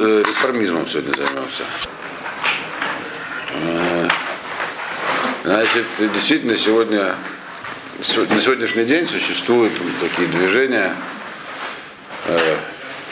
э, 0.00 0.22
реформизмом 0.26 0.88
сегодня 0.88 1.12
займемся. 1.14 1.64
Э, 3.52 4.08
Значит, 5.42 5.86
действительно, 5.98 6.56
сегодня, 6.58 7.14
на 7.98 8.40
сегодняшний 8.40 8.84
день 8.84 9.06
существуют 9.06 9.72
такие 10.00 10.28
движения. 10.28 10.94
Э, 12.26 12.56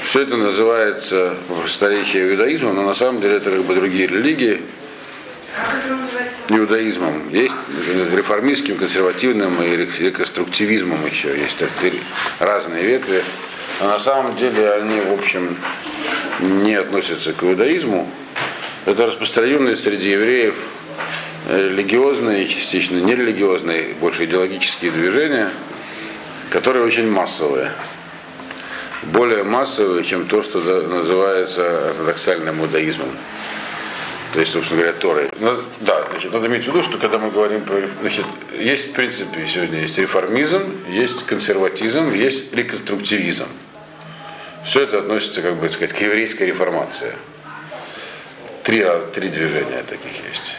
Все 0.04 0.22
это 0.22 0.36
называется 0.36 1.36
старейшее 1.68 2.30
иудаизмом, 2.30 2.76
но 2.76 2.82
на 2.82 2.94
самом 2.94 3.20
деле 3.20 3.36
это 3.36 3.50
как 3.50 3.62
бы 3.62 3.74
другие 3.74 4.06
религии. 4.06 4.62
Иудаизмом. 6.50 7.28
Есть 7.30 7.54
реформистским, 8.14 8.76
консервативным 8.76 9.62
и 9.62 9.76
реконструктивизмом 9.76 11.04
еще. 11.06 11.36
Есть 11.36 11.62
разные 12.38 12.84
ветви. 12.84 13.22
А 13.80 13.88
на 13.88 14.00
самом 14.00 14.36
деле 14.36 14.72
они, 14.72 15.00
в 15.00 15.12
общем, 15.12 15.56
не 16.40 16.74
относятся 16.74 17.32
к 17.32 17.42
иудаизму. 17.42 18.10
Это 18.86 19.06
распространенные 19.06 19.76
среди 19.76 20.10
евреев 20.10 20.54
религиозные, 21.48 22.46
частично 22.46 22.98
нерелигиозные, 22.98 23.94
больше 24.00 24.24
идеологические 24.24 24.90
движения, 24.90 25.50
которые 26.50 26.84
очень 26.84 27.10
массовые. 27.10 27.70
Более 29.04 29.44
массовые, 29.44 30.04
чем 30.04 30.26
то, 30.26 30.42
что 30.42 30.58
называется 30.58 31.90
ортодоксальным 31.90 32.60
иудаизмом. 32.60 33.10
То 34.34 34.40
есть, 34.40 34.52
собственно 34.52 34.82
говоря, 34.82 34.96
Торой. 34.98 35.30
Ну, 35.38 35.56
да, 35.80 36.06
значит, 36.10 36.32
надо 36.32 36.48
иметь 36.48 36.64
в 36.64 36.68
виду, 36.68 36.82
что 36.82 36.98
когда 36.98 37.18
мы 37.18 37.30
говорим 37.30 37.62
про... 37.62 37.80
Значит, 38.00 38.26
есть, 38.58 38.90
в 38.90 38.92
принципе, 38.92 39.46
сегодня 39.48 39.80
есть 39.80 39.96
реформизм, 39.96 40.62
есть 40.90 41.24
консерватизм, 41.24 42.12
есть 42.12 42.52
реконструктивизм. 42.52 43.46
Все 44.64 44.82
это 44.82 44.98
относится, 44.98 45.42
как 45.42 45.56
бы 45.56 45.70
сказать, 45.70 45.92
к 45.92 46.00
еврейской 46.00 46.44
реформации. 46.44 47.12
Три, 48.64 48.84
три 49.14 49.28
движения 49.28 49.82
таких 49.88 50.12
есть. 50.28 50.56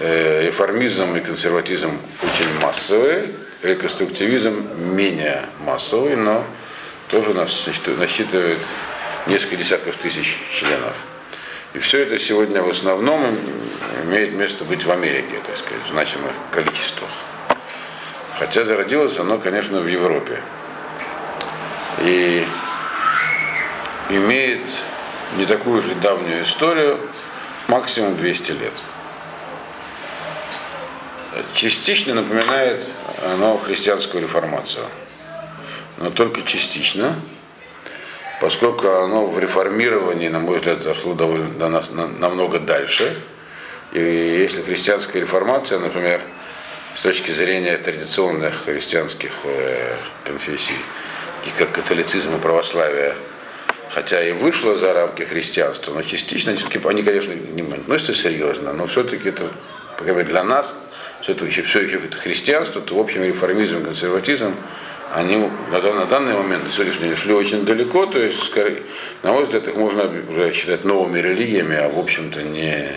Реформизм 0.00 1.16
и 1.16 1.20
консерватизм 1.20 2.00
очень 2.22 2.60
массовые, 2.60 3.30
реконструктивизм 3.62 4.68
менее 4.78 5.42
массовый, 5.60 6.16
но 6.16 6.44
тоже 7.08 7.34
насчитывает 7.34 8.60
несколько 9.26 9.56
десятков 9.56 9.96
тысяч 9.96 10.38
членов. 10.50 10.94
И 11.74 11.78
все 11.78 11.98
это 11.98 12.18
сегодня 12.18 12.62
в 12.62 12.70
основном 12.70 13.36
имеет 14.04 14.32
место 14.32 14.64
быть 14.64 14.84
в 14.84 14.90
Америке, 14.90 15.34
так 15.46 15.58
сказать, 15.58 15.84
в 15.86 15.90
значимых 15.90 16.32
количествах. 16.50 17.10
Хотя 18.38 18.64
зародилось 18.64 19.18
оно, 19.18 19.36
конечно, 19.36 19.80
в 19.80 19.86
Европе. 19.86 20.40
И 22.00 22.46
имеет 24.10 24.60
не 25.36 25.46
такую 25.46 25.82
же 25.82 25.94
давнюю 25.96 26.44
историю, 26.44 26.98
максимум 27.68 28.16
200 28.16 28.52
лет. 28.52 28.72
Частично 31.54 32.14
напоминает 32.14 32.88
оно 33.24 33.58
христианскую 33.58 34.22
реформацию, 34.22 34.84
но 35.98 36.10
только 36.10 36.42
частично, 36.42 37.16
поскольку 38.40 38.88
оно 38.88 39.26
в 39.26 39.38
реформировании, 39.38 40.28
на 40.28 40.38
мой 40.38 40.58
взгляд, 40.58 40.82
зашло 40.82 41.14
довольно 41.14 41.50
до 41.50 41.68
нас 41.68 41.90
намного 41.90 42.58
дальше. 42.58 43.14
И 43.92 44.00
если 44.00 44.62
христианская 44.62 45.20
реформация, 45.20 45.78
например, 45.78 46.20
с 46.94 47.00
точки 47.00 47.30
зрения 47.30 47.76
традиционных 47.76 48.64
христианских 48.64 49.32
э, 49.44 49.96
конфессий, 50.24 50.76
как 51.58 51.72
католицизм 51.72 52.36
и 52.36 52.38
православие, 52.38 53.14
хотя 53.90 54.26
и 54.26 54.32
вышла 54.32 54.76
за 54.76 54.92
рамки 54.92 55.22
христианства, 55.22 55.92
но 55.92 56.02
частично, 56.02 56.56
они, 56.84 57.02
конечно, 57.02 57.32
не 57.32 57.62
относятся 57.62 58.14
серьезно, 58.14 58.72
но 58.72 58.86
все-таки 58.86 59.28
это, 59.28 59.48
по 59.98 60.04
для 60.04 60.44
нас, 60.44 60.76
все 61.22 61.32
это 61.32 61.46
еще, 61.46 61.62
все 61.62 61.80
еще 61.80 61.96
это 61.96 62.16
христианство, 62.16 62.80
то, 62.80 62.94
в 62.94 63.00
общем, 63.00 63.24
реформизм, 63.24 63.84
консерватизм, 63.84 64.54
они 65.12 65.36
на, 65.70 65.80
на 65.80 66.06
данный 66.06 66.34
момент, 66.34 66.64
на 66.64 66.72
сегодняшний 66.72 67.08
день, 67.08 67.16
шли 67.16 67.32
очень 67.32 67.64
далеко, 67.64 68.06
то 68.06 68.18
есть, 68.18 68.42
скорее, 68.42 68.82
на 69.22 69.32
мой 69.32 69.44
взгляд, 69.44 69.68
их 69.68 69.76
можно 69.76 70.10
уже 70.28 70.52
считать 70.52 70.84
новыми 70.84 71.20
религиями, 71.20 71.76
а, 71.76 71.88
в 71.88 71.98
общем-то, 71.98 72.42
не 72.42 72.90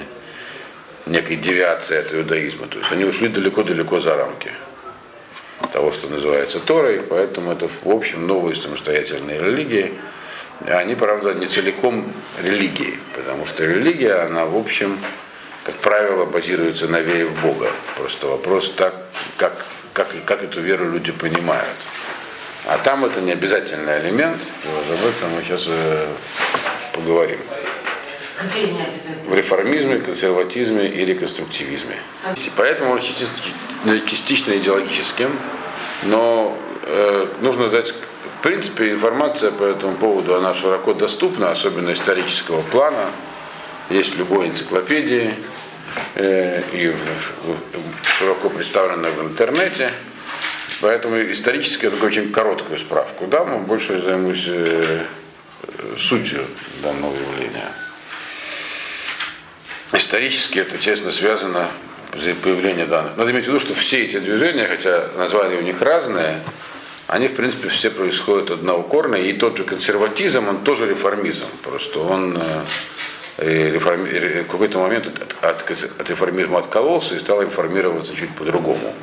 некой 1.05 1.37
девиацией 1.37 2.01
от 2.01 2.13
иудаизма. 2.13 2.67
То 2.67 2.79
есть 2.79 2.91
они 2.91 3.03
ушли 3.03 3.27
далеко-далеко 3.29 3.99
за 3.99 4.15
рамки 4.15 4.51
того, 5.73 5.91
что 5.91 6.07
называется 6.07 6.59
Торой, 6.59 7.01
поэтому 7.01 7.51
это, 7.51 7.67
в 7.67 7.89
общем, 7.89 8.27
новые 8.27 8.55
самостоятельные 8.55 9.39
религии. 9.39 9.93
Они, 10.67 10.95
правда, 10.95 11.33
не 11.33 11.47
целиком 11.47 12.11
религии, 12.41 12.99
потому 13.15 13.45
что 13.45 13.65
религия, 13.65 14.25
она, 14.25 14.45
в 14.45 14.57
общем, 14.57 14.99
как 15.63 15.75
правило, 15.75 16.25
базируется 16.25 16.87
на 16.87 16.99
вере 16.99 17.25
в 17.25 17.41
Бога. 17.41 17.71
Просто 17.95 18.27
вопрос 18.27 18.73
так, 18.75 18.93
как, 19.37 19.65
как, 19.93 20.07
как 20.25 20.43
эту 20.43 20.61
веру 20.61 20.91
люди 20.91 21.11
понимают. 21.11 21.77
А 22.65 22.77
там 22.77 23.05
это 23.05 23.21
не 23.21 23.31
обязательный 23.31 24.01
элемент, 24.01 24.41
и 24.63 24.67
вот 24.67 24.99
об 24.99 25.05
этом 25.05 25.29
мы 25.35 25.43
сейчас 25.43 25.65
э, 25.67 26.07
поговорим. 26.93 27.39
В 29.25 29.33
реформизме, 29.33 29.99
консерватизме 29.99 30.87
и 30.87 31.05
реконструктивизме. 31.05 31.97
Поэтому 32.55 32.91
он 32.91 33.01
частично 33.01 34.57
идеологическим, 34.57 35.31
но 36.03 36.57
э, 36.83 37.27
нужно 37.41 37.69
дать 37.69 37.93
в 38.39 38.41
принципе, 38.41 38.91
информация 38.91 39.51
по 39.51 39.63
этому 39.63 39.97
поводу, 39.97 40.33
она 40.33 40.53
широко 40.53 40.93
доступна, 40.93 41.51
особенно 41.51 41.91
исторического 41.91 42.61
плана. 42.61 43.11
Есть 43.89 44.15
в 44.15 44.17
любой 44.17 44.47
энциклопедии 44.47 45.35
э, 46.15 46.61
и 46.71 46.93
широко 48.17 48.49
представлена 48.49 49.09
в 49.09 49.21
интернете. 49.23 49.91
Поэтому 50.79 51.21
исторически 51.21 51.85
я 51.85 51.91
только 51.91 52.05
очень 52.05 52.31
короткую 52.31 52.79
справку 52.79 53.27
дам, 53.27 53.49
но 53.49 53.59
больше 53.59 53.99
займусь 54.01 54.45
э, 54.47 55.03
сутью 55.97 56.45
данного 56.81 57.13
явления. 57.13 57.67
Исторически 59.91 60.59
это, 60.59 60.77
честно, 60.77 61.11
связано 61.11 61.67
с 62.13 62.35
появлением 62.41 62.87
данных. 62.87 63.17
Надо 63.17 63.31
иметь 63.31 63.43
в 63.43 63.47
виду, 63.49 63.59
что 63.59 63.73
все 63.73 64.05
эти 64.05 64.17
движения, 64.17 64.65
хотя 64.65 65.09
названия 65.17 65.57
у 65.57 65.61
них 65.61 65.81
разные, 65.81 66.39
они, 67.09 67.27
в 67.27 67.35
принципе, 67.35 67.69
все 67.69 67.89
происходят 67.89 68.51
одного 68.51 68.83
корня, 68.83 69.19
и 69.19 69.33
тот 69.33 69.57
же 69.57 69.63
консерватизм, 69.63 70.47
он 70.47 70.59
тоже 70.59 70.87
реформизм, 70.87 71.45
просто 71.63 72.01
он 72.01 72.39
э, 73.39 73.71
реформи... 73.71 74.43
в 74.43 74.47
какой-то 74.47 74.77
момент 74.77 75.07
от, 75.07 75.43
от, 75.43 75.71
от 75.71 76.09
реформизма 76.09 76.59
откололся 76.59 77.15
и 77.15 77.19
стал 77.19 77.41
реформироваться 77.41 78.15
чуть 78.15 78.29
по-другому. 78.35 78.93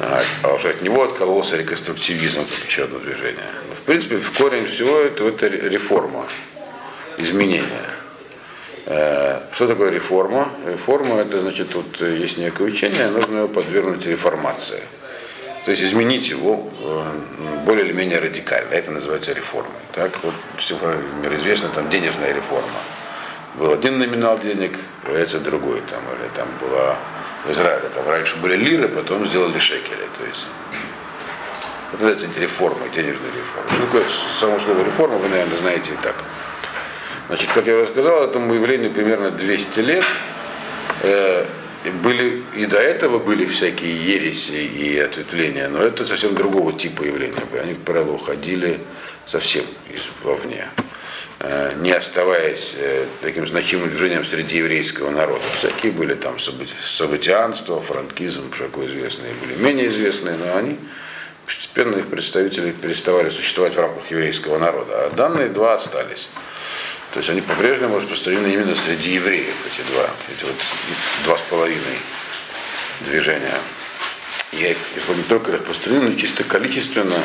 А, 0.00 0.22
а 0.44 0.54
уже 0.54 0.70
от 0.70 0.82
него 0.82 1.02
откололся 1.02 1.56
реконструктивизм, 1.56 2.44
как 2.44 2.68
еще 2.68 2.84
одно 2.84 3.00
движение. 3.00 3.50
Но, 3.68 3.74
в 3.74 3.80
принципе, 3.80 4.18
в 4.18 4.38
корень 4.38 4.66
всего 4.66 4.96
это, 5.00 5.26
это 5.26 5.48
реформа, 5.48 6.24
изменение. 7.16 7.84
Э, 8.86 9.40
что 9.52 9.66
такое 9.66 9.90
реформа? 9.90 10.50
Реформа 10.64 11.16
это 11.16 11.40
значит, 11.40 11.70
тут 11.70 12.00
есть 12.00 12.38
некое 12.38 12.62
учение, 12.62 13.08
нужно 13.08 13.38
его 13.38 13.48
подвергнуть 13.48 14.06
реформации. 14.06 14.82
То 15.64 15.70
есть 15.72 15.82
изменить 15.82 16.28
его 16.28 16.70
э, 16.80 17.02
более 17.64 17.86
или 17.86 17.92
менее 17.92 18.18
радикально. 18.18 18.72
Это 18.72 18.90
называется 18.90 19.32
реформой. 19.32 19.72
Так 19.94 20.12
вот, 20.22 20.34
все 20.56 20.76
мир 21.22 21.34
известно, 21.36 21.68
там 21.68 21.90
денежная 21.90 22.32
реформа. 22.32 22.68
Был 23.56 23.72
один 23.72 23.98
номинал 23.98 24.38
денег, 24.38 24.78
появляется 25.02 25.40
другой. 25.40 25.82
Там, 25.90 26.00
или 26.18 26.28
там 26.34 26.48
была 26.60 26.96
в 27.44 27.50
Израиле, 27.50 27.88
там 27.94 28.08
раньше 28.08 28.36
были 28.36 28.56
лиры, 28.56 28.88
потом 28.88 29.26
сделали 29.26 29.58
шекели. 29.58 30.08
То 30.16 30.24
есть 30.24 30.46
это 31.92 32.04
называется 32.04 32.40
реформа, 32.40 32.88
денежная 32.94 33.30
реформа. 33.30 33.88
Что 33.88 34.02
само 34.40 34.60
слово 34.60 34.84
реформа, 34.84 35.16
вы, 35.16 35.28
наверное, 35.28 35.56
знаете 35.56 35.92
и 35.92 35.96
так. 35.96 36.14
Значит, 37.28 37.50
как 37.52 37.66
я 37.66 37.76
уже 37.76 37.90
сказал, 37.90 38.24
этому 38.24 38.54
явлению 38.54 38.90
примерно 38.90 39.30
200 39.30 39.80
лет. 39.80 40.04
Были, 41.84 42.42
и 42.56 42.66
до 42.66 42.78
этого 42.78 43.18
были 43.18 43.46
всякие 43.46 43.94
ереси 43.94 44.52
и 44.52 44.98
ответвления, 44.98 45.68
но 45.68 45.80
это 45.82 46.06
совсем 46.06 46.34
другого 46.34 46.72
типа 46.72 47.02
явления. 47.04 47.36
Они, 47.62 47.74
как 47.74 47.82
правило, 47.84 48.12
уходили 48.12 48.80
совсем 49.26 49.64
из, 49.88 50.02
вовне, 50.24 50.68
э, 51.38 51.74
не 51.76 51.92
оставаясь 51.92 52.76
э, 52.78 53.06
таким 53.22 53.46
значимым 53.46 53.90
движением 53.90 54.24
среди 54.24 54.56
еврейского 54.56 55.10
народа. 55.10 55.44
Всякие 55.56 55.92
были 55.92 56.14
там 56.14 56.36
событианство, 56.40 57.80
франкизм, 57.80 58.52
широко 58.52 58.84
известные, 58.84 59.32
были 59.34 59.54
менее 59.54 59.86
известные, 59.86 60.36
но 60.36 60.56
они 60.56 60.78
постепенно 61.46 61.96
их 61.96 62.08
представители 62.08 62.72
переставали 62.72 63.30
существовать 63.30 63.74
в 63.74 63.78
рамках 63.78 64.10
еврейского 64.10 64.58
народа. 64.58 65.06
А 65.06 65.10
данные 65.10 65.48
два 65.48 65.74
остались. 65.74 66.28
То 67.12 67.18
есть 67.18 67.30
они 67.30 67.40
по-прежнему 67.40 67.98
распространены 67.98 68.52
именно 68.52 68.74
среди 68.74 69.14
евреев, 69.14 69.54
эти 69.66 69.86
два, 69.92 70.10
эти 70.30 70.44
вот 70.44 70.54
два 71.24 71.38
с 71.38 71.40
половиной 71.42 71.98
движения. 73.00 73.58
И 74.52 74.76
не 75.16 75.22
только 75.24 75.52
распространены, 75.52 76.10
но 76.10 76.16
чисто 76.16 76.44
количественно 76.44 77.22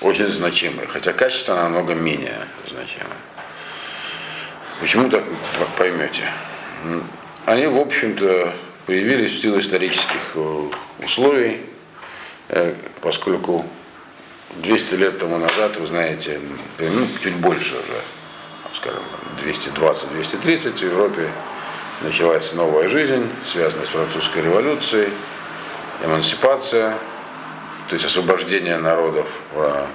очень 0.00 0.28
значимые, 0.28 0.88
хотя 0.88 1.12
качественно 1.12 1.62
намного 1.62 1.94
менее 1.94 2.46
значимые. 2.66 3.16
Почему 4.80 5.08
так 5.08 5.24
поймете? 5.76 6.30
Они, 7.46 7.66
в 7.66 7.78
общем-то, 7.78 8.54
появились 8.86 9.32
в 9.32 9.40
силу 9.40 9.60
исторических 9.60 10.32
э, 10.34 10.70
условий, 11.02 11.60
э, 12.48 12.74
поскольку 13.00 13.64
200 14.56 14.94
лет 14.94 15.18
тому 15.18 15.38
назад, 15.38 15.76
вы 15.78 15.86
знаете, 15.86 16.40
ну, 16.78 17.08
чуть 17.22 17.34
больше 17.34 17.74
уже, 17.74 18.00
скажем, 18.76 19.02
220-230 19.44 20.72
в 20.72 20.82
Европе 20.82 21.30
началась 22.02 22.52
новая 22.52 22.88
жизнь, 22.88 23.28
связанная 23.50 23.86
с 23.86 23.90
французской 23.90 24.42
революцией, 24.42 25.08
эмансипация, 26.04 26.94
то 27.88 27.94
есть 27.94 28.04
освобождение 28.04 28.76
народов, 28.76 29.40
э, 29.54 29.86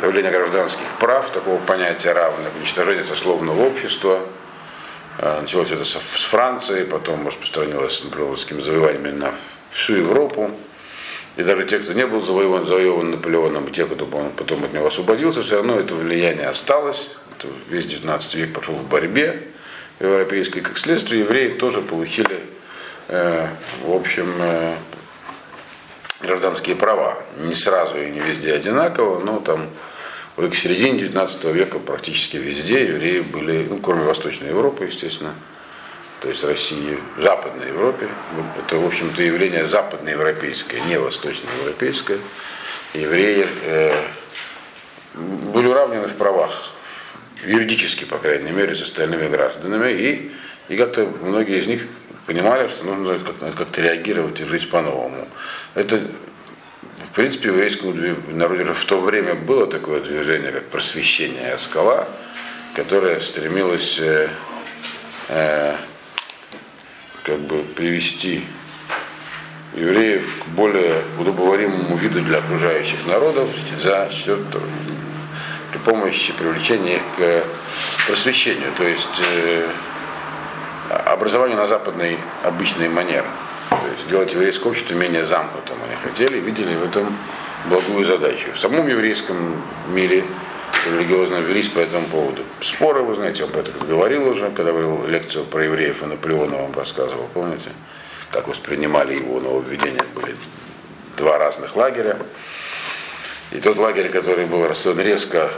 появление 0.00 0.32
гражданских 0.32 0.86
прав, 0.98 1.30
такого 1.30 1.58
понятия 1.58 2.12
равных, 2.12 2.54
уничтожение 2.56 3.04
сословного 3.04 3.66
общества. 3.66 4.20
Э, 5.18 5.40
началось 5.40 5.70
это 5.70 5.84
с 5.84 5.94
Франции, 5.94 6.84
потом 6.84 7.26
распространилось 7.26 7.98
с 7.98 8.04
наполеоновскими 8.04 8.60
завоеваниями 8.60 9.10
на 9.10 9.34
всю 9.70 9.94
Европу. 9.96 10.50
И 11.36 11.42
даже 11.42 11.64
те, 11.66 11.80
кто 11.80 11.92
не 11.92 12.06
был 12.06 12.20
завоеван, 12.20 12.64
завоеван 12.64 13.10
Наполеоном, 13.10 13.66
и 13.66 13.72
те, 13.72 13.86
кто 13.86 14.06
потом 14.06 14.64
от 14.64 14.72
него 14.72 14.86
освободился, 14.86 15.42
все 15.42 15.56
равно 15.56 15.80
это 15.80 15.94
влияние 15.94 16.48
осталось. 16.48 17.10
Это 17.44 17.52
весь 17.68 17.86
19 17.86 18.34
век 18.34 18.52
пошел 18.54 18.74
в 18.74 18.88
борьбе 18.88 19.42
европейской. 20.00 20.60
Как 20.60 20.78
следствие, 20.78 21.20
евреи 21.20 21.48
тоже 21.48 21.80
получили, 21.80 22.40
э, 23.08 23.48
в 23.82 23.92
общем, 23.92 24.32
э, 24.40 24.74
гражданские 26.22 26.76
права. 26.76 27.22
Не 27.38 27.54
сразу 27.54 28.00
и 28.00 28.10
не 28.10 28.20
везде 28.20 28.52
одинаково, 28.52 29.18
но 29.20 29.40
там 29.40 29.68
уже 30.36 30.50
к 30.50 30.56
середине 30.56 30.98
19 30.98 31.52
века 31.52 31.78
практически 31.78 32.36
везде 32.36 32.86
евреи 32.86 33.20
были, 33.20 33.66
ну, 33.68 33.78
кроме 33.78 34.04
Восточной 34.04 34.48
Европы, 34.48 34.86
естественно, 34.86 35.34
то 36.20 36.28
есть 36.28 36.42
России, 36.44 36.98
Западной 37.18 37.68
Европе. 37.68 38.08
Это, 38.58 38.78
в 38.78 38.86
общем-то, 38.86 39.22
явление 39.22 39.66
западноевропейское, 39.66 40.80
не 40.88 40.98
восточноевропейское. 40.98 42.18
Евреи 42.94 43.46
э, 43.64 43.94
были 45.14 45.66
уравнены 45.66 46.08
в 46.08 46.14
правах, 46.14 46.73
юридически, 47.46 48.04
по 48.04 48.18
крайней 48.18 48.50
мере, 48.50 48.74
с 48.74 48.82
остальными 48.82 49.28
гражданами. 49.28 49.92
И, 49.92 50.32
и 50.68 50.76
как-то 50.76 51.06
многие 51.22 51.58
из 51.58 51.66
них 51.66 51.86
понимали, 52.26 52.68
что 52.68 52.84
нужно 52.84 53.18
как-то 53.56 53.80
реагировать 53.80 54.40
и 54.40 54.44
жить 54.44 54.70
по-новому. 54.70 55.28
Это, 55.74 56.02
в 57.10 57.14
принципе, 57.14 57.50
в 57.50 57.54
еврейском 57.54 57.94
народе 58.36 58.62
уже 58.62 58.74
в 58.74 58.84
то 58.84 58.98
время 58.98 59.34
было 59.34 59.66
такое 59.66 60.00
движение, 60.00 60.52
как 60.52 60.64
просвещение 60.68 61.58
скала, 61.58 62.08
которое 62.74 63.20
стремилось 63.20 63.98
э, 64.00 64.28
э, 65.28 65.76
как 67.22 67.40
бы 67.40 67.62
привести 67.76 68.44
евреев 69.74 70.44
к 70.44 70.48
более 70.48 71.02
удобоваримому 71.18 71.96
виду 71.96 72.20
для 72.20 72.38
окружающих 72.38 73.06
народов 73.06 73.48
за 73.82 74.08
счет 74.12 74.40
при 75.74 75.78
помощи 75.78 76.32
привлечения 76.32 76.96
их 76.96 77.02
к 77.16 77.44
просвещению, 78.06 78.70
то 78.76 78.84
есть 78.84 79.20
э, 79.42 79.68
образованию 81.06 81.56
на 81.56 81.66
западной 81.66 82.18
обычной 82.44 82.88
манере. 82.88 83.24
То 83.70 83.86
есть 83.92 84.06
сделать 84.06 84.32
еврейское 84.32 84.68
общество 84.68 84.94
менее 84.94 85.24
замкнутым 85.24 85.76
они 85.84 85.96
хотели, 85.96 86.38
видели 86.38 86.76
в 86.76 86.84
этом 86.84 87.16
благую 87.68 88.04
задачу. 88.04 88.52
В 88.54 88.58
самом 88.58 88.86
еврейском 88.86 89.36
мире 89.88 90.24
религиозно 90.86 91.36
велись 91.36 91.68
по 91.68 91.80
этому 91.80 92.06
поводу 92.06 92.42
споры, 92.60 93.02
вы 93.02 93.16
знаете, 93.16 93.44
он 93.44 93.50
про 93.50 93.60
это 93.60 93.72
говорил 93.84 94.28
уже, 94.28 94.50
когда 94.50 94.70
говорил 94.70 95.06
лекцию 95.06 95.44
про 95.44 95.64
евреев 95.64 96.02
и 96.02 96.06
Наполеона 96.06 96.56
вам 96.56 96.72
рассказывал, 96.74 97.28
помните, 97.34 97.70
как 98.30 98.46
воспринимали 98.46 99.16
его 99.16 99.40
нововведения, 99.40 100.04
были 100.14 100.36
два 101.16 101.38
разных 101.38 101.74
лагеря. 101.74 102.18
И 103.54 103.60
тот 103.60 103.78
лагерь, 103.78 104.10
который 104.10 104.46
был 104.46 104.66
расстроен 104.66 105.00
резко 105.00 105.48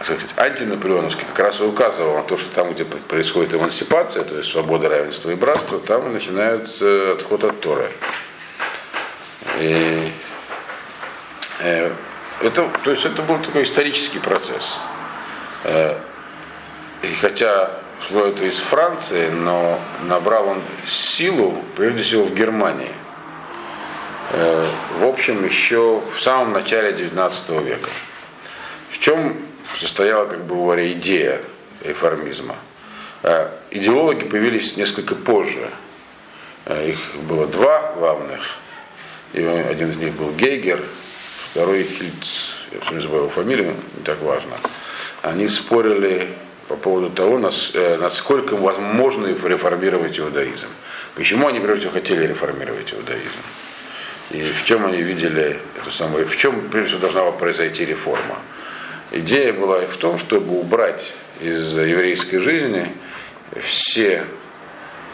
сказать, 0.00 0.26
антинаполеоновский 0.36 1.24
как 1.26 1.38
раз 1.38 1.60
и 1.60 1.64
указывал 1.64 2.16
на 2.16 2.22
то, 2.22 2.38
что 2.38 2.52
там, 2.54 2.72
где 2.72 2.84
происходит 2.84 3.54
эмансипация, 3.54 4.24
то 4.24 4.36
есть 4.36 4.50
свобода, 4.50 4.88
равенство 4.88 5.30
и 5.30 5.34
братство, 5.34 5.78
там 5.78 6.12
начинается 6.12 7.12
отход 7.12 7.44
от 7.44 7.60
Торы. 7.60 7.90
И, 9.60 10.12
э, 11.60 11.92
это, 12.40 12.70
то 12.84 12.90
есть 12.90 13.04
это 13.04 13.20
был 13.22 13.38
такой 13.38 13.64
исторический 13.64 14.18
процесс. 14.18 14.74
Э, 15.64 15.98
и 17.02 17.14
хотя 17.20 17.78
шло 18.08 18.26
это 18.26 18.44
из 18.46 18.56
Франции, 18.56 19.28
но 19.28 19.78
набрал 20.08 20.48
он 20.48 20.62
силу, 20.88 21.62
прежде 21.76 22.02
всего, 22.02 22.24
в 22.24 22.34
Германии. 22.34 22.92
Э, 24.32 24.66
в 24.98 25.04
общем, 25.04 25.44
еще 25.44 26.00
в 26.16 26.20
самом 26.20 26.52
начале 26.52 26.92
XIX 26.92 27.62
века. 27.62 27.90
В 28.90 28.98
чем 28.98 29.36
состояла, 29.78 30.26
как 30.26 30.44
бы 30.44 30.54
говоря, 30.54 30.90
идея 30.92 31.42
реформизма. 31.82 32.56
Э, 33.22 33.50
идеологи 33.70 34.24
появились 34.24 34.78
несколько 34.78 35.14
позже. 35.14 35.68
Э, 36.64 36.88
их 36.88 36.98
было 37.28 37.46
два 37.46 37.92
главных. 37.96 38.56
И 39.34 39.42
один 39.42 39.90
из 39.90 39.96
них 39.98 40.14
был 40.14 40.30
Гейгер, 40.32 40.82
второй 41.50 41.82
Хильц, 41.82 42.54
я 42.70 42.80
все 42.80 42.94
не 42.94 43.00
забываю 43.02 43.24
его 43.24 43.30
фамилию, 43.30 43.76
не 43.96 44.02
так 44.02 44.20
важно. 44.22 44.52
Они 45.20 45.46
спорили 45.48 46.34
по 46.68 46.76
поводу 46.76 47.10
того, 47.10 47.38
насколько 47.38 48.56
возможно 48.56 49.26
реформировать 49.26 50.18
иудаизм. 50.18 50.68
Почему 51.14 51.48
они, 51.48 51.60
прежде 51.60 51.80
всего, 51.80 51.92
хотели 51.92 52.26
реформировать 52.26 52.92
иудаизм? 52.92 53.40
И 54.32 54.42
в 54.42 54.64
чем 54.64 54.86
они 54.86 55.02
видели 55.02 55.58
эту 55.80 55.90
самую, 55.90 56.26
в 56.26 56.36
чем, 56.36 56.68
прежде 56.70 56.96
всего, 56.96 57.00
должна 57.00 57.30
произойти 57.32 57.84
реформа? 57.84 58.38
Идея 59.10 59.52
была 59.52 59.80
в 59.86 59.96
том, 59.98 60.18
чтобы 60.18 60.58
убрать 60.58 61.12
из 61.40 61.76
еврейской 61.76 62.38
жизни 62.38 62.88
все 63.60 64.24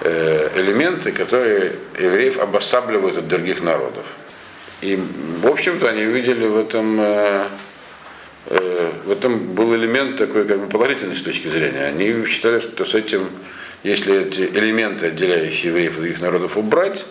э, 0.03 0.51
элементы, 0.55 1.11
которые 1.11 1.73
евреев 1.99 2.39
обосабливают 2.39 3.17
от 3.17 3.27
других 3.27 3.61
народов. 3.61 4.07
И, 4.83 4.97
в 5.43 5.49
общем-то, 5.49 5.89
они 5.89 6.05
видели 6.05 6.47
в 6.47 6.57
этом, 6.57 7.01
э, 7.01 7.47
э, 8.47 8.93
в 9.05 9.11
этом 9.11 9.55
был 9.55 9.75
элемент 9.75 10.17
такой 10.17 10.47
как 10.47 10.61
бы 10.61 10.67
положительный 10.69 11.17
с 11.17 11.23
точки 11.23 11.49
зрения. 11.49 11.87
Они 11.87 12.25
считали, 12.27 12.61
что 12.61 12.85
с 12.85 12.95
этим, 12.95 13.29
если 13.83 14.29
эти 14.29 14.43
элементы, 14.43 15.07
отделяющие 15.07 15.71
евреев 15.71 15.95
от 15.95 16.03
других 16.03 16.21
народов, 16.21 16.57
убрать, 16.57 17.05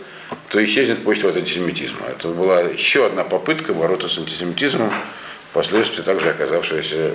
то 0.49 0.63
исчезнет 0.63 1.03
почва 1.03 1.29
от 1.29 1.37
антисемитизма. 1.37 2.07
Это 2.07 2.29
была 2.29 2.61
еще 2.61 3.05
одна 3.05 3.23
попытка 3.23 3.73
бороться 3.73 4.07
с 4.07 4.17
антисемитизмом 4.17 4.91
впоследствии 5.51 6.01
также 6.01 6.29
оказавшаяся 6.29 6.95
э, 6.95 7.13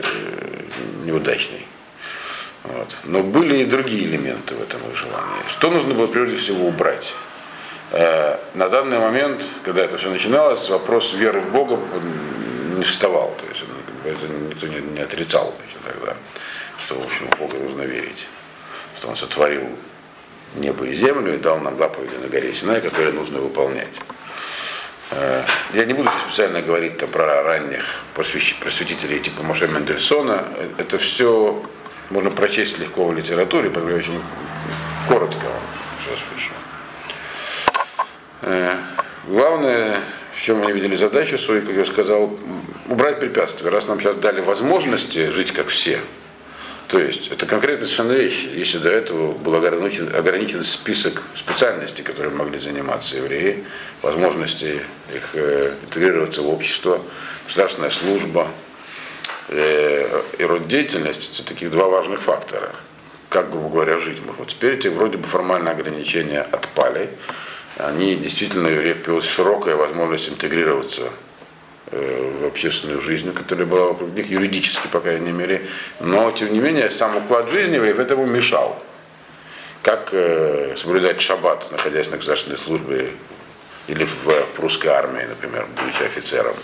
неудачной. 1.05 1.67
Вот. 2.65 2.97
Но 3.05 3.23
были 3.23 3.62
и 3.62 3.65
другие 3.65 4.05
элементы 4.05 4.55
в 4.55 4.62
этом 4.62 4.81
их 4.91 4.97
желании. 4.97 5.43
Что 5.49 5.71
нужно 5.71 5.95
было 5.95 6.07
прежде 6.07 6.37
всего 6.37 6.67
убрать? 6.67 7.15
Э, 7.91 8.39
на 8.55 8.69
данный 8.69 8.99
момент, 8.99 9.45
когда 9.65 9.85
это 9.85 9.97
все 9.97 10.11
начиналось, 10.11 10.69
вопрос 10.69 11.12
веры 11.15 11.41
в 11.41 11.51
Бога 11.53 11.79
не 12.77 12.85
вставал. 12.85 13.35
То 13.39 13.47
есть 13.47 13.65
это 14.05 14.33
никто 14.33 14.67
не, 14.67 14.81
не 14.81 15.01
отрицал 15.01 15.55
значит, 15.59 15.79
тогда, 15.85 16.17
что 16.85 16.95
в 16.97 17.05
общем 17.05 17.29
в 17.29 17.39
Бога 17.39 17.57
нужно 17.59 17.83
верить. 17.83 18.27
Что 18.97 19.09
Он 19.09 19.17
сотворил 19.17 19.69
небо 20.54 20.85
и 20.85 20.94
землю 20.94 21.35
и 21.35 21.38
дал 21.38 21.59
нам 21.59 21.78
заповеди 21.78 22.14
на 22.21 22.28
горе 22.28 22.52
Синай, 22.54 22.80
которые 22.80 23.12
нужно 23.12 23.40
выполнять. 23.40 24.00
Э, 25.11 25.42
я 25.75 25.85
не 25.85 25.94
буду 25.94 26.11
специально 26.26 26.62
говорить 26.62 26.99
там, 26.99 27.09
про 27.11 27.42
ранних 27.42 27.85
просветителей 28.14 29.21
типа 29.21 29.42
Моше 29.42 29.68
Мендельсона. 29.68 30.47
Это 30.78 30.99
все 30.99 31.62
можно 32.11 32.30
прочесть 32.30 32.78
легко 32.78 33.06
в 33.06 33.14
литературе, 33.14 33.71
я 33.75 33.97
очень 33.97 34.21
коротко 35.09 35.47
сейчас 36.04 36.18
пишу. 36.35 36.52
Э, 38.42 38.76
главное, 39.26 40.00
в 40.35 40.42
чем 40.42 40.62
они 40.62 40.73
видели 40.73 40.97
задачу 40.97 41.38
свою, 41.38 41.62
как 41.62 41.75
я 41.75 41.87
сказал, 41.87 42.38
убрать 42.88 43.21
препятствия. 43.21 43.71
Раз 43.71 43.88
нам 43.88 44.00
сейчас 44.00 44.16
дали 44.16 44.40
возможности 44.40 45.28
жить 45.28 45.52
как 45.52 45.68
все, 45.68 46.00
то 46.92 46.99
есть 46.99 47.28
это 47.28 47.46
конкретная 47.46 47.87
совершенно 47.87 48.12
вещь. 48.12 48.46
Если 48.54 48.76
до 48.76 48.90
этого 48.90 49.32
был 49.32 49.54
ограничен, 49.54 50.14
ограничен 50.14 50.62
список 50.62 51.22
специальностей, 51.34 52.04
которые 52.04 52.34
могли 52.34 52.58
заниматься 52.58 53.16
евреи, 53.16 53.64
возможности 54.02 54.82
их 55.11 55.30
э, 55.32 55.72
интегрироваться 55.84 56.42
в 56.42 56.50
общество, 56.50 57.00
государственная 57.46 57.88
служба 57.88 58.46
э, 59.49 60.22
и 60.37 60.44
род 60.44 60.68
деятельности, 60.68 61.30
это 61.32 61.49
таких 61.49 61.70
два 61.70 61.88
важных 61.88 62.20
фактора. 62.20 62.68
Как, 63.30 63.50
грубо 63.50 63.70
говоря, 63.70 63.96
жить 63.96 64.22
можно. 64.26 64.44
Теперь 64.44 64.75
эти 64.75 64.88
вроде 64.88 65.16
бы 65.16 65.26
формальные 65.26 65.72
ограничения 65.72 66.42
отпали. 66.42 67.08
Они 67.78 68.16
действительно, 68.16 68.68
евреев 68.68 68.99
появилась 69.02 69.26
широкая 69.26 69.76
возможность 69.76 70.28
интегрироваться 70.28 71.04
в 71.92 72.46
общественную 72.46 73.00
жизнь, 73.00 73.32
которая 73.32 73.66
была 73.66 73.88
вокруг 73.88 74.11
них, 74.14 74.30
юридически, 74.30 74.87
по 74.88 75.00
крайней 75.00 75.32
мере. 75.32 75.66
Но, 76.00 76.30
тем 76.32 76.52
не 76.52 76.61
менее, 76.61 76.90
сам 76.90 77.16
уклад 77.16 77.50
жизни 77.50 77.75
евреев 77.75 77.99
этому 77.99 78.26
мешал. 78.26 78.82
Как 79.82 80.11
э, 80.12 80.75
соблюдать 80.76 81.20
шаббат, 81.20 81.70
находясь 81.70 82.11
на 82.11 82.16
государственной 82.16 82.58
службе 82.58 83.11
или 83.88 84.04
в 84.04 84.46
прусской 84.56 84.90
армии, 84.90 85.25
например, 85.25 85.66
будучи 85.76 86.02
офицером. 86.02 86.54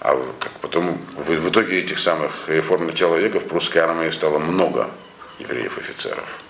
А 0.00 0.14
как 0.38 0.52
потом, 0.60 0.98
в, 1.16 1.30
в 1.30 1.50
итоге 1.50 1.80
этих 1.80 1.98
самых 1.98 2.48
реформ 2.48 2.86
начала 2.86 3.16
века 3.16 3.40
в 3.40 3.44
прусской 3.44 3.82
армии 3.82 4.10
стало 4.10 4.38
много 4.38 4.90
евреев-офицеров. 5.38 6.40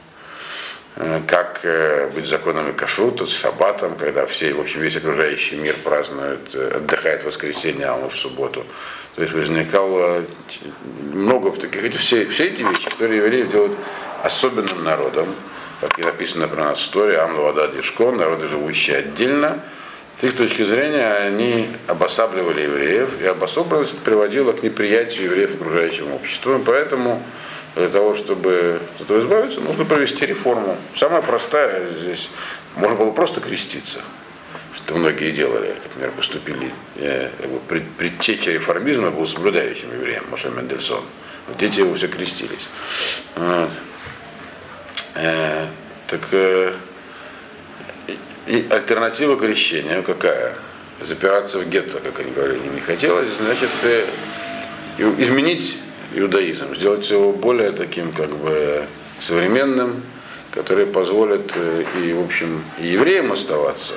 Э, 0.97 1.21
как 1.27 1.61
э, 1.63 2.11
быть 2.15 2.27
законами 2.27 2.73
кашрута 2.73 3.25
с 3.25 3.33
шаббатом, 3.33 3.95
когда 3.95 4.27
все, 4.27 4.53
в 4.53 4.61
общем, 4.61 4.81
весь 4.81 4.97
окружающий 4.97 5.57
мир 5.57 5.77
празднует, 5.85 6.55
э, 6.55 6.73
отдыхает 6.77 7.23
в 7.23 7.27
воскресенье, 7.27 7.87
а 7.87 7.97
мы 7.97 8.09
в 8.09 8.17
субботу. 8.17 8.67
То 9.15 9.23
есть 9.23 9.33
возникало 9.33 10.25
много 11.13 11.53
таких, 11.53 11.85
эти, 11.85 11.97
все, 11.97 12.27
все 12.27 12.47
эти 12.47 12.63
вещи, 12.63 12.91
которые 12.91 13.19
евреев 13.19 13.51
делают 13.51 13.79
особенным 14.25 14.83
народом, 14.83 15.27
как 15.81 15.99
и 15.99 16.03
написано 16.03 16.49
про 16.49 16.65
нас 16.65 16.81
в 16.81 16.83
истории, 16.83 17.17
Амлавада 17.17 17.69
Дишкон, 17.69 18.17
народы, 18.17 18.49
живущие 18.49 18.99
отдельно, 18.99 19.61
с 20.21 20.25
их 20.25 20.37
точки 20.37 20.65
зрения 20.65 21.07
они 21.15 21.69
обосабливали 21.87 22.63
евреев, 22.63 23.23
и 23.23 23.27
обособленность 23.27 23.97
приводила 24.01 24.53
к 24.53 24.63
неприятию 24.63 25.27
евреев 25.27 25.55
окружающему 25.55 26.17
обществу. 26.17 26.57
И 26.57 26.63
поэтому 26.63 27.23
для 27.75 27.89
того, 27.89 28.15
чтобы 28.15 28.81
от 28.97 29.03
этого 29.03 29.21
избавиться, 29.21 29.61
нужно 29.61 29.85
провести 29.85 30.27
реформу. 30.27 30.77
Самая 30.97 31.23
простая 31.23 31.89
здесь, 31.93 32.31
можно 32.77 32.97
было 32.97 33.11
просто 33.13 33.41
креститься, 33.41 34.03
что 34.75 34.97
многие 34.97 35.31
делали, 35.31 35.77
например, 35.85 36.11
поступили. 36.13 36.73
Бы, 36.97 37.61
пред, 37.69 37.89
предтеча 37.93 38.51
реформизма 38.51 39.11
был 39.11 39.27
соблюдающим 39.27 39.93
евреем, 39.93 40.25
Маша 40.31 40.49
Мендельсон. 40.51 41.05
Дети 41.59 41.81
его 41.81 41.95
все 41.95 42.09
крестились. 42.09 42.69
Вот. 43.35 43.71
Э, 45.15 45.67
так 46.07 46.21
э, 46.33 46.75
и 48.47 48.67
альтернатива 48.71 49.37
крещению 49.37 50.03
какая? 50.03 50.55
Запираться 51.03 51.59
в 51.59 51.69
гетто, 51.69 51.99
как 52.01 52.21
они 52.21 52.31
говорили, 52.31 52.61
не 52.75 52.81
хотелось, 52.81 53.31
значит, 53.31 53.71
э, 53.85 54.05
изменить 54.99 55.79
иудаизм, 56.15 56.75
сделать 56.75 57.09
его 57.11 57.33
более 57.33 57.73
таким 57.73 58.13
как 58.13 58.31
бы 58.31 58.85
современным, 59.21 60.03
который 60.51 60.87
позволит 60.87 61.53
э, 61.55 61.85
и, 62.03 62.13
в 62.13 62.25
общем, 62.25 62.63
и 62.79 62.89
евреям 62.89 63.33
оставаться, 63.33 63.95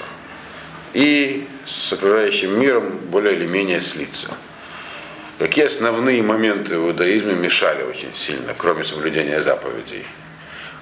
и 0.93 1.47
с 1.65 1.93
окружающим 1.93 2.59
миром 2.59 2.99
более 3.09 3.35
или 3.35 3.45
менее 3.45 3.81
слиться. 3.81 4.29
Какие 5.39 5.65
основные 5.65 6.21
моменты 6.21 6.77
в 6.77 6.87
иудаизме 6.87 7.33
мешали 7.33 7.83
очень 7.83 8.13
сильно, 8.13 8.53
кроме 8.55 8.83
соблюдения 8.83 9.41
заповедей? 9.41 10.05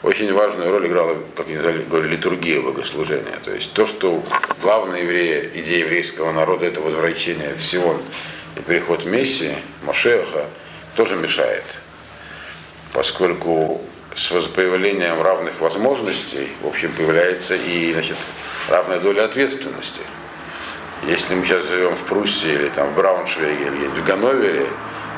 Очень 0.03 0.33
важную 0.33 0.71
роль 0.71 0.87
играла, 0.87 1.17
как 1.35 1.47
они 1.47 1.57
говорили, 1.57 2.15
литургия 2.15 2.59
богослужения. 2.59 3.39
То 3.43 3.53
есть 3.53 3.71
то, 3.73 3.85
что 3.85 4.23
главная 4.61 5.03
еврея, 5.03 5.47
идея 5.53 5.85
еврейского 5.85 6.31
народа 6.33 6.65
это 6.65 6.81
возвращение 6.81 7.53
в 7.53 7.63
Сион 7.63 8.01
и 8.57 8.61
переход 8.61 9.05
Мессии, 9.05 9.55
Машеха, 9.83 10.47
тоже 10.95 11.15
мешает. 11.15 11.63
Поскольку 12.93 13.81
с 14.15 14.27
появлением 14.47 15.21
равных 15.21 15.59
возможностей, 15.61 16.49
в 16.61 16.67
общем, 16.67 16.91
появляется 16.91 17.55
и 17.55 17.93
значит, 17.93 18.17
равная 18.69 18.99
доля 18.99 19.25
ответственности. 19.25 20.01
Если 21.07 21.33
мы 21.33 21.45
сейчас 21.45 21.65
живем 21.65 21.95
в 21.95 22.03
Пруссии 22.03 22.51
или 22.51 22.69
там 22.69 22.89
в 22.89 22.95
Брауншвейге 22.95 23.67
или 23.67 23.87
в 23.87 24.05
Ганновере, 24.05 24.67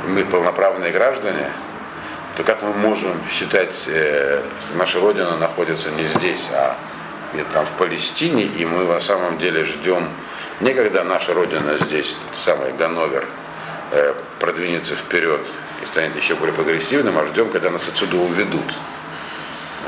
и 0.05 0.07
мы 0.07 0.23
полноправные 0.23 0.91
граждане, 0.91 1.51
то 2.37 2.43
как 2.43 2.61
мы 2.61 2.73
можем 2.73 3.13
считать, 3.31 3.83
э, 3.87 4.41
что 4.65 4.77
наша 4.77 4.99
Родина 4.99 5.37
находится 5.37 5.91
не 5.91 6.03
здесь, 6.03 6.49
а 6.53 6.77
где-то 7.33 7.51
там 7.51 7.65
в 7.65 7.71
Палестине, 7.71 8.43
и 8.43 8.65
мы 8.65 8.85
на 8.85 8.99
самом 8.99 9.37
деле 9.39 9.63
ждем 9.63 10.07
не 10.61 10.73
когда 10.73 11.03
наша 11.03 11.33
Родина 11.33 11.77
здесь, 11.79 12.15
самый 12.31 12.73
Ганновер, 12.73 13.27
продвинется 14.39 14.95
вперед 14.95 15.47
и 15.83 15.85
станет 15.85 16.15
еще 16.15 16.35
более 16.35 16.53
прогрессивным, 16.53 17.17
а 17.17 17.25
ждем, 17.27 17.49
когда 17.49 17.69
нас 17.69 17.87
отсюда 17.87 18.17
уведут 18.17 18.73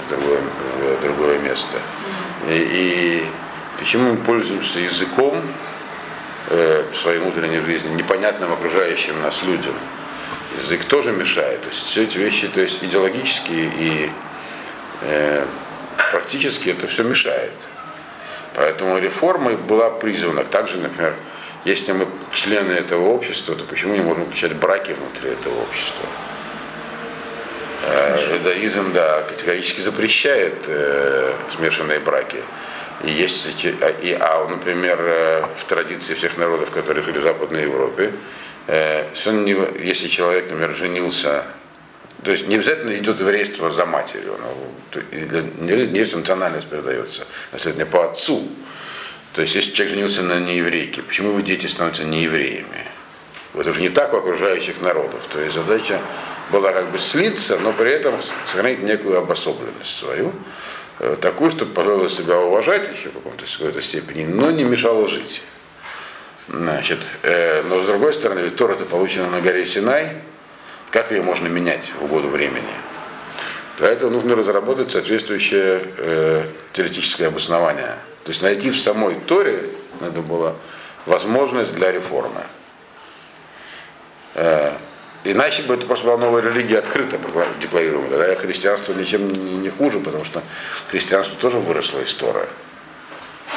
в 0.05 0.09
другое, 0.09 0.41
в 0.97 1.01
другое 1.01 1.39
место. 1.39 1.77
И, 2.49 2.53
и 2.53 3.25
почему 3.79 4.11
мы 4.11 4.17
пользуемся 4.17 4.79
языком 4.79 5.41
э, 6.49 6.85
в 6.91 6.95
своей 6.95 7.19
внутренней 7.19 7.61
жизни, 7.61 7.89
непонятным 7.89 8.53
окружающим 8.53 9.21
нас 9.21 9.41
людям? 9.43 9.73
язык 10.61 10.85
тоже 10.85 11.11
мешает. 11.11 11.61
То 11.61 11.69
есть 11.69 11.85
все 11.85 12.03
эти 12.03 12.17
вещи, 12.17 12.47
то 12.47 12.61
есть 12.61 12.83
идеологические 12.83 13.71
и 13.77 14.11
э, 15.01 15.45
практически 16.11 16.69
это 16.69 16.87
все 16.87 17.03
мешает. 17.03 17.53
Поэтому 18.55 18.97
реформа 18.97 19.51
была 19.51 19.89
призвана. 19.89 20.43
Также, 20.43 20.77
например, 20.77 21.13
если 21.65 21.91
мы 21.91 22.07
члены 22.31 22.73
этого 22.73 23.09
общества, 23.09 23.55
то 23.55 23.63
почему 23.65 23.95
не 23.95 24.01
можем 24.01 24.25
включать 24.25 24.55
браки 24.55 24.91
внутри 24.91 25.31
этого 25.31 25.61
общества? 25.63 26.05
Э, 27.87 28.35
иудаизм, 28.37 28.93
да, 28.93 29.23
категорически 29.23 29.81
запрещает 29.81 30.65
э, 30.67 31.33
смешанные 31.55 31.99
браки. 31.99 32.37
И 33.03 33.11
есть, 33.11 33.47
и, 33.65 34.17
а, 34.19 34.47
например, 34.47 34.97
э, 35.01 35.45
в 35.57 35.65
традиции 35.65 36.13
всех 36.13 36.37
народов, 36.37 36.71
которые 36.71 37.03
жили 37.03 37.19
в 37.19 37.23
Западной 37.23 37.63
Европе, 37.63 38.13
э, 38.67 39.09
не, 39.25 39.85
если 39.85 40.07
человек, 40.07 40.49
например, 40.49 40.73
женился, 40.73 41.45
то 42.23 42.31
есть 42.31 42.47
не 42.47 42.55
обязательно 42.55 42.95
идет 42.97 43.19
еврейство 43.19 43.69
за 43.71 43.85
матерью, 43.85 44.39
но, 44.39 45.01
не 45.59 45.99
есть 45.99 46.15
национальность 46.15 46.67
передается, 46.67 47.27
наследие 47.51 47.85
по 47.85 48.09
отцу. 48.09 48.47
То 49.35 49.41
есть 49.41 49.53
если 49.53 49.71
человек 49.71 49.95
женился 49.95 50.23
на 50.23 50.39
нееврейке, 50.39 51.01
почему 51.01 51.31
его 51.31 51.41
дети 51.41 51.67
становятся 51.67 52.05
неевреями? 52.05 52.87
Это 53.53 53.69
уже 53.69 53.81
не 53.81 53.89
так 53.89 54.13
у 54.13 54.17
окружающих 54.17 54.79
народов. 54.79 55.27
То 55.29 55.41
есть 55.41 55.55
задача 55.55 55.99
была 56.51 56.71
как 56.71 56.89
бы 56.89 56.99
слиться, 56.99 57.59
но 57.59 57.73
при 57.73 57.91
этом 57.91 58.15
сохранить 58.45 58.81
некую 58.81 59.17
обособленность 59.17 59.93
свою, 59.93 60.31
э, 60.99 61.17
такую, 61.19 61.51
чтобы 61.51 61.73
позволила 61.73 62.09
себя 62.09 62.39
уважать 62.39 62.89
еще 62.97 63.09
в 63.09 63.13
каком-то 63.15 63.45
какой-то 63.45 63.81
степени, 63.81 64.23
но 64.23 64.51
не 64.51 64.63
мешало 64.63 65.05
жить. 65.05 65.41
Значит, 66.47 66.99
э, 67.23 67.61
но 67.63 67.83
с 67.83 67.87
другой 67.87 68.13
стороны, 68.13 68.39
ведь 68.39 68.55
Тора 68.55 68.75
это 68.75 68.85
получена 68.85 69.29
на 69.29 69.41
горе 69.41 69.65
Синай, 69.65 70.13
как 70.91 71.11
ее 71.11 71.21
можно 71.21 71.49
менять 71.49 71.91
в 71.99 72.05
угоду 72.05 72.29
времени? 72.29 72.63
Для 73.79 73.89
этого 73.89 74.09
нужно 74.09 74.37
разработать 74.37 74.91
соответствующее 74.91 75.81
э, 75.97 76.45
теоретическое 76.71 77.27
обоснование. 77.27 77.95
То 78.25 78.31
есть 78.31 78.41
найти 78.41 78.71
в 78.71 78.79
самой 78.79 79.15
Торе 79.15 79.69
надо 80.01 80.21
было 80.21 80.55
возможность 81.05 81.73
для 81.75 81.91
реформы. 81.91 82.41
Э, 84.33 84.73
иначе 85.23 85.61
бы 85.61 85.75
это 85.75 85.85
просто 85.85 86.05
была 86.07 86.17
новая 86.17 86.41
религия 86.41 86.79
открыто 86.79 87.19
декларируемая. 87.61 88.09
Тогда 88.09 88.35
христианство 88.35 88.93
ничем 88.93 89.31
не 89.31 89.69
хуже, 89.69 89.99
потому 89.99 90.25
что 90.25 90.41
христианство 90.89 91.37
тоже 91.39 91.59
выросло 91.59 91.99
из 91.99 92.13
Торы 92.15 92.47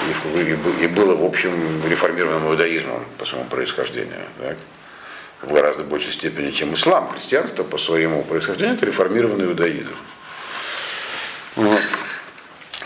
и, 0.06 0.84
и 0.84 0.87
было, 0.87 1.14
в 1.14 1.25
общем, 1.25 1.82
реформированным 1.88 2.48
иудаизмом 2.48 3.04
по 3.16 3.25
своему 3.25 3.48
происхождению. 3.48 4.26
Так? 4.38 4.56
В 5.40 5.52
гораздо 5.52 5.84
большей 5.84 6.12
степени, 6.12 6.50
чем 6.50 6.75
ислам. 6.75 7.10
Христианство 7.10 7.62
по 7.62 7.78
своему 7.78 8.22
происхождению 8.22 8.76
это 8.76 8.87
реформированный 8.87 9.46
иудаизм. 9.46 9.94
Вот. 11.56 11.80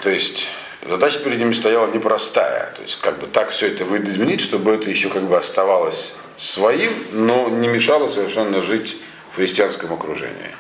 То 0.03 0.11
есть 0.11 0.49
задача 0.87 1.19
перед 1.21 1.39
ними 1.39 1.53
стояла 1.53 1.91
непростая. 1.91 2.73
То 2.77 2.83
есть 2.83 3.01
как 3.01 3.19
бы 3.19 3.27
так 3.27 3.51
все 3.51 3.69
это 3.69 3.85
изменить, 3.85 4.41
чтобы 4.41 4.73
это 4.73 4.91
еще 4.91 5.09
как 5.09 5.25
бы 5.25 5.37
оставалось 5.37 6.15
своим, 6.37 6.93
но 7.12 7.49
не 7.49 7.69
мешало 7.69 8.09
совершенно 8.09 8.61
жить 8.61 8.97
в 9.33 9.37
христианском 9.37 9.93
окружении. 9.93 10.51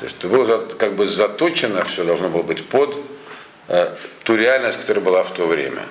То 0.00 0.04
есть 0.04 0.16
это 0.18 0.28
было 0.28 0.66
как 0.78 0.96
бы 0.96 1.06
заточено, 1.06 1.84
все 1.84 2.04
должно 2.04 2.28
было 2.28 2.42
быть 2.42 2.66
под 2.66 2.98
Э, 3.68 3.94
ту 4.22 4.36
реальность, 4.36 4.78
которая 4.80 5.04
была 5.04 5.22
в 5.22 5.32
то 5.32 5.46
время. 5.46 5.82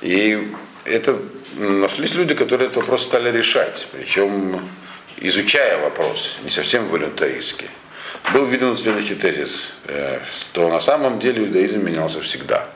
И 0.00 0.48
это 0.84 1.18
нашлись 1.56 2.14
люди, 2.14 2.34
которые 2.34 2.68
этот 2.68 2.82
вопрос 2.82 3.02
стали 3.02 3.36
решать, 3.36 3.86
причем 3.92 4.60
изучая 5.16 5.80
вопрос, 5.80 6.38
не 6.44 6.50
совсем 6.50 6.86
волюнтаристски. 6.88 7.68
Был 8.32 8.44
виден 8.44 8.76
следующий 8.76 9.16
тезис, 9.16 9.72
э, 9.86 10.20
что 10.24 10.68
на 10.68 10.80
самом 10.80 11.18
деле 11.18 11.44
иудаизм 11.44 11.84
менялся 11.84 12.20
всегда. 12.20 12.68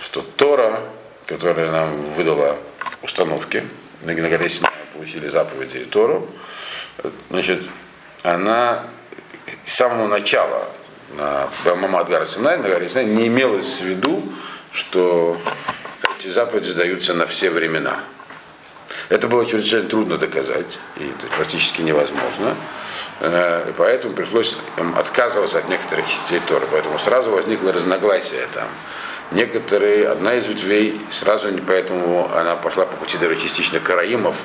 Что 0.00 0.22
Тора, 0.22 0.80
которая 1.26 1.70
нам 1.70 2.04
выдала 2.14 2.56
установки, 3.02 3.64
на 4.02 4.14
горе 4.14 4.48
Синай 4.48 4.72
получили 4.92 5.28
заповеди 5.28 5.78
и 5.78 5.84
Тору, 5.84 6.28
значит, 7.30 7.62
она 8.22 8.84
с 9.64 9.74
самого 9.74 10.06
начала 10.08 10.68
на 11.16 11.48
Мамад 11.64 12.08
Гар 12.08 12.26
Синай, 12.26 12.58
на 12.58 12.68
горе 12.68 12.88
Синай, 12.88 13.06
не 13.06 13.26
имелось 13.26 13.80
в 13.80 13.84
виду, 13.84 14.22
что 14.72 15.36
эти 16.18 16.28
заповеди 16.28 16.70
сдаются 16.70 17.14
на 17.14 17.26
все 17.26 17.50
времена. 17.50 18.00
Это 19.08 19.28
было 19.28 19.44
чрезвычайно 19.46 19.88
трудно 19.88 20.18
доказать, 20.18 20.78
и 20.96 21.12
практически 21.36 21.82
невозможно. 21.82 22.54
И 23.20 23.72
поэтому 23.76 24.14
пришлось 24.14 24.56
отказываться 24.96 25.58
от 25.58 25.68
некоторых 25.68 26.06
частей 26.06 26.40
Торы. 26.46 26.66
Поэтому 26.70 26.98
сразу 26.98 27.30
возникло 27.30 27.72
разногласие 27.72 28.46
там. 28.54 28.68
Некоторые, 29.30 30.08
одна 30.08 30.34
из 30.34 30.46
ветвей, 30.46 31.00
сразу 31.10 31.50
не 31.50 31.60
поэтому 31.60 32.30
она 32.34 32.56
пошла 32.56 32.86
по 32.86 32.96
пути 32.96 33.18
даже 33.18 33.36
частично 33.36 33.78
караимов, 33.78 34.36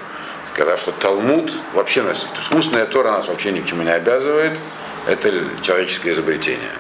сказав, 0.54 0.80
что 0.80 0.92
Талмуд 0.92 1.54
вообще 1.74 2.02
нас, 2.02 2.22
то 2.22 2.40
есть 2.40 2.54
устная 2.54 2.86
Тора 2.86 3.12
нас 3.12 3.28
вообще 3.28 3.52
ни 3.52 3.62
к 3.62 3.66
чему 3.66 3.84
не 3.84 3.94
обязывает, 3.94 4.60
это 5.08 5.32
человеческое 5.62 6.12
изобретение. 6.12 6.72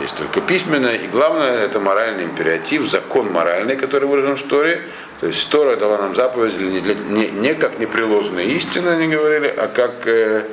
Есть 0.00 0.16
только 0.16 0.40
письменное, 0.40 0.94
и 0.94 1.08
главное 1.08 1.64
это 1.64 1.80
моральный 1.80 2.24
императив, 2.24 2.88
закон 2.88 3.32
моральный, 3.32 3.76
который 3.76 4.08
выражен 4.08 4.36
в 4.36 4.42
Торе. 4.44 4.82
То 5.20 5.26
есть 5.26 5.50
Тора 5.50 5.76
дала 5.76 5.98
нам 5.98 6.14
заповедь 6.14 6.56
не, 6.58 6.80
для, 6.80 6.94
не, 6.94 7.28
не 7.28 7.54
как 7.54 7.80
непреложные 7.80 8.46
истины, 8.52 8.90
они 8.90 9.08
говорили, 9.08 9.48
а 9.48 9.66
как 9.66 10.06
э, 10.06 10.44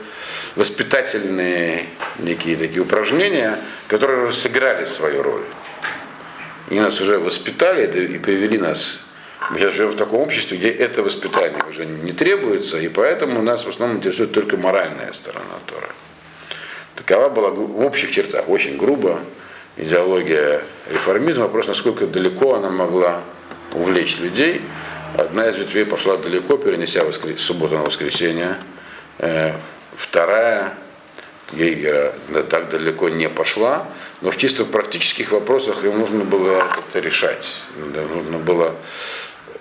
воспитательные 0.56 1.86
некие 2.18 2.58
такие 2.58 2.82
упражнения, 2.82 3.60
которые 3.88 4.32
сыграли 4.34 4.86
свою 4.86 5.22
роль. 5.22 5.44
И 6.70 6.80
нас 6.80 7.00
уже 7.00 7.20
воспитали 7.20 7.86
и 7.86 8.18
привели 8.18 8.58
нас. 8.58 9.00
Мы 9.52 9.60
сейчас 9.60 9.74
живем 9.74 9.92
в 9.92 9.96
таком 9.96 10.22
обществе, 10.22 10.58
где 10.58 10.70
это 10.70 11.04
воспитание 11.04 11.64
уже 11.70 11.86
не 11.86 12.14
требуется, 12.14 12.80
и 12.80 12.88
поэтому 12.88 13.42
нас 13.44 13.66
в 13.66 13.70
основном 13.70 13.98
интересует 13.98 14.32
только 14.32 14.58
моральная 14.58 15.14
сторона 15.14 15.60
Тора. 15.68 15.90
Такова 16.96 17.30
была 17.30 17.50
в 17.52 17.86
общих 17.86 18.12
чертах, 18.12 18.50
очень 18.50 18.78
грубо, 18.78 19.20
идеология 19.78 20.62
реформизма, 20.90 21.44
вопрос, 21.44 21.68
насколько 21.68 22.08
далеко 22.08 22.56
она 22.56 22.70
могла 22.70 23.22
увлечь 23.74 24.18
людей. 24.20 24.62
Одна 25.18 25.48
из 25.50 25.58
ветвей 25.58 25.86
пошла 25.86 26.18
далеко, 26.18 26.58
перенеся 26.58 27.04
воскрес... 27.04 27.42
субботу 27.42 27.76
на 27.76 27.84
воскресенье. 27.84 28.58
Э, 29.20 29.54
вторая 29.96 30.74
Гейгера 31.52 32.14
так 32.50 32.70
далеко 32.70 33.10
не 33.10 33.30
пошла, 33.30 33.88
но 34.22 34.32
в 34.32 34.38
чисто 34.38 34.66
практических 34.66 35.32
вопросах 35.32 35.84
им 35.84 36.00
нужно 36.00 36.24
было 36.24 36.60
как-то 36.60 37.00
решать. 37.00 37.58
Нужно 37.76 38.40
было 38.40 38.76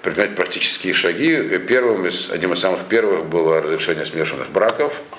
предпринять 0.03 0.35
практические 0.35 0.95
шаги. 0.95 1.59
Первым 1.59 2.07
из, 2.07 2.31
одним 2.31 2.55
из 2.55 2.61
самых 2.61 2.85
первых 2.87 3.27
было 3.27 3.61
разрешение 3.61 4.07
смешанных 4.07 4.51
браков– 4.51 4.95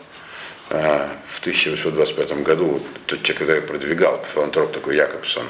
Э, 0.70 1.10
в 1.28 1.40
1825 1.42 2.44
году 2.44 2.82
тот 3.06 3.22
человек, 3.22 3.40
который 3.40 3.62
продвигал, 3.62 4.24
филантроп 4.34 4.74
такой 4.74 4.96
Якобсон, 4.96 5.46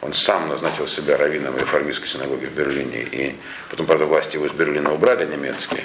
он 0.00 0.12
сам 0.12 0.48
назначил 0.48 0.86
себя 0.86 1.16
раввином 1.16 1.56
реформистской 1.56 2.08
синагоги 2.08 2.46
в 2.46 2.52
Берлине. 2.52 3.02
И 3.02 3.36
потом, 3.68 3.86
правда, 3.86 4.04
власти 4.04 4.36
его 4.36 4.46
из 4.46 4.52
Берлина 4.52 4.92
убрали 4.92 5.26
немецкие. 5.26 5.82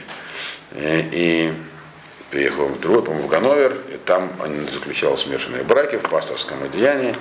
И, 0.74 1.10
и 1.12 1.54
приехал 2.30 2.68
в 2.68 2.80
другой, 2.80 3.04
по-моему, 3.04 3.28
в 3.28 3.30
Ганновер, 3.30 3.78
и 3.94 3.98
там 3.98 4.30
он 4.44 4.68
заключал 4.72 5.18
смешанные 5.18 5.64
браки 5.64 5.98
в 5.98 6.04
пасторском 6.04 6.64
одеянии. 6.64 7.16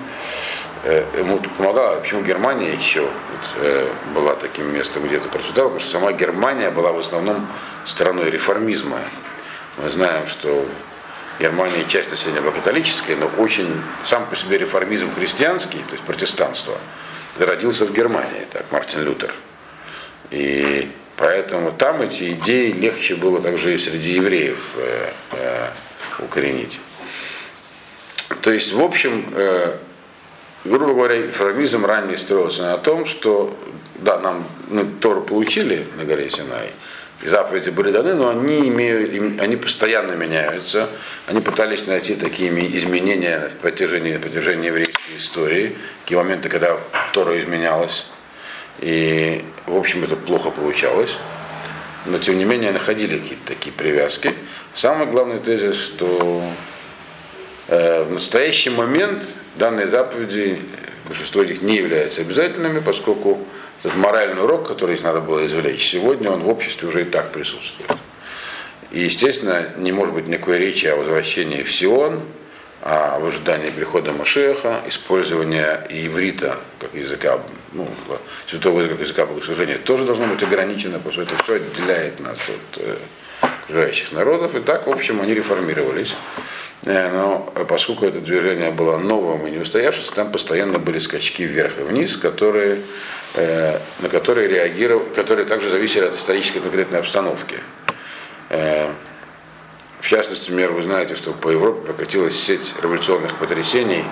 Э, 0.83 1.05
ему 1.17 1.39
тут 1.39 1.53
помогала, 1.55 1.99
почему 1.99 2.23
Германия 2.23 2.73
еще 2.73 3.01
вот, 3.01 3.11
э, 3.57 3.87
была 4.13 4.35
таким 4.35 4.73
местом, 4.73 5.03
где 5.07 5.17
это 5.17 5.29
процветало, 5.29 5.69
потому 5.69 5.81
что 5.81 5.91
сама 5.91 6.11
Германия 6.11 6.69
была 6.69 6.91
в 6.91 6.99
основном 6.99 7.47
страной 7.85 8.29
реформизма. 8.29 8.99
Мы 9.77 9.89
знаем, 9.89 10.27
что 10.27 10.65
Германия 11.39 11.85
часть 11.87 12.11
населения 12.11 12.41
была 12.41 12.53
католическая, 12.53 13.15
но 13.15 13.29
очень 13.37 13.81
сам 14.05 14.25
по 14.27 14.35
себе 14.35 14.57
реформизм 14.57 15.13
христианский, 15.13 15.79
то 15.79 15.93
есть 15.93 16.03
протестанство, 16.03 16.77
родился 17.37 17.85
в 17.85 17.93
Германии, 17.93 18.47
так, 18.51 18.65
Мартин 18.71 19.03
Лютер. 19.03 19.33
И 20.31 20.91
поэтому 21.17 21.71
там 21.71 22.01
эти 22.01 22.31
идеи 22.31 22.71
легче 22.71 23.15
было 23.15 23.41
также 23.41 23.75
и 23.75 23.77
среди 23.77 24.13
евреев 24.13 24.75
э, 24.77 25.09
э, 25.33 25.69
укоренить. 26.19 26.79
То 28.41 28.51
есть, 28.51 28.73
в 28.73 28.81
общем, 28.81 29.33
э, 29.33 29.77
грубо 30.65 30.93
говоря, 30.93 31.17
реформизм 31.17 31.85
ранее 31.85 32.17
строился 32.17 32.63
на 32.63 32.77
том, 32.77 33.05
что, 33.05 33.57
да, 33.95 34.19
нам 34.19 34.45
мы 34.67 34.85
Тору 34.85 35.21
получили 35.21 35.87
на 35.97 36.05
горе 36.05 36.29
Синай, 36.29 36.71
и 37.21 37.29
заповеди 37.29 37.69
были 37.69 37.91
даны, 37.91 38.13
но 38.13 38.29
они, 38.29 38.67
имеют, 38.67 39.39
они 39.39 39.55
постоянно 39.55 40.13
меняются. 40.13 40.89
Они 41.27 41.39
пытались 41.39 41.87
найти 41.87 42.15
такие 42.15 42.51
изменения 42.77 43.39
на 43.39 43.49
протяжении, 43.61 44.13
на 44.13 44.19
протяжении 44.19 44.67
еврейской 44.67 45.17
истории, 45.17 45.77
такие 46.03 46.17
моменты, 46.17 46.49
когда 46.49 46.77
Тора 47.13 47.39
изменялась. 47.39 48.05
И, 48.79 49.43
в 49.65 49.75
общем, 49.75 50.03
это 50.03 50.15
плохо 50.15 50.51
получалось. 50.51 51.15
Но, 52.05 52.19
тем 52.19 52.37
не 52.37 52.45
менее, 52.45 52.71
находили 52.71 53.17
какие-то 53.17 53.47
такие 53.47 53.71
привязки. 53.71 54.33
Самый 54.75 55.07
главный 55.07 55.39
тезис, 55.39 55.75
что 55.75 56.43
э, 57.67 58.03
в 58.03 58.11
настоящий 58.11 58.69
момент 58.69 59.27
данные 59.55 59.87
заповеди, 59.87 60.59
большинство 61.07 61.41
из 61.41 61.49
них 61.49 61.61
не 61.61 61.77
являются 61.77 62.21
обязательными, 62.21 62.79
поскольку 62.79 63.39
этот 63.83 63.97
моральный 63.97 64.43
урок, 64.43 64.67
который 64.67 64.99
надо 65.01 65.21
было 65.21 65.45
извлечь, 65.45 65.89
сегодня 65.89 66.29
он 66.29 66.41
в 66.41 66.49
обществе 66.49 66.87
уже 66.87 67.01
и 67.01 67.05
так 67.05 67.31
присутствует. 67.31 67.91
И, 68.91 69.01
естественно, 69.01 69.73
не 69.77 69.91
может 69.91 70.13
быть 70.13 70.27
никакой 70.27 70.59
речи 70.59 70.85
о 70.85 70.95
возвращении 70.95 71.63
в 71.63 71.71
Сион, 71.71 72.21
о 72.81 73.17
ожидании 73.17 73.71
прихода 73.71 74.11
Машеха, 74.11 74.81
использования 74.87 75.85
иврита 75.89 76.57
как 76.79 76.93
языка, 76.93 77.39
ну, 77.75 77.87
святого 78.47 78.81
языка 78.81 79.25
богослужения 79.25 79.77
тоже 79.77 80.05
должно 80.05 80.27
быть 80.27 80.41
ограничено, 80.43 80.97
потому 80.97 81.13
что 81.13 81.21
это 81.21 81.43
все 81.43 81.55
отделяет 81.55 82.19
нас 82.19 82.39
от 82.41 82.81
э, 82.81 82.95
окружающих 83.63 84.11
народов. 84.11 84.55
И 84.55 84.59
так, 84.59 84.87
в 84.87 84.91
общем, 84.91 85.21
они 85.21 85.33
реформировались. 85.33 86.15
Э, 86.85 87.09
но 87.11 87.53
поскольку 87.67 88.05
это 88.05 88.19
движение 88.19 88.71
было 88.71 88.97
новым 88.97 89.45
и 89.47 89.51
не 89.51 89.57
устоявшимся, 89.57 90.13
там 90.13 90.31
постоянно 90.31 90.79
были 90.79 90.99
скачки 90.99 91.43
вверх 91.43 91.79
и 91.79 91.83
вниз, 91.83 92.17
которые 92.17 92.79
Э, 93.37 93.79
на 93.99 94.07
которые 94.07 94.47
реагировали, 94.47 95.09
которые 95.13 95.45
также 95.45 95.69
зависели 95.69 96.05
от 96.05 96.15
исторической 96.15 96.61
конкретной 96.61 96.99
обстановки. 96.99 97.59
Э, 98.49 98.89
в 99.99 100.07
частности, 100.07 100.51
например, 100.51 100.71
вы 100.71 100.83
знаете, 100.83 101.15
что 101.15 101.33
по 101.33 101.49
Европе 101.49 101.81
прокатилась 101.81 102.39
сеть 102.41 102.73
революционных 102.81 103.35
потрясений 103.35 104.05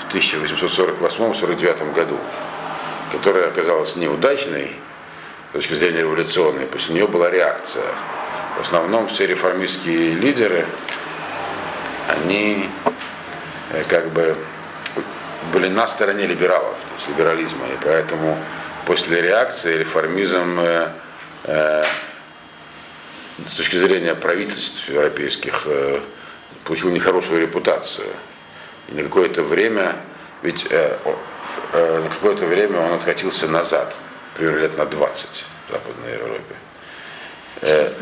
в 0.00 0.14
1848-49 0.14 1.92
году, 1.92 2.16
которая 3.12 3.48
оказалась 3.48 3.94
неудачной 3.96 4.72
с 5.50 5.52
точки 5.52 5.74
зрения 5.74 6.00
революционной. 6.00 6.66
После 6.66 6.94
нее 6.94 7.06
была 7.06 7.30
реакция. 7.30 7.84
В 8.58 8.62
основном 8.62 9.08
все 9.08 9.26
реформистские 9.26 10.14
лидеры, 10.14 10.66
они 12.08 12.68
э, 13.70 13.84
как 13.88 14.08
бы 14.10 14.36
были 15.52 15.68
на 15.68 15.86
стороне 15.86 16.26
либералов, 16.26 16.76
то 16.88 16.94
есть 16.96 17.08
либерализма, 17.08 17.66
и 17.66 17.84
поэтому 17.84 18.38
после 18.86 19.20
реакции 19.20 19.78
реформизм 19.78 20.58
э, 20.60 20.88
э, 21.44 21.84
с 23.46 23.54
точки 23.54 23.76
зрения 23.76 24.14
правительств 24.14 24.88
европейских 24.88 25.62
э, 25.66 26.00
получил 26.64 26.90
нехорошую 26.90 27.40
репутацию. 27.40 28.08
И 28.88 28.94
на 28.94 29.02
какое-то 29.02 29.42
время, 29.42 29.96
ведь 30.42 30.66
э, 30.70 30.96
э, 31.72 32.02
на 32.02 32.08
какое-то 32.08 32.46
время 32.46 32.80
он 32.80 32.92
откатился 32.92 33.48
назад, 33.48 33.94
примерно 34.36 34.60
лет 34.60 34.78
на 34.78 34.86
20 34.86 35.46
в 35.68 35.72
Западной 35.72 36.12
Европе. 36.12 36.54
Э, 37.64 37.92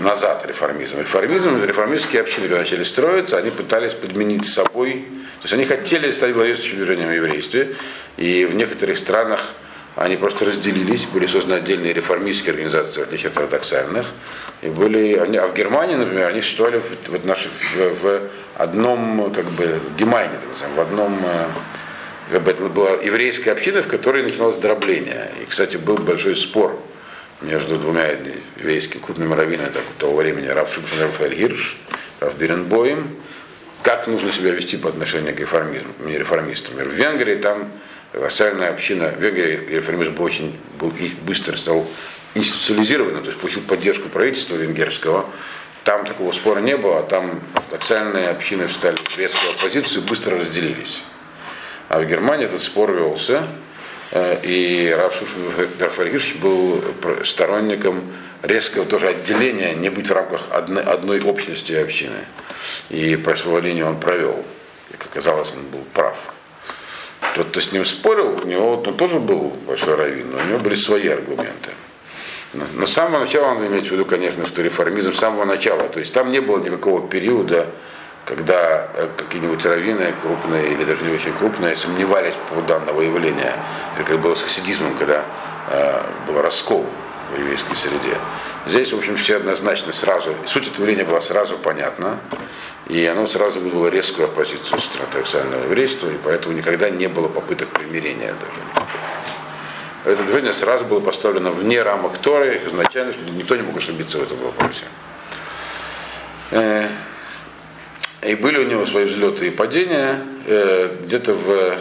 назад 0.00 0.44
реформизм. 0.46 1.00
Реформизм, 1.00 1.64
реформистские 1.64 2.20
общины, 2.22 2.46
когда 2.46 2.58
начали 2.58 2.84
строиться, 2.84 3.38
они 3.38 3.50
пытались 3.50 3.94
подменить 3.94 4.46
собой, 4.46 5.06
то 5.40 5.44
есть 5.44 5.54
они 5.54 5.64
хотели 5.64 6.10
стать 6.10 6.34
главенствующим 6.34 6.76
движением 6.76 7.08
в 7.08 7.14
еврействе, 7.14 7.74
и 8.16 8.44
в 8.44 8.54
некоторых 8.54 8.98
странах 8.98 9.52
они 9.96 10.16
просто 10.16 10.44
разделились, 10.44 11.06
были 11.06 11.26
созданы 11.26 11.54
отдельные 11.54 11.92
реформистские 11.92 12.52
организации, 12.52 13.00
в 13.00 13.04
отличие 13.04 13.30
от 13.30 13.36
ортодоксальных. 13.36 14.06
И 14.62 14.68
были, 14.68 15.14
а 15.14 15.48
в 15.48 15.54
Германии, 15.54 15.96
например, 15.96 16.28
они 16.28 16.40
существовали 16.40 16.78
в, 16.78 17.08
в, 17.08 17.18
в, 17.18 18.02
в 18.02 18.20
одном, 18.54 19.32
как 19.32 19.46
бы, 19.46 19.80
Гемайне, 19.98 20.34
в 20.76 20.80
одном, 20.80 21.18
э, 21.24 21.46
как 22.30 22.46
это 22.46 22.64
была 22.68 22.92
еврейская 22.92 23.52
община, 23.52 23.82
в 23.82 23.88
которой 23.88 24.22
начиналось 24.22 24.56
дробление. 24.56 25.30
И, 25.42 25.46
кстати, 25.46 25.76
был 25.76 25.96
большой 25.96 26.36
спор 26.36 26.80
между 27.40 27.78
двумя 27.78 28.16
еврейскими 28.56 29.00
крупными 29.00 29.34
раввинами 29.34 29.72
того 29.98 30.16
времени, 30.16 30.46
Раф 30.46 30.74
Шимшин 30.74 31.02
Рафаэль 31.02 31.34
Гирш, 31.34 31.76
Раф 32.20 32.36
Беренбоем, 32.36 33.16
как 33.82 34.06
нужно 34.08 34.32
себя 34.32 34.50
вести 34.50 34.76
по 34.76 34.88
отношению 34.88 35.34
к 35.34 35.40
реформизму, 35.40 35.92
реформистам. 36.06 36.74
В 36.74 36.88
Венгрии 36.88 37.36
там 37.36 37.70
вассальная 38.12 38.70
община 38.70 39.08
в 39.08 39.22
Венгрии 39.22 39.76
реформизм 39.76 40.14
был 40.14 40.24
очень 40.24 40.58
был, 40.78 40.92
быстро 41.22 41.56
стал 41.56 41.86
институциализированным, 42.34 43.22
то 43.22 43.30
есть 43.30 43.40
получил 43.40 43.62
поддержку 43.62 44.08
правительства 44.08 44.56
венгерского. 44.56 45.26
Там 45.84 46.04
такого 46.04 46.32
спора 46.32 46.60
не 46.60 46.76
было, 46.76 46.98
а 46.98 47.02
там 47.02 47.40
ортодоксальные 47.54 48.28
общины 48.28 48.66
встали 48.66 48.96
в 48.96 49.18
резкую 49.18 49.52
оппозицию 49.52 50.02
и 50.02 50.06
быстро 50.06 50.38
разделились. 50.38 51.02
А 51.88 52.00
в 52.00 52.06
Германии 52.06 52.46
этот 52.46 52.62
спор 52.62 52.92
велся, 52.92 53.44
Э, 54.10 54.38
и 54.42 54.90
Раф 54.90 55.14
Шушин 55.14 56.38
был 56.40 56.82
сторонником 57.24 58.02
резкого 58.42 58.86
тоже 58.86 59.08
отделения, 59.08 59.74
не 59.74 59.90
быть 59.90 60.08
в 60.08 60.12
рамках 60.12 60.42
одной, 60.50 60.82
одной 60.82 61.20
общности 61.20 61.72
общины. 61.72 62.24
И 62.88 63.16
по 63.16 63.36
свою 63.36 63.60
линию 63.60 63.86
он 63.86 64.00
провел. 64.00 64.44
И, 64.90 64.96
как 64.96 65.10
оказалось, 65.10 65.52
он 65.52 65.64
был 65.66 65.84
прав. 65.92 66.16
Тот, 67.34 67.48
кто 67.48 67.60
с 67.60 67.72
ним 67.72 67.84
спорил, 67.84 68.40
у 68.42 68.46
него 68.46 68.76
он 68.76 68.96
тоже 68.96 69.18
был 69.18 69.52
большой 69.66 69.96
раввин, 69.96 70.30
но 70.30 70.38
у 70.38 70.46
него 70.46 70.58
были 70.58 70.74
свои 70.74 71.08
аргументы. 71.08 71.70
Но 72.54 72.86
с 72.86 72.92
самого 72.92 73.20
начала 73.20 73.48
он 73.48 73.66
имеет 73.66 73.88
в 73.88 73.90
виду, 73.90 74.06
конечно, 74.06 74.46
что 74.46 74.62
реформизм 74.62 75.12
с 75.12 75.18
самого 75.18 75.44
начала. 75.44 75.86
То 75.88 76.00
есть 76.00 76.14
там 76.14 76.30
не 76.30 76.40
было 76.40 76.58
никакого 76.58 77.06
периода, 77.06 77.66
когда 78.28 78.86
э, 78.94 79.08
какие-нибудь 79.16 79.64
раввины 79.64 80.14
крупные 80.22 80.70
или 80.72 80.84
даже 80.84 81.02
не 81.02 81.14
очень 81.14 81.32
крупные 81.32 81.76
сомневались 81.76 82.34
по 82.34 82.54
поводу 82.54 82.68
данного 82.68 83.00
явления. 83.00 83.54
Как 83.96 84.20
было 84.20 84.34
с 84.34 84.42
хасидизмом, 84.42 84.94
когда 84.96 85.24
э, 85.70 86.02
был 86.26 86.40
раскол 86.42 86.86
в 87.34 87.38
еврейской 87.38 87.74
среде. 87.74 88.18
Здесь, 88.66 88.92
в 88.92 88.98
общем, 88.98 89.16
все 89.16 89.36
однозначно 89.36 89.94
сразу, 89.94 90.34
суть 90.44 90.68
этого 90.68 90.82
явления 90.82 91.04
была 91.04 91.22
сразу 91.22 91.56
понятна, 91.56 92.18
и 92.86 93.06
оно 93.06 93.26
сразу 93.26 93.60
вызвало 93.60 93.88
резкую 93.88 94.26
оппозицию 94.28 94.78
с 94.78 94.90
ортодоксального 95.00 95.64
еврейства, 95.64 96.08
и 96.08 96.18
поэтому 96.22 96.54
никогда 96.54 96.90
не 96.90 97.06
было 97.06 97.28
попыток 97.28 97.68
примирения 97.68 98.34
даже 98.34 98.88
это 100.04 100.22
движение 100.22 100.54
сразу 100.54 100.84
было 100.84 101.00
поставлено 101.00 101.50
вне 101.50 101.82
рамок 101.82 102.16
Торы, 102.18 102.62
изначально, 102.66 103.12
никто 103.34 103.56
не 103.56 103.62
мог 103.62 103.76
ошибиться 103.76 104.18
в 104.18 104.22
этом 104.22 104.38
вопросе. 104.38 104.84
Э, 108.20 108.32
и 108.32 108.34
были 108.34 108.58
у 108.58 108.64
него 108.64 108.86
свои 108.86 109.04
взлеты 109.04 109.48
и 109.48 109.50
падения. 109.50 110.20
Э, 110.46 110.94
где-то 111.04 111.34
в 111.34 111.78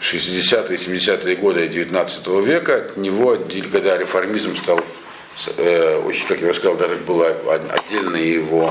60-е, 0.00 0.76
70-е 0.76 1.36
годы 1.36 1.68
19 1.68 2.26
века 2.44 2.76
от 2.76 2.96
него, 2.96 3.36
когда 3.72 3.98
реформизм 3.98 4.56
стал, 4.56 4.80
э, 5.56 6.02
очень, 6.04 6.26
как 6.26 6.40
я 6.40 6.50
уже 6.50 6.58
сказал, 6.58 6.76
даже 6.76 6.96
было 6.96 7.36
отдельные 7.70 8.34
его 8.34 8.70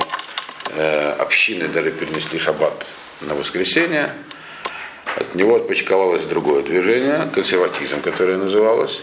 общины, 1.17 1.69
даже 1.69 1.91
перенесли 1.91 2.37
шаббат 2.39 2.85
на 3.21 3.33
воскресенье, 3.35 4.11
от 5.15 5.33
него 5.33 5.55
отпочковалось 5.55 6.25
другое 6.25 6.61
движение, 6.61 7.27
консерватизм, 7.33 8.01
которое 8.01 8.37
называлось, 8.37 8.99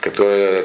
которое 0.00 0.62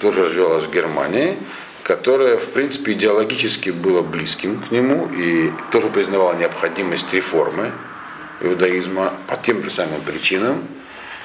тоже 0.00 0.24
развивалось 0.24 0.64
в 0.64 0.72
Германии, 0.72 1.36
которое, 1.84 2.38
в 2.38 2.46
принципе, 2.46 2.92
идеологически 2.92 3.68
было 3.68 4.00
близким 4.00 4.58
к 4.58 4.70
нему 4.70 5.06
и 5.12 5.52
тоже 5.70 5.90
признавало 5.90 6.34
необходимость 6.34 7.12
реформы 7.12 7.70
иудаизма 8.40 9.12
по 9.28 9.36
тем 9.36 9.62
же 9.62 9.70
самым 9.70 10.00
причинам, 10.00 10.66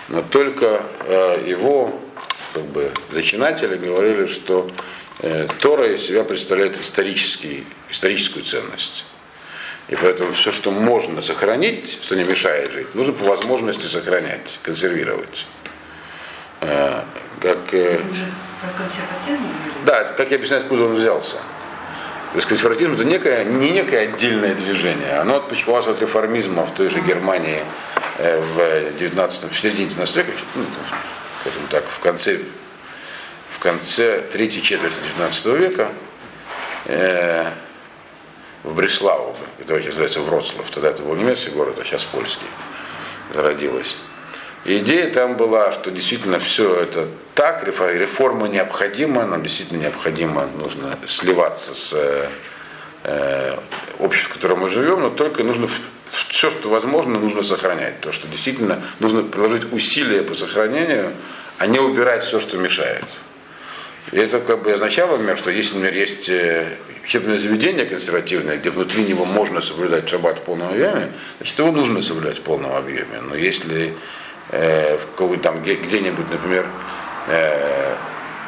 но 0.10 0.22
только 0.22 0.84
э, 1.06 1.46
его 1.48 2.00
как 2.54 2.66
бы, 2.66 2.92
зачинатели 3.10 3.78
говорили, 3.78 4.28
что 4.28 4.68
э, 5.20 5.48
Тора 5.60 5.94
из 5.94 6.06
себя 6.06 6.26
представляет 6.26 6.80
исторический, 6.80 7.66
историческую 7.90 8.44
ценность. 8.44 9.06
И 9.88 9.96
поэтому 9.96 10.34
все, 10.34 10.52
что 10.52 10.72
можно 10.72 11.22
сохранить, 11.22 12.00
что 12.04 12.16
не 12.16 12.26
мешает 12.26 12.72
жить, 12.72 12.94
нужно 12.96 13.14
по 13.14 13.24
возможности 13.24 13.86
сохранять, 13.86 14.60
консервировать. 14.62 15.46
Э, 16.60 17.04
как, 17.40 17.60
э, 18.62 18.68
консерватизм? 18.78 19.44
Да, 19.86 20.02
это 20.02 20.14
как 20.14 20.30
я 20.30 20.38
объясняю, 20.38 20.64
откуда 20.64 20.86
он 20.86 20.96
взялся. 20.96 21.38
То 22.32 22.36
есть 22.36 22.48
консерватизм 22.48 22.94
это 22.94 23.06
некое, 23.06 23.44
не 23.44 23.72
некое 23.72 24.10
отдельное 24.10 24.54
движение, 24.54 25.18
оно 25.20 25.38
отпочковалось 25.38 25.88
от 25.88 26.00
реформизма 26.00 26.66
в 26.66 26.74
той 26.74 26.90
же 26.90 27.00
Германии 27.02 27.64
э, 28.18 28.40
в 28.40 28.98
19 29.00 29.52
в 29.52 29.60
середине 29.60 29.90
19 29.90 30.16
века, 30.18 30.32
ну, 30.56 30.66
скажем 31.42 31.62
так, 31.70 31.84
в 31.90 32.00
конце, 32.00 32.40
в 33.52 33.60
конце 33.60 34.22
третьей 34.22 34.62
четверти 34.62 34.96
19 35.18 35.46
века 35.46 35.90
в 38.64 38.74
Бреславу, 38.74 39.36
это 39.60 39.74
очень 39.74 39.88
называется 39.88 40.22
Вроцлав, 40.22 40.70
тогда 40.70 40.90
это 40.90 41.04
был 41.04 41.16
немецкий 41.16 41.52
город, 41.52 41.78
а 41.80 41.84
сейчас 41.84 42.04
польский, 42.04 42.48
зародилась. 43.34 43.98
И 44.66 44.80
идея 44.80 45.10
там 45.12 45.36
была, 45.36 45.72
что 45.72 45.90
действительно 45.90 46.40
все 46.40 46.76
это 46.76 47.08
так, 47.34 47.64
реформа 47.66 48.48
необходима, 48.48 49.26
нам 49.26 49.42
действительно 49.42 49.84
необходимо, 49.84 50.48
нужно 50.48 50.98
сливаться 51.08 51.74
с 51.74 52.28
э, 53.04 53.58
обществом, 54.00 54.32
в 54.32 54.34
котором 54.36 54.60
мы 54.60 54.70
живем, 54.70 55.02
но 55.02 55.10
только 55.10 55.44
нужно 55.44 55.70
все, 56.10 56.50
что 56.50 56.70
возможно, 56.70 57.20
нужно 57.20 57.44
сохранять. 57.44 58.02
То, 58.02 58.12
что 58.12 58.28
действительно 58.28 58.82
нужно 59.00 59.24
приложить 59.24 59.72
усилия 59.72 60.24
по 60.24 60.36
сохранению, 60.36 61.12
а 61.58 61.68
не 61.68 61.80
убирать 61.80 62.24
все, 62.24 62.40
что 62.40 62.58
мешает. 62.58 63.06
И 64.12 64.18
это 64.18 64.40
как 64.40 64.64
бы 64.64 64.74
означало, 64.74 65.12
например, 65.14 65.38
что 65.38 65.52
если, 65.52 65.76
например, 65.76 65.96
есть 65.98 66.30
э, 66.30 66.78
учебное 67.04 67.38
заведение 67.38 67.86
консервативное, 67.86 68.58
где 68.58 68.70
внутри 68.70 69.04
него 69.04 69.24
можно 69.26 69.62
соблюдать 69.62 70.10
шаббат 70.10 70.40
в 70.40 70.42
полном 70.42 70.70
объеме, 70.70 71.12
значит, 71.38 71.60
его 71.60 71.72
нужно 71.72 72.02
соблюдать 72.02 72.40
в 72.40 72.42
полном 72.42 72.74
объеме. 72.74 73.22
Но 73.22 73.36
если 73.36 73.94
э, 74.50 74.98
там 75.42 75.64
где-нибудь, 75.64 76.30
например, 76.30 76.68
э, 77.28 77.96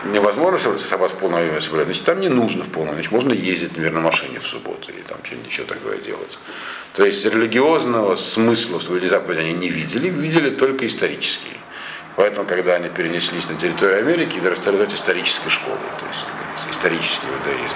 невозможно 0.06 0.60
шаббат 0.80 1.12
в 1.12 1.16
полном 1.16 1.40
объеме 1.40 1.62
соблюдать, 1.62 1.88
значит, 1.88 2.06
там 2.06 2.20
не 2.20 2.30
нужно 2.30 2.64
в 2.64 2.70
полном, 2.70 2.96
значит, 2.96 3.12
можно 3.12 3.34
ездить, 3.34 3.70
например, 3.70 3.94
на 3.94 4.02
машине 4.02 4.40
в 4.40 4.48
субботу 4.48 4.92
или 4.92 5.02
там 5.02 5.18
что-нибудь 5.24 5.50
еще 5.50 5.64
такое 5.64 5.98
делать. 5.98 6.38
То 6.94 7.06
есть 7.06 7.26
религиозного 7.26 8.16
смысла 8.16 8.80
в 8.80 8.84
соблюдении 8.84 9.12
заповеди 9.12 9.40
они 9.42 9.54
не 9.54 9.70
видели, 9.70 10.10
видели 10.10 10.50
только 10.50 10.88
исторический. 10.88 11.58
Поэтому, 12.16 12.46
когда 12.46 12.76
они 12.76 12.90
перенеслись 12.90 13.48
на 13.48 13.56
территорию 13.56 14.00
Америки, 14.00 14.36
их 14.36 14.58
стали 14.58 14.84
исторической 14.86 15.50
школой, 15.50 15.78
то 15.78 16.06
есть 16.08 16.76
исторический 16.76 17.28
иудаизм. 17.28 17.76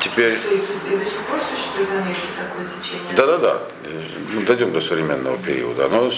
Теперь... 0.00 0.32
Что, 0.32 0.54
и, 0.54 0.96
до 0.96 1.04
сих 1.04 1.20
пор 1.22 1.40
существует 1.50 1.88
в 1.88 1.92
Америке 1.92 2.20
такое 2.36 2.66
течение? 2.80 3.14
Да-да-да. 3.16 3.62
Мы 4.32 4.42
дойдем 4.42 4.72
до 4.72 4.80
современного 4.80 5.36
периода. 5.38 5.88
Но 5.88 6.12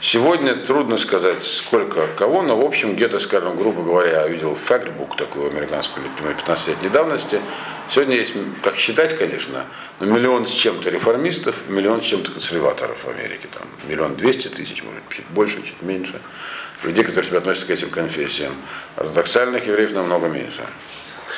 сегодня 0.00 0.54
трудно 0.56 0.98
сказать, 0.98 1.42
сколько 1.44 2.06
кого, 2.18 2.42
но 2.42 2.56
в 2.56 2.64
общем 2.64 2.94
где-то, 2.94 3.18
скажем, 3.18 3.56
грубо 3.56 3.82
говоря, 3.82 4.22
я 4.22 4.28
видел 4.28 4.54
фактбук 4.54 5.16
такой 5.16 5.48
американскую 5.48 6.06
15-летней 6.06 6.90
давности. 6.90 7.40
Сегодня 7.88 8.16
есть, 8.16 8.34
как 8.62 8.76
считать, 8.76 9.16
конечно, 9.16 9.64
но 9.98 10.06
миллион 10.06 10.46
с 10.46 10.52
чем-то 10.52 10.90
реформистов, 10.90 11.68
миллион 11.68 12.02
с 12.02 12.04
чем-то 12.04 12.30
консерваторов 12.30 13.04
в 13.04 13.08
Америке. 13.08 13.48
Там 13.52 13.62
миллион 13.88 14.16
двести 14.16 14.48
тысяч, 14.48 14.82
может, 14.82 15.02
чуть 15.10 15.26
больше, 15.26 15.62
чуть 15.62 15.80
меньше 15.82 16.20
людей, 16.82 17.04
которые 17.04 17.28
себя 17.28 17.38
относятся 17.38 17.66
к 17.66 17.70
этим 17.70 17.90
конфессиям. 17.90 18.54
Ортодоксальных 18.96 19.66
евреев 19.66 19.92
намного 19.92 20.28
меньше. 20.28 20.66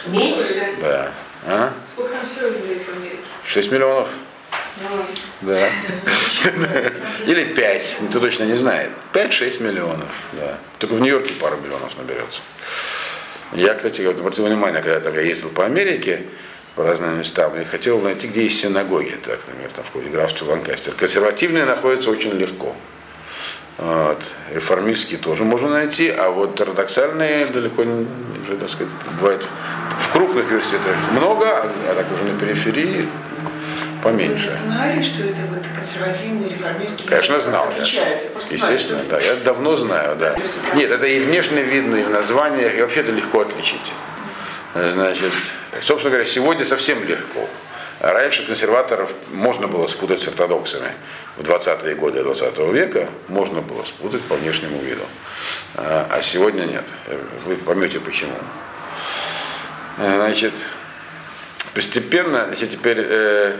Меньше? 0.07 0.67
Да. 0.81 1.13
А? 1.47 1.73
Сколько 1.95 2.13
там 2.13 2.25
всего 2.25 2.47
евреев 2.47 2.87
в 2.87 2.97
Америке? 2.97 3.19
6 3.45 3.73
миллионов. 3.73 4.09
Да. 5.43 5.69
Или 7.27 7.45
5, 7.45 7.97
никто 8.03 8.21
точно 8.21 8.45
не 8.45 8.57
знает. 8.57 8.91
5-6 9.13 9.63
миллионов, 9.63 10.09
да. 10.33 10.59
Только 10.79 10.95
в 10.95 11.01
Нью-Йорке 11.01 11.35
пару 11.35 11.57
миллионов 11.59 11.97
наберется. 11.97 12.41
Я, 13.53 13.75
кстати, 13.75 14.03
обратил 14.03 14.47
внимание, 14.47 14.83
когда 14.83 15.11
я 15.11 15.21
ездил 15.21 15.51
по 15.51 15.65
Америке, 15.65 16.25
по 16.75 16.83
разным 16.83 17.19
местам, 17.21 17.57
и 17.61 17.65
хотел 17.65 18.01
найти, 18.01 18.27
где 18.27 18.45
есть 18.45 18.61
синагоги, 18.61 19.17
так, 19.25 19.39
например, 19.47 19.71
там 19.71 19.85
в 19.85 20.11
графстве 20.11 20.49
Ланкастер. 20.49 20.95
Консервативные 20.95 21.65
находятся 21.65 22.11
очень 22.11 22.33
легко. 22.33 22.75
Вот. 23.79 24.23
Реформистские 24.53 25.19
тоже 25.19 25.45
можно 25.45 25.69
найти, 25.69 26.09
а 26.09 26.31
вот 26.31 26.61
ортодоксальные 26.61 27.47
далеко 27.47 27.83
не, 27.85 28.07
уже, 28.45 28.57
так 28.57 28.71
сказать, 28.71 28.93
бывает 29.21 29.45
в 29.99 30.13
крупных 30.13 30.47
университетах 30.47 30.97
много, 31.13 31.47
а 31.49 31.95
так 31.95 32.07
уже 32.13 32.25
на 32.25 32.39
периферии 32.39 33.09
поменьше. 34.03 34.49
Вы 34.49 34.51
знали, 34.51 35.03
что 35.03 35.25
это 35.25 35.41
вот 35.51 35.61
консервативные, 35.75 36.51
реформистские 36.51 37.09
Конечно, 37.09 37.41
знал. 37.41 37.69
Отличаются. 37.69 38.29
Я. 38.29 38.57
Естественно, 38.57 39.03
да. 39.11 39.19
Я 39.19 39.35
давно 39.37 39.77
знаю, 39.77 40.17
да. 40.17 40.37
Нет, 40.75 40.91
это 40.91 41.07
и 41.07 41.19
внешне 41.19 41.63
видно, 41.63 41.97
и 41.97 42.03
в 42.05 42.11
названиях, 42.11 42.77
и 42.77 42.81
вообще 42.83 43.01
это 43.01 43.11
легко 43.11 43.41
отличить. 43.41 43.93
Значит, 44.75 45.33
собственно 45.81 46.11
говоря, 46.11 46.27
сегодня 46.27 46.65
совсем 46.65 47.03
легко. 47.05 47.49
Раньше 48.01 48.47
консерваторов 48.47 49.13
можно 49.31 49.67
было 49.67 49.87
спутать 49.87 50.23
с 50.23 50.29
ортодоксами. 50.29 50.91
В 51.37 51.43
20-е 51.43 51.95
годы 51.95 52.23
20 52.23 52.59
века 52.73 53.09
можно 53.29 53.61
было 53.61 53.85
спутать 53.85 54.23
по 54.23 54.35
внешнему 54.35 54.79
виду. 54.81 55.05
А, 55.77 56.07
а 56.11 56.23
сегодня 56.23 56.65
нет. 56.65 56.85
Вы 57.45 57.57
поймете 57.57 58.01
почему. 58.01 58.35
Значит, 59.99 60.55
постепенно, 61.75 62.47
значит, 62.47 62.71
теперь, 62.71 62.99
э, 63.01 63.53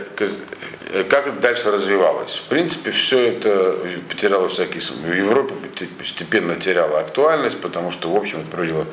как 1.09 1.27
это 1.27 1.39
дальше 1.39 1.71
развивалось? 1.71 2.35
В 2.37 2.49
принципе, 2.49 2.91
все 2.91 3.27
это 3.27 3.77
потеряло 4.09 4.47
всякий 4.47 4.79
смысл. 4.79 5.03
В 5.03 5.13
Европе 5.13 5.53
постепенно 5.99 6.55
теряло 6.55 6.99
актуальность, 6.99 7.59
потому 7.59 7.91
что, 7.91 8.09
в 8.09 8.15
общем, 8.15 8.39
это 8.41 8.49
приводило 8.49 8.87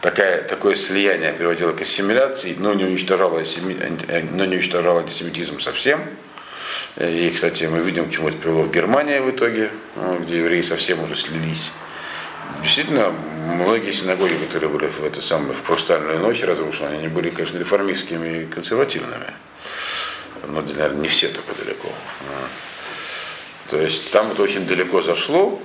такая, 0.00 0.42
такое 0.42 0.76
слияние 0.76 1.32
приводило 1.32 1.72
к 1.72 1.80
ассимиляции, 1.80 2.54
но 2.58 2.72
не 2.74 2.84
уничтожало, 2.84 3.42
но 4.32 4.44
не 4.44 4.56
уничтожало 4.56 5.00
антисемитизм 5.00 5.60
совсем. 5.60 6.00
И, 6.96 7.32
кстати, 7.34 7.64
мы 7.64 7.80
видим, 7.80 8.08
к 8.08 8.10
чему 8.10 8.28
это 8.28 8.38
привело 8.38 8.62
в 8.62 8.72
Германии 8.72 9.18
в 9.18 9.30
итоге, 9.30 9.70
ну, 9.96 10.18
где 10.18 10.38
евреи 10.38 10.62
совсем 10.62 11.02
уже 11.02 11.16
слились. 11.16 11.72
Действительно, 12.62 13.10
многие 13.54 13.92
синагоги, 13.92 14.34
которые 14.34 14.70
были 14.70 14.86
в 14.86 15.04
эту 15.04 15.22
самую 15.22 15.54
в 15.54 15.64
хрустальную 15.64 16.18
ночь 16.20 16.42
разрушены, 16.42 16.88
они 16.88 17.08
были, 17.08 17.30
конечно, 17.30 17.58
реформистскими 17.58 18.42
и 18.42 18.46
консервативными. 18.46 19.32
Но, 20.46 20.62
наверное, 20.62 21.02
не 21.02 21.08
все 21.08 21.28
только 21.28 21.54
далеко. 21.62 21.88
То 23.68 23.80
есть 23.80 24.10
там 24.12 24.30
это 24.30 24.42
очень 24.42 24.66
далеко 24.66 25.02
зашло, 25.02 25.60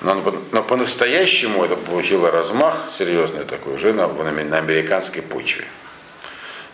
но, 0.00 0.22
но 0.52 0.62
по-настоящему 0.62 1.64
это 1.64 1.76
получило 1.76 2.30
размах 2.30 2.88
серьезный 2.90 3.44
такой 3.44 3.74
уже 3.74 3.94
на, 3.94 4.06
на 4.08 4.58
американской 4.58 5.22
почве. 5.22 5.64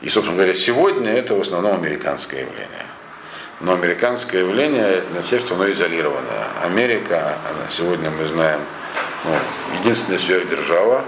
И, 0.01 0.09
собственно 0.09 0.37
говоря, 0.37 0.55
сегодня 0.55 1.13
это 1.13 1.35
в 1.35 1.41
основном 1.41 1.75
американское 1.75 2.41
явление. 2.41 2.87
Но 3.61 3.75
американское 3.75 4.41
явление 4.41 5.05
означает, 5.11 5.43
что 5.43 5.55
оно 5.55 5.71
изолированное. 5.71 6.49
Америка, 6.63 7.39
она, 7.49 7.71
сегодня 7.71 8.11
мы 8.11 8.27
знаем, 8.27 8.61
единственная 9.81 10.19
сверхдержава, 10.19 11.05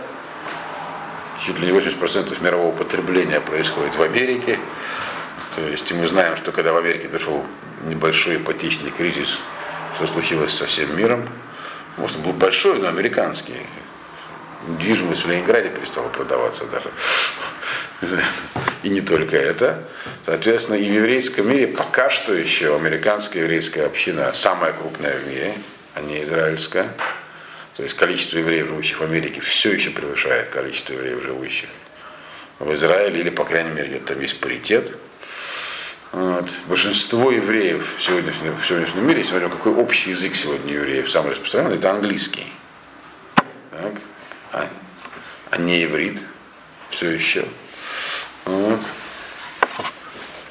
чуть 1.44 1.58
ли 1.58 1.72
не 1.72 1.78
80% 1.78 2.42
мирового 2.42 2.74
потребления 2.74 3.40
происходит 3.40 3.94
в 3.96 4.02
Америке. 4.02 4.58
То 5.54 5.62
есть 5.62 5.92
мы 5.92 6.06
знаем, 6.06 6.36
что 6.36 6.52
когда 6.52 6.72
в 6.72 6.76
Америке 6.76 7.08
пришел 7.08 7.44
небольшой 7.84 8.36
ипотечный 8.36 8.90
кризис, 8.90 9.38
что 9.96 10.06
случилось 10.06 10.54
со 10.54 10.66
всем 10.66 10.96
миром, 10.96 11.28
может, 11.96 12.18
был 12.18 12.32
большой, 12.32 12.78
но 12.78 12.88
американский. 12.88 13.54
Недвижимость 14.66 15.24
в 15.24 15.28
Ленинграде 15.28 15.68
перестала 15.68 16.08
продаваться 16.08 16.64
даже. 16.66 16.90
И 18.82 18.88
не 18.88 19.00
только 19.00 19.36
это. 19.36 19.84
Соответственно, 20.24 20.76
и 20.76 20.88
в 20.88 20.92
еврейском 20.92 21.48
мире 21.48 21.66
пока 21.66 22.10
что 22.10 22.32
еще 22.32 22.74
американская 22.74 23.42
еврейская 23.42 23.84
община 23.84 24.32
самая 24.34 24.72
крупная 24.72 25.16
в 25.18 25.26
мире, 25.26 25.54
а 25.94 26.00
не 26.00 26.22
израильская. 26.22 26.88
То 27.76 27.82
есть 27.82 27.96
количество 27.96 28.38
евреев, 28.38 28.68
живущих 28.68 29.00
в 29.00 29.02
Америке, 29.02 29.40
все 29.40 29.72
еще 29.72 29.90
превышает 29.90 30.50
количество 30.50 30.92
евреев, 30.92 31.22
живущих 31.22 31.68
в 32.58 32.72
Израиле, 32.74 33.20
или, 33.20 33.30
по 33.30 33.44
крайней 33.44 33.70
мере, 33.70 33.98
там 33.98 34.20
есть 34.20 34.40
паритет. 34.40 34.92
Вот. 36.12 36.50
Большинство 36.66 37.30
евреев 37.30 37.96
в 37.96 38.02
сегодняшнем, 38.02 38.56
в 38.58 38.66
сегодняшнем 38.66 39.06
мире, 39.06 39.24
смотрим, 39.24 39.50
какой 39.50 39.72
общий 39.72 40.10
язык 40.10 40.36
сегодня 40.36 40.74
евреев 40.74 41.10
самый 41.10 41.30
распространенный, 41.30 41.76
это 41.76 41.90
английский. 41.90 42.46
Так? 43.70 43.94
А, 44.52 44.68
а 45.50 45.56
не 45.56 45.82
иврит 45.84 46.20
все 46.90 47.08
еще. 47.08 47.46
Вот. 48.44 48.80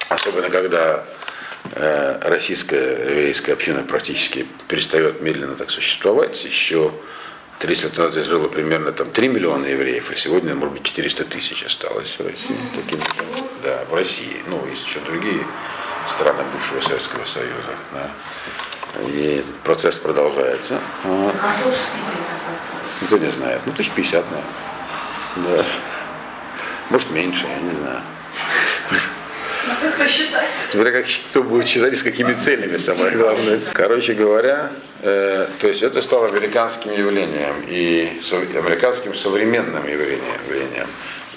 Особенно 0.10 0.50
когда 0.50 1.06
российская 1.76 3.10
еврейская 3.10 3.54
община 3.54 3.84
практически 3.84 4.46
перестает 4.68 5.22
медленно 5.22 5.56
так 5.56 5.72
существовать, 5.72 6.44
еще 6.44 6.92
30 7.60 7.84
лет 7.84 7.98
назад 7.98 8.26
жило 8.26 8.48
примерно 8.48 8.92
там 8.92 9.12
3 9.12 9.28
миллиона 9.28 9.66
евреев, 9.66 10.10
а 10.12 10.16
сегодня, 10.16 10.56
может 10.56 10.74
быть, 10.74 10.84
400 10.84 11.26
тысяч 11.26 11.64
осталось 11.64 12.18
в 12.18 12.26
России. 12.26 12.58
Таким, 12.76 13.00
да, 13.64 13.86
в 13.90 13.94
России. 13.94 14.38
Ну, 14.48 14.66
есть 14.68 14.86
еще 14.86 15.00
другие 15.02 15.46
страны 16.08 16.44
бывшего 16.52 16.82
Советского 16.82 17.24
Союза. 17.26 17.76
Да. 17.94 18.10
И 19.08 19.38
этот 19.40 19.56
процесс 19.60 19.96
продолжается. 19.98 20.80
Вот. 21.04 21.36
Никто 23.02 23.18
не 23.18 23.32
знает. 23.32 23.62
Ну, 23.66 23.72
тысяч 23.74 23.92
пятьдесят, 23.92 24.26
наверное. 24.32 25.58
Да. 25.58 25.66
Может, 26.90 27.12
меньше, 27.12 27.46
я 27.46 27.60
не 27.60 27.72
знаю. 27.78 28.02
Надо 29.68 29.96
посчитать. 29.98 30.50
Смотря 30.72 30.92
как 30.92 31.06
кто 31.30 31.44
будет 31.44 31.68
считать 31.68 31.98
с 31.98 32.04
какими 32.04 32.34
целями, 32.34 32.78
самое 32.78 33.12
главное. 33.16 33.60
Короче 33.74 34.14
говоря, 34.14 34.72
э, 35.02 35.48
то 35.60 35.68
есть 35.68 35.84
это 35.84 36.02
стало 36.02 36.28
американским 36.28 36.92
явлением 36.92 37.54
и 37.68 38.20
со- 38.24 38.38
американским 38.38 39.14
современным 39.16 39.88
явлением. 39.88 40.36
явлением. 40.48 40.88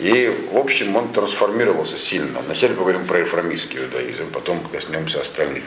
И, 0.01 0.33
в 0.53 0.57
общем, 0.57 0.97
он 0.97 1.13
трансформировался 1.13 1.99
сильно. 1.99 2.41
Вначале 2.41 2.75
поговорим 2.75 3.07
про 3.07 3.19
реформистский 3.21 3.79
иудаизм, 3.81 4.31
потом 4.33 4.61
коснемся 4.69 5.21
остальных 5.21 5.65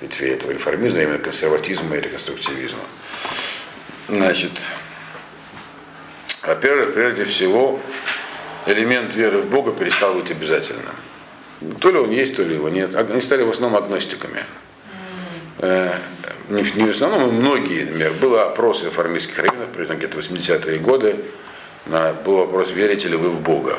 ветвей 0.00 0.34
этого 0.34 0.52
реформизма, 0.52 1.00
именно 1.02 1.18
консерватизма 1.18 1.96
и 1.96 2.00
реконструктивизма. 2.00 2.78
Значит, 4.08 4.52
во-первых, 6.42 6.92
прежде 6.94 7.24
всего, 7.24 7.80
элемент 8.66 9.14
веры 9.14 9.38
в 9.38 9.46
Бога 9.46 9.72
перестал 9.72 10.14
быть 10.14 10.30
обязательным. 10.30 10.94
То 11.80 11.90
ли 11.90 11.98
он 11.98 12.10
есть, 12.10 12.36
то 12.36 12.42
ли 12.42 12.54
его 12.54 12.68
нет. 12.68 12.94
Они 12.94 13.20
стали 13.20 13.42
в 13.42 13.50
основном 13.50 13.82
агностиками. 13.82 14.44
Э, 15.58 15.92
Не, 16.48 16.62
в- 16.62 16.90
основном, 16.90 17.22
но 17.22 17.30
многие, 17.32 17.84
например, 17.84 18.12
был 18.20 18.38
опрос 18.38 18.84
реформистских 18.84 19.38
раввинов, 19.38 19.68
примерно 19.70 19.94
где-то 19.94 20.18
80-е 20.18 20.78
годы, 20.78 21.16
на, 21.86 22.12
был 22.12 22.36
вопрос, 22.36 22.70
верите 22.70 23.08
ли 23.08 23.16
вы 23.16 23.30
в 23.30 23.40
Бога. 23.40 23.78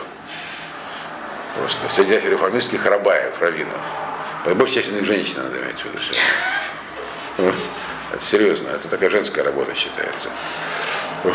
Просто 1.58 1.90
среди 1.90 2.16
реформистских 2.28 2.86
рабаев, 2.86 3.40
раввинов. 3.42 3.82
По 4.46 4.54
большей 4.56 4.76
части 4.76 4.94
их 4.94 5.06
женщины, 5.06 5.44
надо 5.44 5.58
иметь 5.58 5.80
в 5.80 5.86
виду 5.86 6.00
серьезно, 8.22 8.70
это 8.70 8.88
такая 8.88 9.10
женская 9.10 9.44
работа 9.44 9.74
считается. 9.76 10.30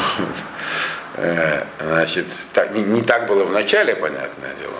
Э, 1.16 1.64
Значит, 1.80 2.26
не 2.72 3.02
так 3.02 3.26
было 3.26 3.42
в 3.44 3.50
начале, 3.50 3.96
понятное 3.96 4.54
дело. 4.54 4.72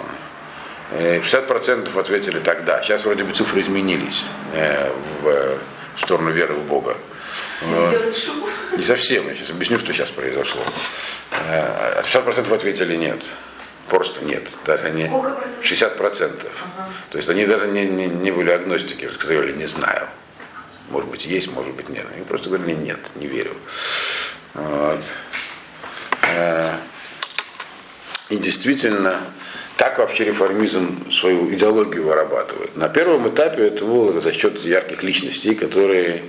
Э, 0.92 1.20
60% 1.20 1.98
ответили 1.98 2.40
тогда. 2.40 2.82
Сейчас 2.82 3.04
вроде 3.04 3.24
бы 3.24 3.32
цифры 3.32 3.60
изменились 3.60 4.24
э, 4.52 4.90
в, 5.22 5.58
в 5.96 6.00
сторону 6.00 6.30
веры 6.30 6.54
в 6.54 6.64
Бога. 6.64 6.96
Не 8.76 8.82
совсем, 8.82 9.28
я 9.28 9.34
сейчас 9.34 9.50
объясню, 9.50 9.78
что 9.78 9.92
сейчас 9.92 10.08
произошло. 10.10 10.62
Э, 11.48 12.02
60% 12.02 12.52
ответили 12.54 12.96
нет. 12.96 13.24
Просто 13.88 14.24
нет. 14.24 14.48
Даже 14.64 14.84
процентов? 14.84 15.10
60 15.62 15.96
процентов. 15.96 16.64
То 17.10 17.18
есть 17.18 17.28
они 17.28 17.44
даже 17.44 17.66
не, 17.66 17.86
не, 17.86 18.06
не 18.06 18.30
были 18.30 18.50
агностики, 18.50 19.10
сказали, 19.12 19.52
не 19.52 19.66
знаю. 19.66 20.08
Может 20.90 21.08
быть, 21.10 21.26
есть, 21.26 21.52
может 21.52 21.74
быть, 21.74 21.88
нет. 21.88 22.06
Они 22.14 22.24
просто 22.24 22.50
говорили, 22.50 22.74
нет, 22.74 22.98
не 23.16 23.26
верю. 23.26 23.56
Вот. 24.54 25.04
Э, 26.22 26.72
И 28.28 28.36
действительно, 28.36 29.20
как 29.80 29.96
вообще 29.96 30.24
реформизм 30.24 31.10
свою 31.10 31.50
идеологию 31.54 32.04
вырабатывает? 32.04 32.76
На 32.76 32.90
первом 32.90 33.26
этапе 33.30 33.68
это 33.68 33.82
было 33.82 34.20
за 34.20 34.30
счет 34.34 34.62
ярких 34.62 35.02
личностей, 35.02 35.54
которые, 35.54 36.20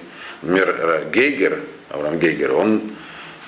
например, 0.42 1.10
Гейгер, 1.14 1.60
Авраам 1.90 2.18
Гейгер, 2.18 2.54
он 2.54 2.82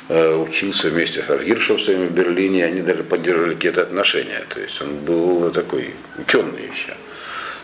э, 0.10 0.36
учился 0.36 0.90
вместе 0.90 1.24
с 1.26 1.44
Гиршевцем 1.46 2.08
в 2.08 2.12
Берлине, 2.12 2.66
они 2.66 2.82
даже 2.82 3.06
поддерживали 3.06 3.56
какие-то 3.56 3.82
отношения. 3.82 4.44
То 4.50 4.60
есть 4.60 4.82
он 4.82 4.98
был 4.98 5.50
такой 5.52 5.92
ученый 6.18 6.68
еще. 6.70 6.96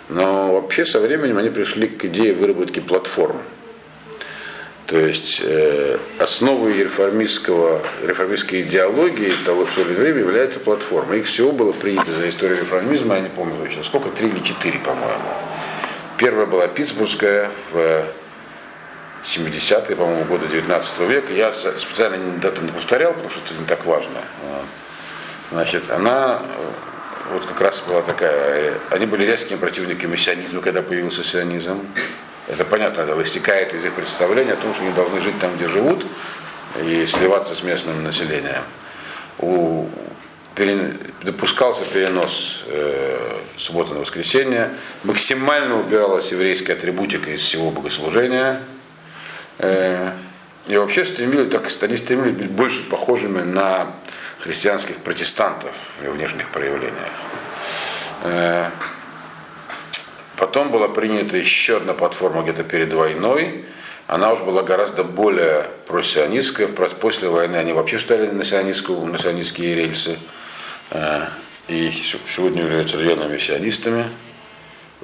Но 0.08 0.54
вообще 0.54 0.86
со 0.86 1.02
временем 1.02 1.40
они 1.40 1.50
пришли 1.50 1.90
к 1.90 2.06
идее 2.06 2.34
выработки 2.34 2.80
платформ. 2.80 3.42
То 4.90 4.98
есть 4.98 5.40
э, 5.44 6.00
основой 6.18 6.74
реформистского, 6.82 7.80
реформистской 8.04 8.62
идеологии 8.62 9.32
того 9.46 9.68
все 9.68 9.84
время 9.84 10.18
является 10.18 10.60
платформа. 10.60 11.16
Их 11.16 11.28
всего 11.28 11.52
было 11.52 11.72
принято 11.74 12.12
за 12.12 12.28
историю 12.28 12.58
реформизма, 12.60 13.16
я 13.16 13.22
не 13.22 13.30
помню 13.30 13.56
точно, 13.64 13.84
сколько, 13.84 14.10
три 14.10 14.30
или 14.30 14.40
четыре, 14.40 14.80
по-моему. 14.80 15.30
Первая 16.18 16.48
была 16.48 16.68
Питтсбургская 16.68 17.52
в 17.72 18.04
70-е, 19.24 19.96
по-моему, 19.96 20.26
годы 20.26 20.48
19 20.48 21.00
века. 21.02 21.34
Я 21.34 21.52
специально 21.54 22.18
дату 22.40 22.64
не 22.64 22.72
повторял, 22.72 23.14
потому 23.14 23.30
что 23.30 23.42
это 23.46 23.54
не 23.62 23.68
так 23.68 23.86
важно. 23.86 24.18
Значит, 25.52 25.92
она 25.92 26.42
э, 26.42 27.34
вот 27.34 27.46
как 27.46 27.62
раз 27.62 27.84
была 27.88 28.02
такая, 28.02 28.72
э, 28.72 28.74
они 28.90 29.06
были 29.06 29.24
резкими 29.24 29.58
противниками 29.58 30.16
сионизма, 30.16 30.62
когда 30.62 30.82
появился 30.82 31.24
сионизм. 31.24 31.86
Это 32.50 32.66
понятно, 32.66 33.02
это 33.02 33.14
вытекает 33.14 33.74
из 33.76 33.86
их 33.86 33.94
представления 33.94 34.54
о 34.54 34.56
том, 34.56 34.74
что 34.74 34.84
они 34.84 34.92
должны 34.94 35.22
жить 35.22 35.40
там, 35.40 35.56
где 35.56 35.68
живут, 35.68 36.04
и 36.82 37.06
сливаться 37.06 37.54
с 37.54 37.62
местным 37.62 38.04
населением. 38.04 38.64
У, 39.38 39.88
пере- 40.56 40.96
допускался 41.22 41.86
перенос 41.86 42.64
э, 42.66 43.38
субботы 43.56 43.94
на 43.94 44.00
воскресенье, 44.00 44.72
максимально 45.04 45.80
убиралась 45.80 46.32
еврейская 46.32 46.74
атрибутика 46.74 47.30
из 47.30 47.42
всего 47.42 47.70
богослужения. 47.70 48.60
Э, 49.60 50.14
и 50.66 50.76
вообще 50.76 51.06
стремились, 51.06 51.52
так, 51.52 51.70
они 51.84 51.98
стремились 51.98 52.34
быть 52.34 52.50
больше 52.50 52.84
похожими 52.90 53.42
на 53.42 53.92
христианских 54.40 54.98
протестантов 54.98 55.72
в 56.02 56.10
внешних 56.10 56.50
проявлениях. 56.50 57.14
Э, 58.24 58.70
Потом 60.40 60.72
была 60.72 60.88
принята 60.88 61.36
еще 61.36 61.78
одна 61.78 61.94
платформа 61.94 62.44
где-то 62.44 62.64
перед 62.64 62.94
войной. 62.94 63.66
Она 64.08 64.32
уже 64.32 64.46
была 64.46 64.64
гораздо 64.64 65.04
более 65.04 65.66
просионистская. 65.86 66.70
Про- 66.70 66.88
После 66.88 67.28
войны 67.28 67.58
они 67.58 67.74
вообще 67.74 67.98
встали 67.98 68.26
на, 68.28 68.46
сионистскую, 68.46 69.06
на 69.06 69.18
сионистские 69.20 69.76
рельсы. 69.76 70.18
Э, 70.92 71.26
И 71.68 71.92
сегодня 71.92 72.64
являются 72.64 72.98
рьяными 72.98 73.38
сионистами. 73.38 74.06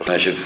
Значит, 0.04 0.38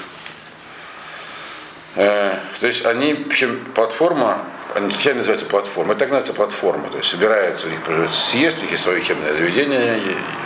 Э, 1.96 2.38
то 2.60 2.68
есть 2.68 2.86
они, 2.86 3.14
причем 3.14 3.60
платформа, 3.76 4.44
они 4.76 4.88
официально 4.88 5.18
называется 5.20 5.46
платформа, 5.48 5.92
это 5.94 6.00
так 6.02 6.10
называется 6.10 6.34
платформа, 6.34 6.90
то 6.90 6.98
есть 6.98 7.10
собираются, 7.10 7.68
у 7.68 7.70
них 7.72 7.80
съезд, 8.14 8.60
у 8.60 8.62
них 8.62 8.72
есть 8.72 8.84
свое 8.84 9.02
учебное 9.02 9.34
заведение, 9.34 10.00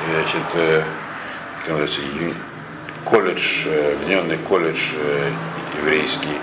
значит, 0.10 0.42
э, 0.56 0.84
как 1.60 1.68
называется, 1.78 2.00
колледж, 3.06 3.64
э, 3.66 3.94
объединенный 3.94 4.38
колледж 4.38 4.80
э, 4.96 5.32
еврейский. 5.80 6.38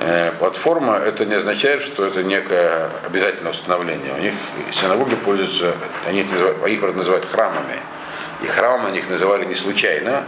Э, 0.00 0.32
Платформа 0.38 0.96
это 0.96 1.24
не 1.26 1.34
означает, 1.34 1.82
что 1.82 2.06
это 2.06 2.22
некое 2.22 2.88
обязательное 3.06 3.52
установление. 3.52 4.12
У 4.14 4.20
них 4.20 4.34
синагоги 4.72 5.14
пользуются, 5.16 5.74
они 6.06 6.20
их 6.20 6.30
называют, 6.30 6.66
их 6.68 6.80
правда, 6.80 6.98
называют 6.98 7.26
храмами. 7.26 7.76
И 8.42 8.46
храмом 8.46 8.86
они 8.86 8.98
их 9.00 9.10
называли 9.10 9.44
не 9.44 9.54
случайно, 9.54 10.24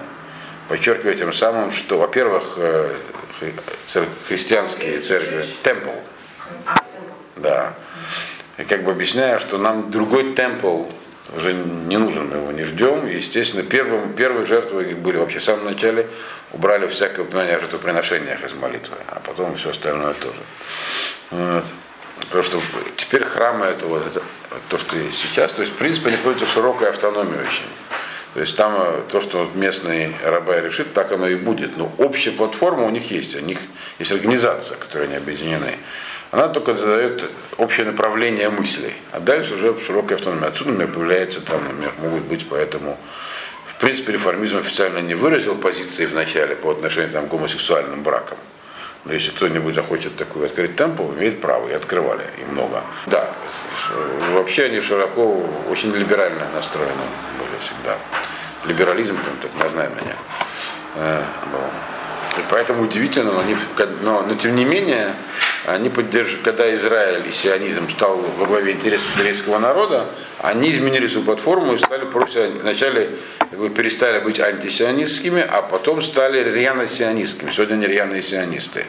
подчеркивая 0.69 1.15
тем 1.15 1.33
самым, 1.33 1.73
что, 1.73 1.99
во-первых, 1.99 2.55
э, 2.57 2.95
цер- 3.87 4.05
христианские 4.29 5.01
церкви, 5.01 5.45
темпл, 5.62 5.91
да, 7.37 7.73
и 8.59 8.65
как 8.65 8.85
бы 8.85 8.93
объясняя, 8.93 9.38
что 9.38 9.59
нам 9.59 9.91
другой 9.91 10.35
темпл 10.35 10.85
уже 11.37 11.53
не 11.53 11.97
нужен, 11.97 12.29
мы 12.29 12.37
его 12.37 12.53
не 12.53 12.64
ждем. 12.64 13.07
И, 13.07 13.16
естественно, 13.16 13.62
первым, 13.62 14.12
первые 14.14 14.47
жертвы 14.47 14.85
их 14.90 14.99
были 14.99 15.16
вообще 15.16 15.38
в 15.38 15.45
самом 15.45 15.64
начале, 15.64 16.09
убрали 16.53 16.87
всякое 16.87 17.23
упоминание 17.23 17.57
о 17.57 17.61
жертвоприношениях 17.61 18.45
из 18.45 18.53
молитвы, 18.55 18.97
а 19.09 19.21
потом 19.21 19.57
все 19.57 19.71
остальное 19.71 20.14
тоже. 20.14 20.40
Вот. 21.31 21.64
Потому 22.21 22.42
что 22.42 22.61
теперь 22.97 23.25
храмы 23.25 23.66
это 23.66 23.87
вот 23.87 24.07
это, 24.07 24.23
то, 24.68 24.79
что 24.79 24.97
есть 24.97 25.18
сейчас. 25.18 25.53
То 25.53 25.62
есть, 25.62 25.75
в 25.75 25.77
принципе, 25.77 26.09
они 26.09 26.18
пользуются 26.18 26.47
широкой 26.55 26.88
автономией 26.88 27.40
очень. 27.40 27.64
То 28.35 28.40
есть 28.40 28.57
там 28.57 28.75
э, 28.79 29.03
то, 29.11 29.21
что 29.21 29.51
местный 29.55 30.14
рабай 30.25 30.62
решит, 30.62 30.95
так 30.95 31.12
оно 31.12 31.29
и 31.29 31.35
будет. 31.35 31.77
Но 31.77 31.92
общая 31.99 32.31
платформа 32.31 32.85
у 32.85 32.90
них 32.90 33.11
есть. 33.11 33.35
У 33.35 33.40
них 33.40 33.59
есть 33.99 34.12
организация, 34.12 34.79
которой 34.79 35.05
они 35.07 35.16
объединены. 35.16 35.77
Она 36.33 36.49
только 36.49 36.75
задает 36.75 37.31
общее 37.59 37.87
направление 37.87 38.49
мыслей. 38.49 38.95
А 39.12 39.21
дальше 39.21 39.55
уже 39.55 39.79
широкая 39.81 40.18
автономия. 40.18 40.49
Отсюда, 40.49 40.71
например, 40.71 40.95
появляется 40.95 41.40
там, 41.40 41.62
например, 41.62 41.92
могут 42.01 42.25
быть 42.25 42.49
поэтому 42.49 42.99
в 43.66 43.85
принципе, 43.85 44.12
реформизм 44.12 44.59
официально 44.59 44.99
не 44.99 45.14
выразил 45.14 45.57
позиции 45.57 46.07
в 46.07 46.14
начале 46.14 46.55
по 46.55 46.71
отношению 46.71 47.11
там, 47.11 47.27
к 47.27 47.31
гомосексуальным 47.31 48.03
бракам. 48.03 48.38
Но 49.05 49.12
если 49.12 49.31
кто-нибудь 49.31 49.75
захочет 49.75 50.16
такой 50.16 50.47
открыть 50.47 50.77
темпл, 50.77 51.11
имеет 51.14 51.40
право, 51.40 51.68
и 51.68 51.73
открывали, 51.73 52.25
и 52.40 52.51
много. 52.51 52.83
Да, 53.07 53.29
вообще 54.31 54.66
они 54.66 54.81
широко, 54.81 55.45
очень 55.68 55.92
либерально 55.92 56.49
настроены 56.55 56.92
были 57.38 57.61
всегда. 57.61 57.99
Либерализм, 58.66 59.16
прям 59.16 59.37
так, 59.42 59.64
не 59.64 59.71
знаю 59.71 59.90
меня. 59.90 60.14
Э. 60.95 61.25
И 62.38 62.40
поэтому 62.49 62.85
удивительно, 62.85 63.33
но, 63.33 63.40
они, 63.40 63.57
но, 64.03 64.23
но 64.23 64.35
тем 64.37 64.55
не 64.55 64.64
менее, 64.64 65.12
они 65.66 65.88
поддерживают, 65.90 66.42
когда 66.44 66.75
Израиль 66.77 67.22
и 67.29 67.31
сионизм 67.31 67.88
стал 67.88 68.16
во 68.16 68.46
главе 68.46 68.72
интересов 68.72 69.07
еврейского 69.16 69.59
народа, 69.59 70.07
они 70.40 70.70
изменили 70.70 71.07
свою 71.07 71.25
платформу 71.25 71.75
и 71.75 71.79
стали 71.79 72.05
против, 72.05 72.51
вначале 72.61 73.18
перестали 73.77 74.18
быть 74.18 74.40
антисионистскими, 74.40 75.40
а 75.48 75.62
потом 75.62 76.03
стали 76.03 76.42
рьяно 76.42 76.87
сионистскими. 76.88 77.53
Сегодня 77.53 77.75
они 77.75 77.87
рьяные 77.87 78.22
сионисты. 78.22 78.87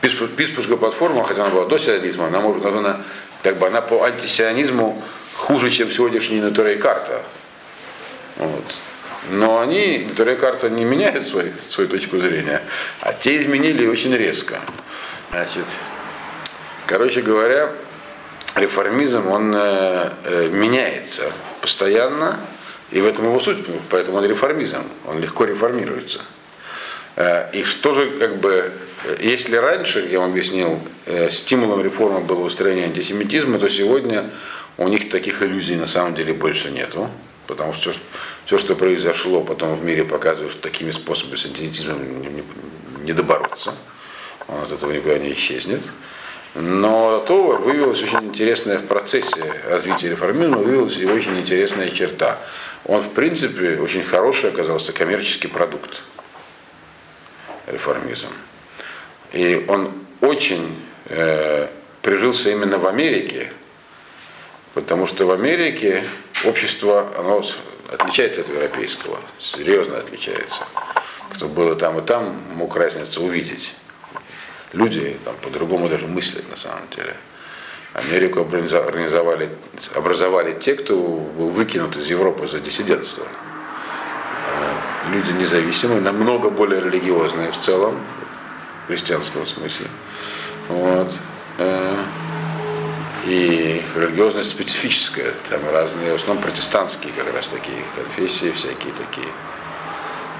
Писпу- 0.00 0.28
Писпусская 0.28 0.76
платформа, 0.76 1.24
хотя 1.24 1.42
она 1.42 1.50
была 1.50 1.66
до 1.66 1.78
сионизма, 1.78 2.28
она 2.28 2.40
может 2.40 2.64
она, 2.64 3.02
как 3.42 3.56
бы 3.58 3.66
она 3.66 3.80
по 3.80 4.04
антисионизму 4.04 5.02
хуже, 5.34 5.70
чем 5.70 5.90
сегодняшняя 5.90 6.42
натура 6.42 6.72
и 6.72 6.76
карта. 6.76 7.22
Вот. 8.36 8.64
Но 9.30 9.60
они, 9.60 10.06
натура 10.08 10.34
и 10.34 10.36
карта 10.36 10.70
не 10.70 10.84
меняют 10.84 11.26
свою, 11.26 11.52
свою 11.68 11.90
точку 11.90 12.18
зрения, 12.18 12.62
а 13.00 13.12
те 13.12 13.38
изменили 13.38 13.84
очень 13.88 14.14
резко. 14.16 14.60
Значит, 15.30 15.66
короче 16.86 17.20
говоря, 17.20 17.70
реформизм, 18.54 19.28
он 19.28 19.54
э, 19.54 20.10
э, 20.24 20.48
меняется 20.48 21.30
постоянно, 21.60 22.38
и 22.90 23.00
в 23.00 23.06
этом 23.06 23.26
его 23.26 23.38
суть, 23.38 23.58
поэтому 23.90 24.18
он 24.18 24.24
реформизм, 24.24 24.84
он 25.06 25.20
легко 25.20 25.44
реформируется. 25.44 26.20
Э, 27.16 27.50
И 27.52 27.64
что 27.64 27.92
же, 27.92 28.10
как 28.12 28.36
бы, 28.38 28.72
э, 29.04 29.16
если 29.20 29.56
раньше, 29.56 30.08
я 30.10 30.20
вам 30.20 30.30
объяснил, 30.30 30.80
стимулом 31.30 31.82
реформы 31.82 32.20
было 32.20 32.44
устранение 32.44 32.86
антисемитизма, 32.86 33.58
то 33.58 33.68
сегодня 33.68 34.30
у 34.78 34.88
них 34.88 35.10
таких 35.10 35.42
иллюзий 35.42 35.76
на 35.76 35.86
самом 35.86 36.14
деле 36.14 36.32
больше 36.32 36.70
нету. 36.70 37.10
Потому 37.46 37.72
что 37.72 37.94
все, 38.44 38.58
что 38.58 38.74
произошло 38.76 39.42
потом 39.42 39.74
в 39.74 39.84
мире, 39.84 40.04
показывает, 40.04 40.52
что 40.52 40.62
такими 40.62 40.90
способами 40.90 41.36
с 41.36 41.46
антисемитизмом 41.46 42.20
не, 42.20 42.28
не, 42.28 42.44
не 43.04 43.12
добороться. 43.12 43.74
Он 44.48 44.62
от 44.62 44.72
этого 44.72 44.90
никуда 44.92 45.18
не 45.18 45.32
исчезнет. 45.32 45.82
Но 46.54 47.20
то 47.20 47.52
выявилась 47.56 48.02
очень 48.02 48.24
интересная 48.24 48.78
в 48.78 48.86
процессе 48.86 49.42
развития 49.68 50.10
реформизма, 50.10 50.58
выявилась 50.58 50.96
и 50.96 51.06
очень 51.06 51.38
интересная 51.38 51.90
черта. 51.90 52.38
Он, 52.84 53.02
в 53.02 53.10
принципе, 53.10 53.78
очень 53.78 54.02
хороший 54.02 54.50
оказался 54.50 54.92
коммерческий 54.92 55.48
продукт 55.48 56.02
реформизм. 57.66 58.28
И 59.32 59.64
он 59.68 59.92
очень 60.22 60.76
э, 61.06 61.68
прижился 62.00 62.50
именно 62.50 62.78
в 62.78 62.86
Америке, 62.86 63.52
потому 64.72 65.06
что 65.06 65.26
в 65.26 65.32
Америке 65.32 66.02
общество, 66.44 67.12
оно 67.18 67.44
отличается 67.92 68.40
от 68.40 68.48
европейского, 68.48 69.18
серьезно 69.38 69.98
отличается. 69.98 70.62
Кто 71.34 71.46
было 71.46 71.76
там 71.76 71.98
и 71.98 72.02
там, 72.02 72.42
мог 72.54 72.74
разницу 72.74 73.22
увидеть. 73.22 73.74
Люди 74.72 75.18
там 75.24 75.34
по-другому 75.42 75.88
даже 75.88 76.06
мыслят 76.06 76.48
на 76.50 76.56
самом 76.56 76.88
деле. 76.94 77.14
Америку 77.94 78.40
организовали, 78.40 79.48
образовали 79.94 80.52
те, 80.52 80.74
кто 80.74 80.94
был 80.96 81.48
выкинут 81.50 81.96
из 81.96 82.06
Европы 82.06 82.46
за 82.46 82.60
диссидентство. 82.60 83.24
Э, 83.24 85.10
Люди 85.10 85.30
независимые, 85.30 86.00
намного 86.00 86.50
более 86.50 86.80
религиозные 86.82 87.50
в 87.50 87.60
целом, 87.60 87.98
в 88.84 88.88
христианском 88.88 89.46
смысле. 89.46 89.86
Вот. 90.68 91.12
Э, 91.58 91.96
И 93.26 93.82
религиозность 93.96 94.50
специфическая, 94.50 95.32
там 95.50 95.60
разные, 95.70 96.12
в 96.12 96.16
основном 96.16 96.42
протестантские 96.42 97.12
как 97.12 97.34
раз 97.34 97.48
такие 97.48 97.82
конфессии, 97.96 98.52
всякие 98.52 98.92
такие, 98.94 99.28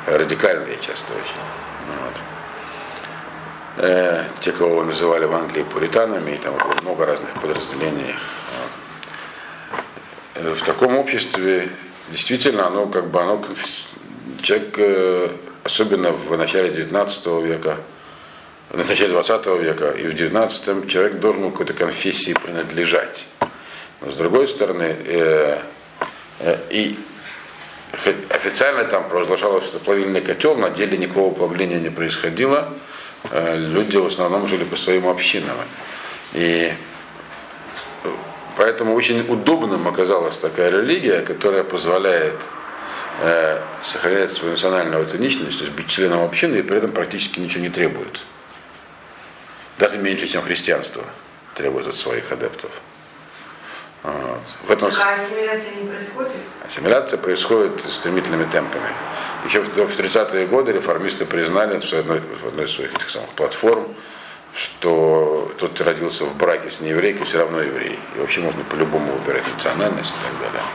радикальные 0.06 0.78
часто 0.80 1.12
очень. 1.12 1.42
Вот. 1.88 2.37
Э, 3.76 4.24
те, 4.40 4.52
кого 4.52 4.82
называли 4.82 5.24
в 5.24 5.34
Англии 5.34 5.62
пуританами, 5.62 6.32
и 6.32 6.38
там 6.38 6.54
много 6.82 7.04
разных 7.04 7.32
подразделений. 7.34 8.14
Вот. 8.56 9.82
Э, 10.34 10.54
В 10.54 10.62
таком 10.62 10.96
обществе 10.96 11.68
действительно 12.10 12.66
оно 12.66 12.86
как 12.86 13.10
бы 13.10 13.20
оно 13.20 13.44
человек, 14.42 14.74
э, 14.78 15.28
особенно 15.64 16.12
в 16.12 16.36
начале 16.36 16.70
19 16.70 17.26
века, 17.42 17.76
в 18.70 18.76
начале 18.76 19.10
20 19.10 19.46
века 19.58 19.90
и 19.90 20.06
в 20.06 20.14
19 20.14 20.88
человек 20.88 21.20
должен 21.20 21.50
какой-то 21.50 21.72
конфессии 21.72 22.34
принадлежать. 22.34 23.28
Но 24.00 24.10
с 24.10 24.14
другой 24.14 24.48
стороны, 24.48 24.96
э, 25.06 25.60
э, 26.40 26.56
и 26.70 26.98
официально 28.30 28.84
там 28.84 29.08
провозглашалось, 29.08 29.64
что 29.64 29.78
плавильный 29.78 30.20
котел, 30.20 30.56
на 30.56 30.70
деле 30.70 30.98
никакого 30.98 31.34
плавления 31.34 31.80
не 31.80 31.90
происходило. 31.90 32.74
Э, 33.30 33.56
Люди 33.56 33.96
в 33.96 34.06
основном 34.06 34.46
жили 34.46 34.64
по 34.64 34.76
своим 34.76 35.06
общинам. 35.06 35.56
И 36.34 36.72
э, 38.04 38.08
поэтому 38.56 38.94
очень 38.94 39.20
удобным 39.28 39.86
оказалась 39.88 40.38
такая 40.38 40.70
религия, 40.70 41.20
которая 41.22 41.64
позволяет 41.64 42.48
э, 43.22 43.60
сохранять 43.82 44.32
свою 44.32 44.52
национальную 44.52 45.00
аутентичность, 45.02 45.58
то 45.58 45.64
есть 45.64 45.76
быть 45.76 45.88
членом 45.88 46.22
общины 46.22 46.56
и 46.56 46.62
при 46.62 46.78
этом 46.78 46.92
практически 46.92 47.40
ничего 47.40 47.62
не 47.62 47.70
требует. 47.70 48.22
Даже 49.78 49.98
меньше, 49.98 50.26
чем 50.26 50.42
христианство 50.42 51.04
требует 51.54 51.86
от 51.86 51.96
своих 51.96 52.32
адептов. 52.32 52.70
Вот. 54.02 54.40
В 54.64 54.70
этом 54.70 54.88
А 54.88 55.14
ассимиляция 55.14 55.74
не 55.74 55.88
происходит? 55.88 56.32
ассимиляция 56.66 57.18
происходит 57.18 57.82
стремительными 57.92 58.44
темпами. 58.44 58.88
Еще 59.44 59.60
в 59.60 59.68
в 59.68 59.98
30-е 59.98 60.46
годы 60.46 60.72
реформисты 60.72 61.24
признали 61.24 61.80
в 61.80 61.92
одной, 61.92 62.20
в 62.20 62.46
одной 62.46 62.66
из 62.66 62.72
своих 62.72 62.94
этих 62.94 63.10
самых 63.10 63.30
платформ, 63.30 63.88
что 64.54 65.52
тот, 65.58 65.72
кто 65.72 65.84
родился 65.84 66.24
в 66.24 66.36
браке 66.36 66.70
с 66.70 66.80
нееврейкой, 66.80 67.26
все 67.26 67.38
равно 67.38 67.60
еврей. 67.60 67.98
И 68.16 68.20
вообще 68.20 68.40
можно 68.40 68.62
по-любому 68.64 69.12
выбирать 69.12 69.44
национальность 69.54 70.10
и 70.10 70.30
так 70.30 70.40
далее. 70.52 70.66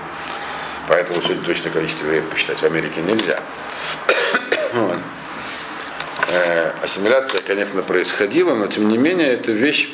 Поэтому 0.88 1.21
сегодня 1.21 1.43
точное 1.43 1.71
количество 1.71 2.05
евреев 2.05 2.30
посчитать 2.30 2.59
в 2.59 2.63
Америке 2.63 3.01
нельзя. 3.01 3.39
Э, 6.34 6.71
Ассимиляция, 6.81 7.43
конечно, 7.43 7.84
происходила, 7.84 8.55
но 8.55 8.65
тем 8.65 8.89
не 8.89 8.97
менее 8.97 9.34
эта 9.34 9.51
вещь 9.51 9.89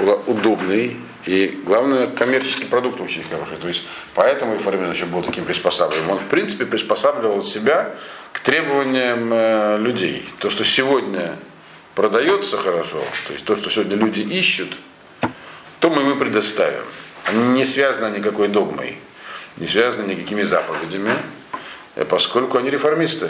была 0.00 0.14
удобной 0.14 0.96
и, 1.26 1.60
главное, 1.66 2.06
коммерческий 2.06 2.64
продукт 2.64 3.02
очень 3.02 3.22
хороший. 3.22 3.58
То 3.58 3.68
есть 3.68 3.82
поэтому 4.14 4.54
реформизм 4.54 4.92
еще 4.92 5.04
был 5.04 5.20
таким 5.20 5.44
приспосабливаем. 5.44 6.08
Он, 6.08 6.18
в 6.18 6.28
принципе, 6.28 6.64
приспосабливал 6.64 7.42
себя 7.42 7.94
к 8.32 8.40
требованиям 8.40 9.28
э, 9.30 9.76
людей. 9.78 10.26
То, 10.38 10.48
что 10.48 10.64
сегодня 10.64 11.36
продается 11.94 12.56
хорошо, 12.56 13.04
то 13.26 13.34
есть 13.34 13.44
то, 13.44 13.54
что 13.54 13.68
сегодня 13.68 13.96
люди 13.96 14.20
ищут, 14.20 14.72
то 15.80 15.90
мы 15.90 16.00
им 16.10 16.18
предоставим. 16.18 16.84
Они 17.24 17.46
не 17.48 17.66
связаны 17.66 18.16
никакой 18.16 18.48
догмой, 18.48 18.96
не 19.58 19.66
связаны 19.66 20.12
никакими 20.12 20.44
заповедями, 20.44 21.12
э, 21.94 22.06
поскольку 22.06 22.56
они 22.56 22.70
реформисты. 22.70 23.28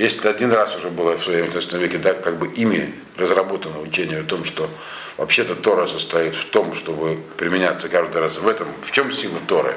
Если 0.00 0.26
один 0.28 0.50
раз 0.50 0.74
уже 0.76 0.88
было 0.88 1.18
в 1.18 1.22
своем 1.22 1.44
19 1.44 1.72
веке 1.74 1.98
да, 1.98 2.14
как 2.14 2.38
бы 2.38 2.46
ими 2.46 2.94
разработано 3.18 3.80
учение 3.80 4.20
о 4.20 4.24
том, 4.24 4.46
что 4.46 4.70
вообще-то 5.18 5.54
Тора 5.54 5.86
состоит 5.86 6.34
в 6.34 6.48
том, 6.48 6.74
чтобы 6.74 7.18
применяться 7.36 7.90
каждый 7.90 8.22
раз 8.22 8.38
в 8.38 8.48
этом, 8.48 8.68
в 8.82 8.92
чем 8.92 9.12
сила 9.12 9.38
Торы, 9.46 9.74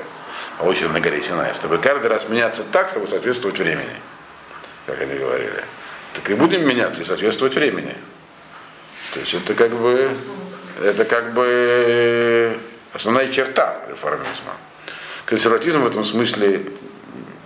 а 0.59 0.63
очень 0.63 0.87
на 0.87 1.01
горе 1.01 1.21
Синай, 1.21 1.53
чтобы 1.55 1.77
каждый 1.77 2.07
раз 2.07 2.29
меняться 2.29 2.63
так, 2.63 2.91
чтобы 2.91 3.09
соответствовать 3.09 3.59
времени, 3.59 3.97
как 4.85 5.01
они 5.01 5.15
говорили. 5.15 5.61
Так 6.13 6.29
и 6.29 6.35
будем 6.35 6.65
меняться 6.65 7.01
и 7.01 7.03
соответствовать 7.03 7.55
времени. 7.55 7.93
То 9.13 9.19
есть 9.19 9.33
это 9.33 9.53
как 9.55 9.71
бы, 9.71 10.09
это 10.81 11.03
как 11.03 11.33
бы 11.33 12.57
основная 12.93 13.27
черта 13.27 13.81
реформизма. 13.89 14.55
Консерватизм 15.25 15.81
в 15.81 15.87
этом 15.87 16.05
смысле 16.05 16.63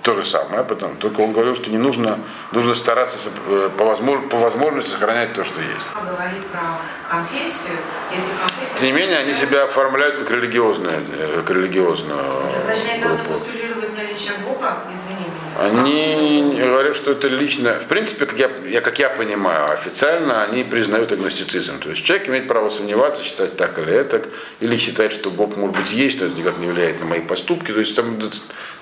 то 0.04 0.14
же 0.14 0.26
самое, 0.26 0.64
потом, 0.64 0.96
только 0.98 1.22
он 1.22 1.32
говорил, 1.34 1.56
что 1.56 1.70
не 1.70 1.78
нужно, 1.78 2.20
нужно 2.52 2.76
стараться 2.76 3.30
э, 3.48 3.70
по, 3.78 3.86
возможно, 3.86 4.28
по 4.30 4.38
возможности 4.38 4.92
сохранять 4.92 5.34
то, 5.34 5.44
что 5.44 5.60
есть. 5.62 5.86
Говорит 5.94 6.46
про 6.48 6.62
конфессию, 7.10 7.78
если 8.12 8.30
конфессия... 8.40 8.80
Тем 8.80 8.88
не 8.88 8.94
менее, 8.94 9.18
они 9.18 9.34
себя 9.34 9.64
оформляют 9.64 10.18
как 10.20 10.32
религиозную, 10.32 11.02
э, 11.12 11.42
как 11.46 11.56
религиозную 11.56 12.24
Значит, 12.64 12.90
они 12.94 13.04
должны 13.04 13.24
группу. 13.24 13.40
постулировать 13.40 13.98
наличие 13.98 14.34
Бога, 14.46 14.78
извини 14.94 15.16
меня. 15.16 15.17
Они 15.60 16.56
говорят, 16.56 16.96
что 16.96 17.14
это 17.14 17.28
лично, 17.28 17.80
в 17.80 17.88
принципе, 17.88 18.28
как 18.28 18.38
я, 18.38 18.52
я, 18.70 18.80
как 18.80 19.00
я 19.00 19.10
понимаю, 19.10 19.72
официально 19.72 20.44
они 20.44 20.64
признают 20.64 21.12
агностицизм. 21.12 21.80
То 21.80 21.90
есть 21.90 22.04
человек 22.04 22.30
имеет 22.30 22.48
право 22.48 22.70
сомневаться, 22.70 23.24
считать 23.24 23.58
так 23.58 23.80
или 23.80 23.92
это, 23.92 24.22
или 24.60 24.78
считать, 24.78 25.12
что 25.12 25.32
Бог 25.32 25.58
может 25.58 25.76
быть 25.76 25.92
есть, 25.92 26.20
но 26.22 26.28
это 26.28 26.38
никак 26.38 26.60
не 26.60 26.68
влияет 26.68 27.00
на 27.00 27.08
мои 27.08 27.22
поступки. 27.22 27.72
То 27.72 27.80
есть 27.80 27.96
там 27.96 28.20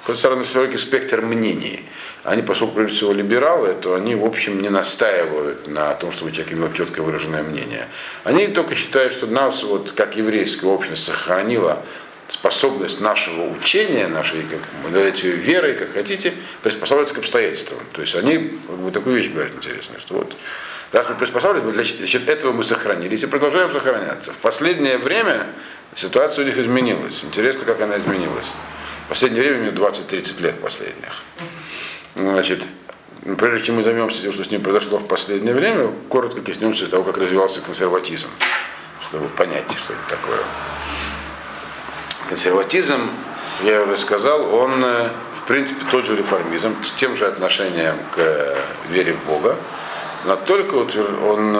просто 0.05 0.43
широкий 0.43 0.77
спектр 0.77 1.21
мнений. 1.21 1.85
Они, 2.25 2.41
поскольку 2.41 2.75
прежде 2.75 2.97
всего 2.97 3.13
либералы, 3.13 3.73
то 3.75 3.95
они, 3.95 4.15
в 4.15 4.25
общем, 4.25 4.61
не 4.61 4.69
настаивают 4.69 5.67
на 5.67 5.93
том, 5.93 6.11
чтобы 6.11 6.33
человек 6.33 6.53
имел 6.53 6.73
четко 6.73 7.03
выраженное 7.03 7.43
мнение. 7.43 7.87
Они 8.25 8.47
только 8.47 8.75
считают, 8.75 9.13
что 9.13 9.27
нас, 9.27 9.63
вот, 9.63 9.91
как 9.91 10.17
еврейская 10.17 10.67
общность, 10.67 11.05
сохранила 11.05 11.83
способность 12.27 13.01
нашего 13.01 13.49
учения, 13.51 14.07
нашей, 14.07 14.43
как 14.43 14.59
называете 14.83 15.29
ее 15.29 15.35
верой, 15.35 15.75
как 15.75 15.93
хотите, 15.93 16.33
приспосабливаться 16.63 17.15
к 17.15 17.19
обстоятельствам. 17.19 17.79
То 17.93 18.01
есть 18.01 18.15
они 18.15 18.59
как 18.67 18.77
бы, 18.77 18.91
такую 18.91 19.17
вещь 19.17 19.29
говорят 19.31 19.53
интересную, 19.55 19.99
что 19.99 20.15
вот 20.15 20.35
раз 20.91 21.07
мы 21.09 21.15
приспосабливаемся, 21.15 21.93
для 21.97 22.07
счет 22.07 22.27
этого 22.27 22.51
мы 22.51 22.63
сохранились 22.63 23.23
и 23.23 23.27
продолжаем 23.27 23.71
сохраняться. 23.71 24.31
В 24.31 24.37
последнее 24.37 24.97
время 24.97 25.47
ситуация 25.93 26.43
у 26.43 26.47
них 26.47 26.57
изменилась. 26.57 27.23
Интересно, 27.23 27.65
как 27.65 27.81
она 27.81 27.97
изменилась. 27.97 28.47
В 29.05 29.09
последнее 29.09 29.43
время, 29.43 29.59
мне 29.59 29.71
20-30 29.71 30.41
лет 30.41 30.59
последних. 30.59 31.21
Значит, 32.15 32.63
прежде 33.37 33.67
чем 33.67 33.75
мы 33.75 33.83
займемся 33.83 34.21
тем, 34.21 34.33
что 34.33 34.43
с 34.43 34.49
ним 34.49 34.61
произошло 34.61 34.97
в 34.97 35.07
последнее 35.07 35.53
время, 35.53 35.91
коротко 36.09 36.41
коснемся 36.41 36.87
того, 36.87 37.03
как 37.03 37.17
развивался 37.17 37.61
консерватизм, 37.61 38.29
чтобы 39.07 39.27
понять, 39.29 39.69
что 39.77 39.93
это 39.93 40.01
такое. 40.09 40.39
Консерватизм, 42.29 43.09
я 43.63 43.81
уже 43.83 43.97
сказал, 43.97 44.53
он 44.53 44.81
в 44.81 45.47
принципе 45.47 45.85
тот 45.91 46.05
же 46.05 46.15
реформизм, 46.15 46.75
с 46.83 46.91
тем 46.93 47.15
же 47.15 47.27
отношением 47.27 47.95
к 48.11 48.57
вере 48.89 49.13
в 49.13 49.25
Бога, 49.25 49.55
но 50.25 50.35
только 50.35 50.75
он 50.75 51.55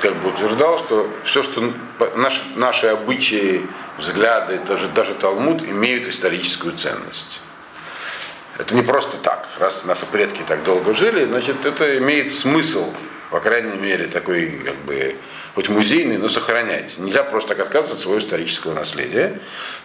как 0.00 0.16
бы 0.16 0.30
утверждал, 0.30 0.78
что 0.78 1.08
все, 1.24 1.42
что 1.42 1.72
наш, 2.16 2.42
наши 2.56 2.86
обычаи, 2.86 3.66
взгляды, 3.98 4.60
даже, 4.66 4.88
даже 4.88 5.14
Талмуд 5.14 5.62
имеют 5.62 6.06
историческую 6.06 6.76
ценность. 6.76 7.40
Это 8.58 8.74
не 8.74 8.82
просто 8.82 9.18
так. 9.18 9.48
Раз 9.60 9.84
наши 9.84 10.06
предки 10.06 10.42
так 10.46 10.64
долго 10.64 10.94
жили, 10.94 11.24
значит, 11.26 11.64
это 11.64 11.98
имеет 11.98 12.34
смысл, 12.34 12.92
по 13.30 13.40
крайней 13.40 13.76
мере, 13.76 14.06
такой, 14.06 14.60
как 14.64 14.74
бы, 14.86 15.14
хоть 15.58 15.70
музейный, 15.70 16.18
но 16.18 16.28
сохранять. 16.28 16.98
Нельзя 16.98 17.24
просто 17.24 17.48
так 17.48 17.66
отказываться 17.66 17.96
от 17.96 18.00
своего 18.00 18.20
исторического 18.20 18.74
наследия. 18.74 19.40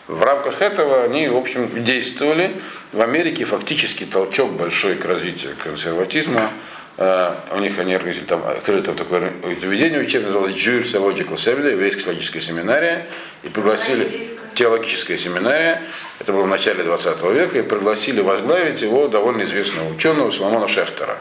В 0.07 0.21
рамках 0.21 0.61
этого 0.61 1.03
они, 1.03 1.27
в 1.27 1.35
общем, 1.35 1.83
действовали. 1.83 2.51
В 2.91 3.01
Америке 3.01 3.43
фактически 3.45 4.03
толчок 4.03 4.51
большой 4.51 4.97
к 4.97 5.05
развитию 5.05 5.55
консерватизма. 5.63 6.51
У 6.99 7.57
них 7.57 7.79
они 7.79 7.95
организовали 7.95 8.27
там, 8.27 8.45
открыли 8.45 8.81
там 8.81 8.93
такое 8.93 9.33
заведение 9.59 9.99
учебное, 9.99 10.27
называлось 10.27 10.53
Jewish 10.53 10.93
Theological 10.93 11.37
Seminary, 11.37 11.71
еврейская 11.71 12.03
теологическая 12.03 12.43
семинария, 12.43 13.07
и 13.41 13.47
пригласили 13.47 14.27
теологическая 14.53 15.17
семинария, 15.17 15.81
это 16.19 16.33
было 16.33 16.43
в 16.43 16.49
начале 16.49 16.83
20 16.83 17.23
века, 17.33 17.57
и 17.57 17.63
пригласили 17.63 18.21
возглавить 18.21 18.83
его 18.83 19.07
довольно 19.07 19.41
известного 19.41 19.89
ученого 19.89 20.29
Соломона 20.29 20.67
Шехтера, 20.67 21.17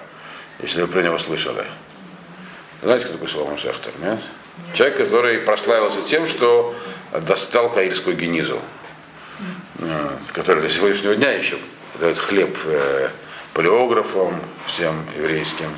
если 0.60 0.82
вы 0.82 0.88
про 0.88 1.00
него 1.00 1.16
слышали. 1.16 1.64
Знаете, 2.82 3.06
кто 3.06 3.14
такой 3.14 3.30
Соломон 3.30 3.56
Шехтер, 3.56 3.92
нет? 4.02 4.18
Человек, 4.74 4.98
который 4.98 5.38
прославился 5.38 6.02
тем, 6.02 6.26
что 6.26 6.74
достал 7.22 7.70
каирскую 7.70 8.16
генизу, 8.16 8.60
который 10.32 10.62
до 10.62 10.68
сегодняшнего 10.68 11.14
дня 11.14 11.32
еще 11.32 11.58
дает 11.98 12.18
хлеб 12.18 12.56
палеографам, 13.54 14.40
всем 14.66 15.04
еврейским, 15.16 15.68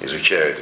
изучают. 0.00 0.58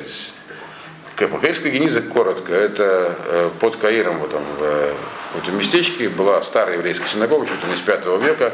Каирская 1.17 1.71
гениза, 1.71 2.01
коротко, 2.01 2.55
это 2.55 3.51
под 3.61 3.77
Каиром, 3.77 4.19
вот 4.19 4.31
там, 4.31 4.43
в 4.59 5.39
этом 5.39 5.59
местечке 5.59 6.09
была 6.09 6.43
старая 6.43 6.77
еврейская 6.77 7.09
синагога, 7.09 7.47
ли 7.47 7.53
не 7.69 7.77
с 7.77 7.81
5 7.81 8.07
века, 8.23 8.53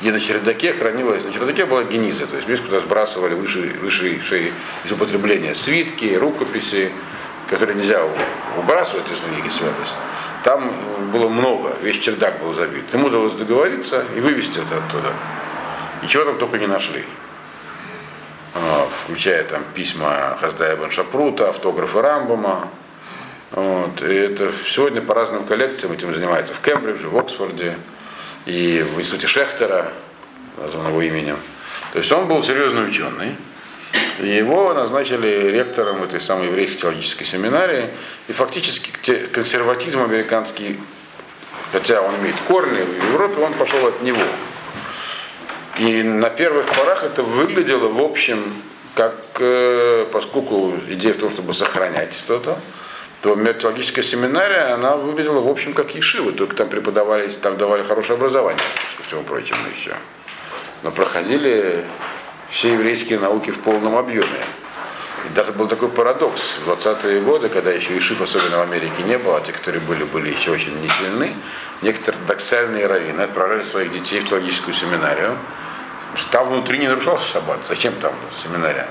где 0.00 0.12
на 0.12 0.20
чердаке 0.20 0.72
хранилась, 0.72 1.24
на 1.24 1.32
чердаке 1.32 1.66
была 1.66 1.84
гениза, 1.84 2.26
то 2.26 2.36
есть 2.36 2.46
здесь 2.46 2.60
куда 2.60 2.80
сбрасывали 2.80 3.34
выше, 3.34 3.74
выше 3.80 4.20
из 4.84 4.92
употребления 4.92 5.54
свитки, 5.54 6.14
рукописи, 6.14 6.90
которые 7.48 7.76
нельзя 7.76 8.00
выбрасывать 8.56 9.10
из 9.10 9.18
книги 9.18 9.48
святость. 9.48 9.94
Там 10.44 10.72
было 11.12 11.28
много, 11.28 11.76
весь 11.82 11.98
чердак 11.98 12.40
был 12.40 12.54
забит. 12.54 12.92
Ему 12.92 13.08
удалось 13.08 13.32
договориться 13.32 14.04
и 14.16 14.20
вывести 14.20 14.58
это 14.60 14.78
оттуда. 14.78 15.12
И 16.02 16.08
чего 16.08 16.24
там 16.24 16.38
только 16.38 16.58
не 16.58 16.66
нашли. 16.66 17.04
Включая 19.04 19.44
там 19.44 19.64
письма 19.74 20.36
Хаздая 20.40 20.76
Бен 20.76 20.90
Шапрута, 20.90 21.48
автографы 21.48 22.00
Рамбома. 22.00 22.68
Вот. 23.52 24.02
И 24.02 24.14
это 24.14 24.52
сегодня 24.66 25.00
по 25.00 25.14
разным 25.14 25.44
коллекциям 25.44 25.92
этим 25.92 26.14
занимается 26.14 26.54
в 26.54 26.60
Кембридже, 26.60 27.08
в 27.08 27.16
Оксфорде 27.16 27.76
и 28.44 28.84
в 28.94 29.00
институте 29.00 29.26
Шехтера, 29.26 29.92
назван 30.58 30.88
его 30.88 31.02
именем. 31.02 31.36
То 31.92 31.98
есть 31.98 32.10
он 32.12 32.26
был 32.26 32.42
серьезный 32.42 32.88
ученый. 32.88 33.36
Его 34.18 34.72
назначили 34.72 35.50
ректором 35.50 36.02
этой 36.02 36.20
самой 36.20 36.46
еврейской 36.46 36.78
теологической 36.78 37.26
семинарии. 37.26 37.90
И 38.28 38.32
фактически 38.32 38.90
консерватизм 39.26 40.02
американский, 40.02 40.80
хотя 41.72 42.00
он 42.00 42.16
имеет 42.16 42.36
корни 42.48 42.80
в 42.82 43.12
Европе, 43.12 43.42
он 43.42 43.52
пошел 43.54 43.86
от 43.86 44.02
него. 44.02 44.22
И 45.78 46.02
на 46.02 46.30
первых 46.30 46.66
порах 46.66 47.04
это 47.04 47.22
выглядело, 47.22 47.88
в 47.88 48.00
общем, 48.02 48.42
как, 48.94 49.14
поскольку 50.10 50.74
идея 50.88 51.12
в 51.12 51.18
том, 51.18 51.30
чтобы 51.30 51.52
сохранять 51.52 52.14
что-то, 52.14 52.58
то 53.20 53.34
методологическая 53.34 54.02
семинария, 54.02 54.72
она 54.72 54.96
выглядела, 54.96 55.40
в 55.40 55.48
общем, 55.48 55.74
как 55.74 55.94
Ешива, 55.94 56.32
только 56.32 56.56
там 56.56 56.68
преподавали, 56.68 57.28
там 57.28 57.58
давали 57.58 57.82
хорошее 57.82 58.16
образование, 58.16 58.62
ко 58.96 59.02
всему 59.02 59.22
прочему 59.22 59.58
еще. 59.78 59.94
Но 60.82 60.90
проходили 60.90 61.84
все 62.56 62.72
еврейские 62.72 63.18
науки 63.18 63.50
в 63.50 63.60
полном 63.60 63.96
объеме. 63.96 64.40
И 65.26 65.34
даже 65.34 65.52
был 65.52 65.68
такой 65.68 65.90
парадокс. 65.90 66.56
В 66.64 66.70
20-е 66.70 67.20
годы, 67.20 67.50
когда 67.50 67.70
еще 67.70 67.98
Ишив, 67.98 68.22
особенно 68.22 68.58
в 68.58 68.62
Америке, 68.62 69.02
не 69.02 69.18
было, 69.18 69.36
а 69.36 69.40
те, 69.42 69.52
которые 69.52 69.82
были, 69.82 70.04
были 70.04 70.32
еще 70.32 70.52
очень 70.52 70.80
не 70.80 70.88
сильны, 70.88 71.34
некоторые 71.82 72.24
доксальные 72.24 72.86
раввины 72.86 73.20
отправляли 73.20 73.62
своих 73.62 73.92
детей 73.92 74.20
в 74.20 74.28
теологическую 74.28 74.72
семинарию, 74.72 75.36
что 76.14 76.30
там 76.30 76.46
внутри 76.46 76.78
не 76.78 76.88
нарушался 76.88 77.26
шаббат. 77.26 77.58
Зачем 77.68 77.92
там 77.96 78.14
семинария? 78.42 78.88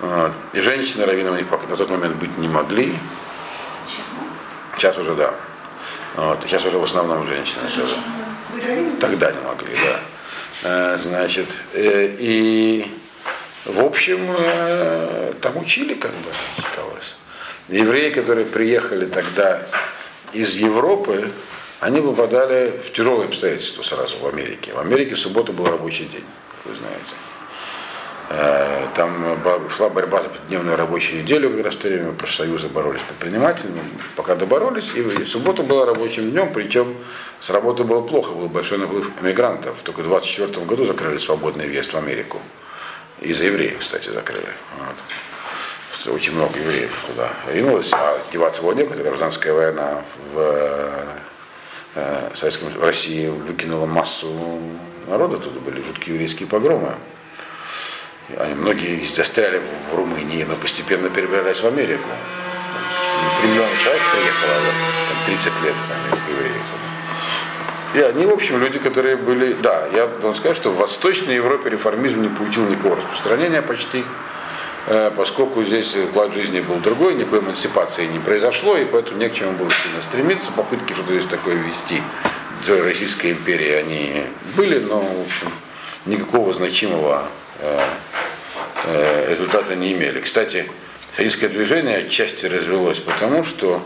Вот. 0.00 0.32
И 0.52 0.60
женщины 0.60 1.06
раввины 1.06 1.30
у 1.30 1.36
них 1.36 1.48
пока 1.48 1.66
на 1.66 1.76
тот 1.76 1.88
момент 1.88 2.16
быть 2.16 2.36
не 2.36 2.48
могли. 2.48 2.94
Сейчас 4.76 4.98
уже 4.98 5.14
да. 5.14 5.32
Вот. 6.16 6.40
Сейчас 6.42 6.66
уже 6.66 6.78
в 6.78 6.84
основном 6.84 7.26
женщины. 7.26 7.62
Тогда 9.00 9.32
не 9.32 9.40
могли, 9.40 9.74
да. 9.74 10.17
Значит, 10.62 11.48
и 11.74 12.90
в 13.64 13.80
общем, 13.80 14.26
там 15.40 15.56
учили, 15.56 15.94
как 15.94 16.12
бы, 16.12 16.30
считалось. 16.56 17.14
Евреи, 17.68 18.10
которые 18.10 18.46
приехали 18.46 19.06
тогда 19.06 19.62
из 20.32 20.56
Европы, 20.56 21.30
они 21.80 22.00
попадали 22.00 22.80
в 22.84 22.92
тяжелые 22.92 23.28
обстоятельства 23.28 23.82
сразу 23.82 24.16
в 24.18 24.26
Америке. 24.26 24.72
В 24.72 24.80
Америке 24.80 25.14
в 25.14 25.20
субботу 25.20 25.52
был 25.52 25.66
рабочий 25.66 26.06
день, 26.06 26.24
вы 26.64 26.74
знаете. 26.74 27.12
Э, 28.30 28.86
Там 28.94 29.38
ба- 29.44 29.60
шла 29.70 29.88
борьба 29.88 30.22
за 30.22 30.28
пятидневную 30.28 30.76
рабочую 30.76 31.22
неделю, 31.22 31.50
как 31.50 31.64
раз 31.66 31.74
в 31.74 31.78
то 31.78 31.88
время 31.88 32.12
профсоюзы 32.12 32.68
боролись 32.68 33.00
с 33.00 33.04
предпринимателями. 33.04 33.80
Пока 34.16 34.34
доборолись, 34.34 34.90
и 34.94 35.24
суббота 35.24 35.62
была 35.62 35.86
рабочим 35.86 36.30
днем, 36.30 36.52
причем 36.52 36.94
с 37.40 37.48
работы 37.50 37.84
было 37.84 38.02
плохо, 38.02 38.32
был 38.32 38.48
большой 38.48 38.78
наплыв 38.78 39.10
эмигрантов. 39.22 39.76
Только 39.84 40.00
в 40.00 40.04
24 40.04 40.66
году 40.66 40.84
закрыли 40.84 41.16
свободный 41.18 41.66
въезд 41.66 41.92
в 41.92 41.96
Америку. 41.96 42.40
И 43.20 43.32
за 43.32 43.44
евреев, 43.44 43.78
кстати, 43.78 44.10
закрыли. 44.10 44.52
Вот. 44.78 46.12
Очень 46.14 46.34
много 46.34 46.58
евреев 46.58 47.04
туда 47.08 47.30
ринулось, 47.52 47.90
а 47.92 48.18
деваться 48.32 48.62
было 48.62 48.72
некуда, 48.72 49.02
гражданская 49.02 49.52
война 49.52 50.02
в 50.32 51.04
э, 51.94 52.30
Советском, 52.34 52.68
в 52.70 52.82
России 52.82 53.28
выкинула 53.28 53.86
массу 53.86 54.32
народа, 55.06 55.38
туда 55.38 55.58
были 55.60 55.82
жуткие 55.82 56.14
еврейские 56.14 56.48
погромы. 56.48 56.94
Они, 58.36 58.54
многие 58.54 59.02
застряли 59.06 59.58
в, 59.58 59.92
в 59.92 59.96
Румынии, 59.96 60.44
но 60.44 60.54
постепенно 60.54 61.08
перебирались 61.08 61.60
в 61.60 61.66
Америку. 61.66 62.08
Примерно 63.40 63.70
человек 63.82 64.02
приехало, 64.12 64.52
там 65.08 65.34
30 65.34 65.46
лет 65.64 65.74
Америку 66.04 66.30
евреев. 66.30 66.62
И 67.94 68.00
они, 68.00 68.26
в 68.26 68.34
общем, 68.34 68.60
люди, 68.60 68.78
которые 68.78 69.16
были... 69.16 69.54
Да, 69.54 69.88
я 69.94 70.06
должен 70.06 70.34
сказать, 70.34 70.58
что 70.58 70.70
в 70.70 70.76
Восточной 70.76 71.36
Европе 71.36 71.70
реформизм 71.70 72.20
не 72.20 72.28
получил 72.28 72.66
никакого 72.66 72.96
распространения 72.96 73.62
почти, 73.62 74.04
э, 74.88 75.10
поскольку 75.16 75.64
здесь 75.64 75.96
уклад 75.96 76.34
жизни 76.34 76.60
был 76.60 76.76
другой, 76.76 77.14
никакой 77.14 77.40
эмансипации 77.40 78.06
не 78.06 78.18
произошло, 78.18 78.76
и 78.76 78.84
поэтому 78.84 79.18
не 79.18 79.30
к 79.30 79.32
чему 79.32 79.52
было 79.52 79.70
сильно 79.70 80.02
стремиться. 80.02 80.52
Попытки 80.52 80.92
что-то 80.92 81.14
здесь 81.14 81.30
такое 81.30 81.54
ввести 81.54 82.02
в 82.62 82.84
Российской 82.84 83.32
империи 83.32 83.72
они 83.72 84.24
были, 84.54 84.78
но, 84.80 85.00
в 85.00 85.22
общем, 85.22 85.50
никакого 86.04 86.52
значимого 86.52 87.22
результата 89.28 89.74
не 89.74 89.92
имели. 89.92 90.20
Кстати, 90.20 90.70
сионистское 91.16 91.48
движение 91.48 91.98
отчасти 91.98 92.46
развелось 92.46 93.00
потому, 93.00 93.44
что 93.44 93.82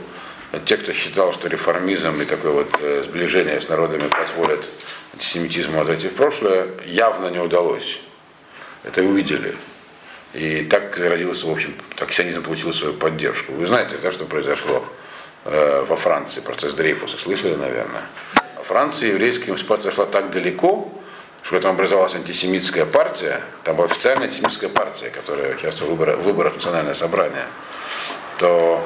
те, 0.64 0.76
кто 0.76 0.92
считал, 0.92 1.32
что 1.32 1.48
реформизм 1.48 2.12
и 2.20 2.24
такое 2.24 2.52
вот 2.52 2.68
э, 2.80 3.04
сближение 3.06 3.60
с 3.60 3.68
народами 3.68 4.08
позволят 4.08 4.60
антисемитизму 5.14 5.80
отойти 5.80 6.08
в 6.08 6.14
прошлое, 6.14 6.68
явно 6.84 7.28
не 7.28 7.38
удалось. 7.38 8.00
Это 8.84 9.02
увидели. 9.02 9.54
И 10.34 10.64
так 10.64 10.96
родился, 10.98 11.46
в 11.46 11.50
общем, 11.50 11.74
так 11.96 12.12
сионизм 12.12 12.42
получил 12.42 12.72
свою 12.72 12.94
поддержку. 12.94 13.52
Вы 13.52 13.66
знаете, 13.66 13.96
да, 14.02 14.12
что 14.12 14.24
произошло 14.24 14.84
э, 15.44 15.84
во 15.88 15.96
Франции, 15.96 16.40
процесс 16.40 16.74
Дрейфуса, 16.74 17.18
слышали, 17.18 17.54
наверное? 17.54 18.02
Во 18.56 18.62
Франции 18.62 19.08
еврейская 19.08 19.50
эмансипация 19.50 19.90
зашла 19.90 20.06
так 20.06 20.30
далеко, 20.30 20.92
что 21.42 21.60
там 21.60 21.74
образовалась 21.74 22.14
антисемитская 22.14 22.86
партия, 22.86 23.40
там 23.64 23.76
была 23.76 23.86
официальная 23.86 24.26
антисемитская 24.26 24.70
партия, 24.70 25.10
которая 25.10 25.56
участвовала 25.56 25.94
в 25.94 25.98
выборах, 25.98 26.18
выборах 26.20 26.54
национальное 26.54 26.94
собрание, 26.94 27.44
то 28.38 28.82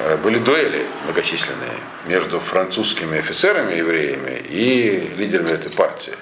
э, 0.00 0.16
были 0.16 0.38
дуэли 0.38 0.86
многочисленные 1.04 1.78
между 2.06 2.40
французскими 2.40 3.18
офицерами 3.18 3.74
евреями 3.74 4.42
и 4.48 5.12
лидерами 5.16 5.50
этой 5.50 5.70
партии. 5.70 6.16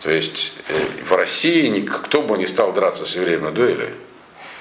То 0.00 0.10
есть 0.10 0.52
э, 0.68 0.80
в 1.04 1.12
России 1.12 1.66
никто 1.66 2.22
бы 2.22 2.38
не 2.38 2.46
стал 2.46 2.72
драться 2.72 3.04
с 3.04 3.16
евреем 3.16 3.42
на 3.42 3.50
дуэли, 3.50 3.92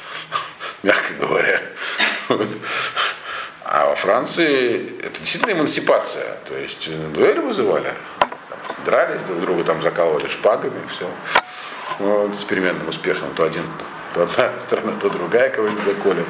мягко 0.84 1.14
говоря. 1.20 1.62
А 3.64 3.86
во 3.86 3.96
Франции 3.96 5.00
это 5.00 5.20
действительно 5.20 5.52
эмансипация. 5.52 6.38
То 6.48 6.58
есть 6.58 6.88
э, 6.88 7.08
дуэли 7.14 7.40
вызывали, 7.40 7.94
дрались 8.86 9.24
друг 9.24 9.42
друга, 9.42 9.64
там 9.64 9.82
закалывали 9.82 10.28
шпагами, 10.28 10.82
все. 10.90 11.10
Вот, 12.00 12.36
с 12.36 12.44
переменным 12.44 12.88
успехом. 12.88 13.30
То 13.36 13.44
один, 13.44 13.64
то 14.14 14.24
одна 14.24 14.52
сторона, 14.60 14.94
то 15.00 15.10
другая 15.10 15.50
кого-нибудь 15.50 15.84
заколет. 15.84 16.26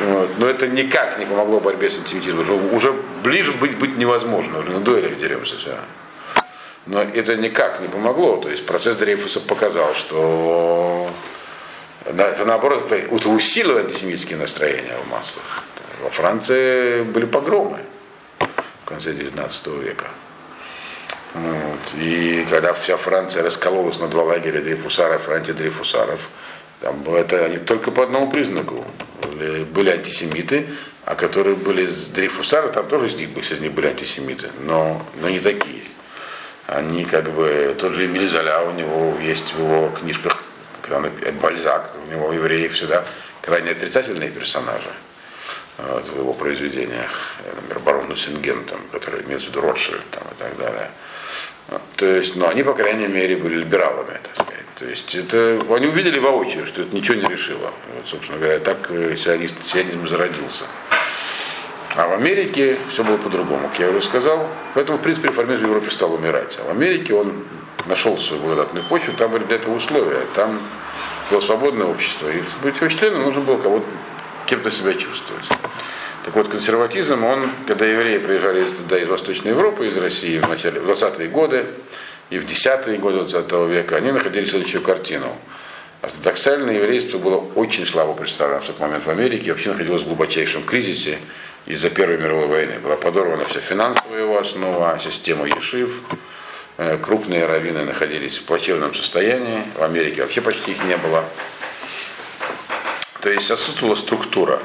Вот. 0.00 0.30
Но 0.38 0.46
это 0.46 0.68
никак 0.68 1.18
не 1.18 1.26
помогло 1.26 1.60
борьбе 1.60 1.90
с 1.90 1.98
антисемитизмом. 1.98 2.40
Уже, 2.40 2.52
уже 2.52 2.92
ближе 3.22 3.52
быть, 3.52 3.76
быть 3.76 3.96
невозможно, 3.96 4.58
уже 4.58 4.70
на 4.70 4.80
дуэлях 4.80 5.18
деремся 5.18 5.56
все. 5.56 5.76
Но 6.86 7.02
это 7.02 7.36
никак 7.36 7.80
не 7.80 7.88
помогло. 7.88 8.36
То 8.36 8.48
есть 8.48 8.64
процесс 8.64 8.96
Дрейфуса 8.96 9.40
показал, 9.40 9.94
что 9.94 11.10
это 12.04 12.44
наоборот 12.46 12.90
это 12.90 13.28
усилило 13.28 13.80
антисемитские 13.80 14.38
настроения 14.38 14.94
в 15.04 15.10
массах. 15.10 15.64
Во 16.02 16.10
Франции 16.10 17.02
были 17.02 17.26
погромы 17.26 17.78
в 18.38 18.88
конце 18.88 19.12
19 19.12 19.66
века. 19.82 20.06
Вот. 21.34 21.94
И 21.98 22.46
когда 22.48 22.72
вся 22.72 22.96
Франция 22.96 23.42
раскололась 23.42 23.98
на 23.98 24.08
два 24.08 24.24
лагеря 24.24 24.60
дрейфусаров 24.60 25.28
и 25.28 25.32
антидрейфусаров, 25.32 26.28
там 26.80 27.02
было 27.02 27.18
это 27.18 27.48
не 27.48 27.58
только 27.58 27.90
по 27.90 28.04
одному 28.04 28.30
признаку. 28.30 28.84
Были, 29.22 29.64
были 29.64 29.90
антисемиты, 29.90 30.66
а 31.04 31.14
которые 31.14 31.56
были 31.56 31.86
с 31.86 32.08
дрейфусары, 32.08 32.68
там 32.68 32.86
тоже 32.86 33.08
из 33.08 33.14
них, 33.14 33.36
из 33.36 33.60
них 33.60 33.72
были 33.72 33.88
антисемиты, 33.88 34.50
но, 34.60 35.04
но 35.20 35.28
не 35.28 35.40
такие. 35.40 35.82
Они 36.66 37.04
как 37.04 37.30
бы, 37.30 37.74
тот 37.80 37.94
же 37.94 38.04
Эмиль 38.04 38.28
Золя, 38.28 38.62
у 38.62 38.72
него 38.72 39.18
есть 39.20 39.54
в 39.54 39.58
его 39.58 39.88
книжках, 39.88 40.44
когда 40.82 40.98
он, 40.98 41.10
Бальзак, 41.40 41.94
у 42.06 42.12
него 42.12 42.32
евреи 42.32 42.68
всегда 42.68 43.06
крайне 43.40 43.70
отрицательные 43.70 44.30
персонажи 44.30 44.92
вот, 45.78 46.06
в 46.08 46.18
его 46.18 46.32
произведениях. 46.34 47.36
Например, 47.54 47.78
барон 47.80 48.08
Нусинген, 48.08 48.64
там, 48.64 48.80
который 48.92 49.22
имеется 49.22 49.48
в 49.48 49.50
виду 49.52 49.62
Ротшильд 49.62 50.04
там, 50.10 50.24
и 50.24 50.38
так 50.38 50.56
далее. 50.58 50.90
То 51.96 52.06
есть, 52.06 52.36
ну, 52.36 52.48
они, 52.48 52.62
по 52.62 52.74
крайней 52.74 53.08
мере, 53.08 53.36
были 53.36 53.56
либералами, 53.56 54.18
так 54.22 54.34
сказать. 54.34 54.64
То 54.78 54.86
есть, 54.86 55.14
это, 55.14 55.60
они 55.70 55.86
увидели 55.86 56.18
воочию, 56.18 56.66
что 56.66 56.82
это 56.82 56.94
ничего 56.94 57.20
не 57.20 57.28
решило. 57.28 57.72
Вот, 57.94 58.08
собственно 58.08 58.38
говоря, 58.38 58.58
так 58.58 58.90
сионист, 59.16 59.54
сионизм 59.64 60.06
зародился. 60.06 60.64
А 61.96 62.06
в 62.06 62.12
Америке 62.12 62.76
все 62.90 63.02
было 63.02 63.16
по-другому, 63.16 63.68
как 63.68 63.80
я 63.80 63.88
уже 63.90 64.00
сказал. 64.02 64.48
Поэтому, 64.74 64.98
в 64.98 65.02
принципе, 65.02 65.28
реформизм 65.28 65.64
в 65.64 65.68
Европе 65.68 65.90
стал 65.90 66.14
умирать. 66.14 66.56
А 66.60 66.64
в 66.64 66.70
Америке 66.70 67.12
он 67.12 67.44
нашел 67.86 68.16
свою 68.18 68.42
благодатную 68.42 68.86
почву, 68.86 69.14
там 69.14 69.30
были 69.30 69.44
для 69.44 69.56
этого 69.56 69.74
условия. 69.74 70.22
Там 70.34 70.60
было 71.30 71.40
свободное 71.40 71.86
общество. 71.86 72.28
И 72.28 72.40
быть 72.62 72.76
его 72.76 72.88
членом 72.88 73.22
нужно 73.24 73.40
было 73.40 73.56
кого-то, 73.56 73.86
кем-то 74.46 74.70
себя 74.70 74.94
чувствовать. 74.94 75.44
Так 76.28 76.36
вот, 76.36 76.48
консерватизм, 76.48 77.24
он, 77.24 77.50
когда 77.66 77.86
евреи 77.86 78.18
приезжали 78.18 78.62
туда 78.66 78.98
из 78.98 79.08
Восточной 79.08 79.52
Европы, 79.52 79.86
из 79.86 79.96
России 79.96 80.38
в 80.38 80.46
начале, 80.46 80.78
в 80.78 80.90
20-е 80.90 81.26
годы 81.28 81.64
и 82.28 82.38
в 82.38 82.44
10-е 82.44 82.98
годы 82.98 83.24
20 83.24 83.50
века, 83.70 83.96
они 83.96 84.12
находили 84.12 84.44
следующую 84.44 84.82
картину. 84.82 85.34
Ортодоксальное 86.02 86.74
еврейство 86.74 87.16
было 87.16 87.38
очень 87.54 87.86
слабо 87.86 88.12
представлено 88.12 88.60
в 88.60 88.66
тот 88.66 88.78
момент 88.78 89.06
в 89.06 89.08
Америке, 89.08 89.52
вообще 89.52 89.70
находилось 89.70 90.02
в 90.02 90.04
глубочайшем 90.04 90.64
кризисе 90.64 91.16
из-за 91.64 91.88
Первой 91.88 92.18
мировой 92.18 92.46
войны. 92.46 92.74
Была 92.80 92.96
подорвана 92.96 93.46
вся 93.46 93.60
финансовая 93.60 94.20
его 94.20 94.38
основа, 94.38 95.00
система 95.02 95.46
Ешив, 95.46 96.02
крупные 97.04 97.46
раввины 97.46 97.86
находились 97.86 98.36
в 98.36 98.42
плачевном 98.42 98.94
состоянии, 98.94 99.62
в 99.78 99.82
Америке 99.82 100.20
вообще 100.20 100.42
почти 100.42 100.72
их 100.72 100.84
не 100.84 100.98
было. 100.98 101.24
То 103.22 103.30
есть 103.30 103.50
отсутствовала 103.50 103.94
структура. 103.94 104.60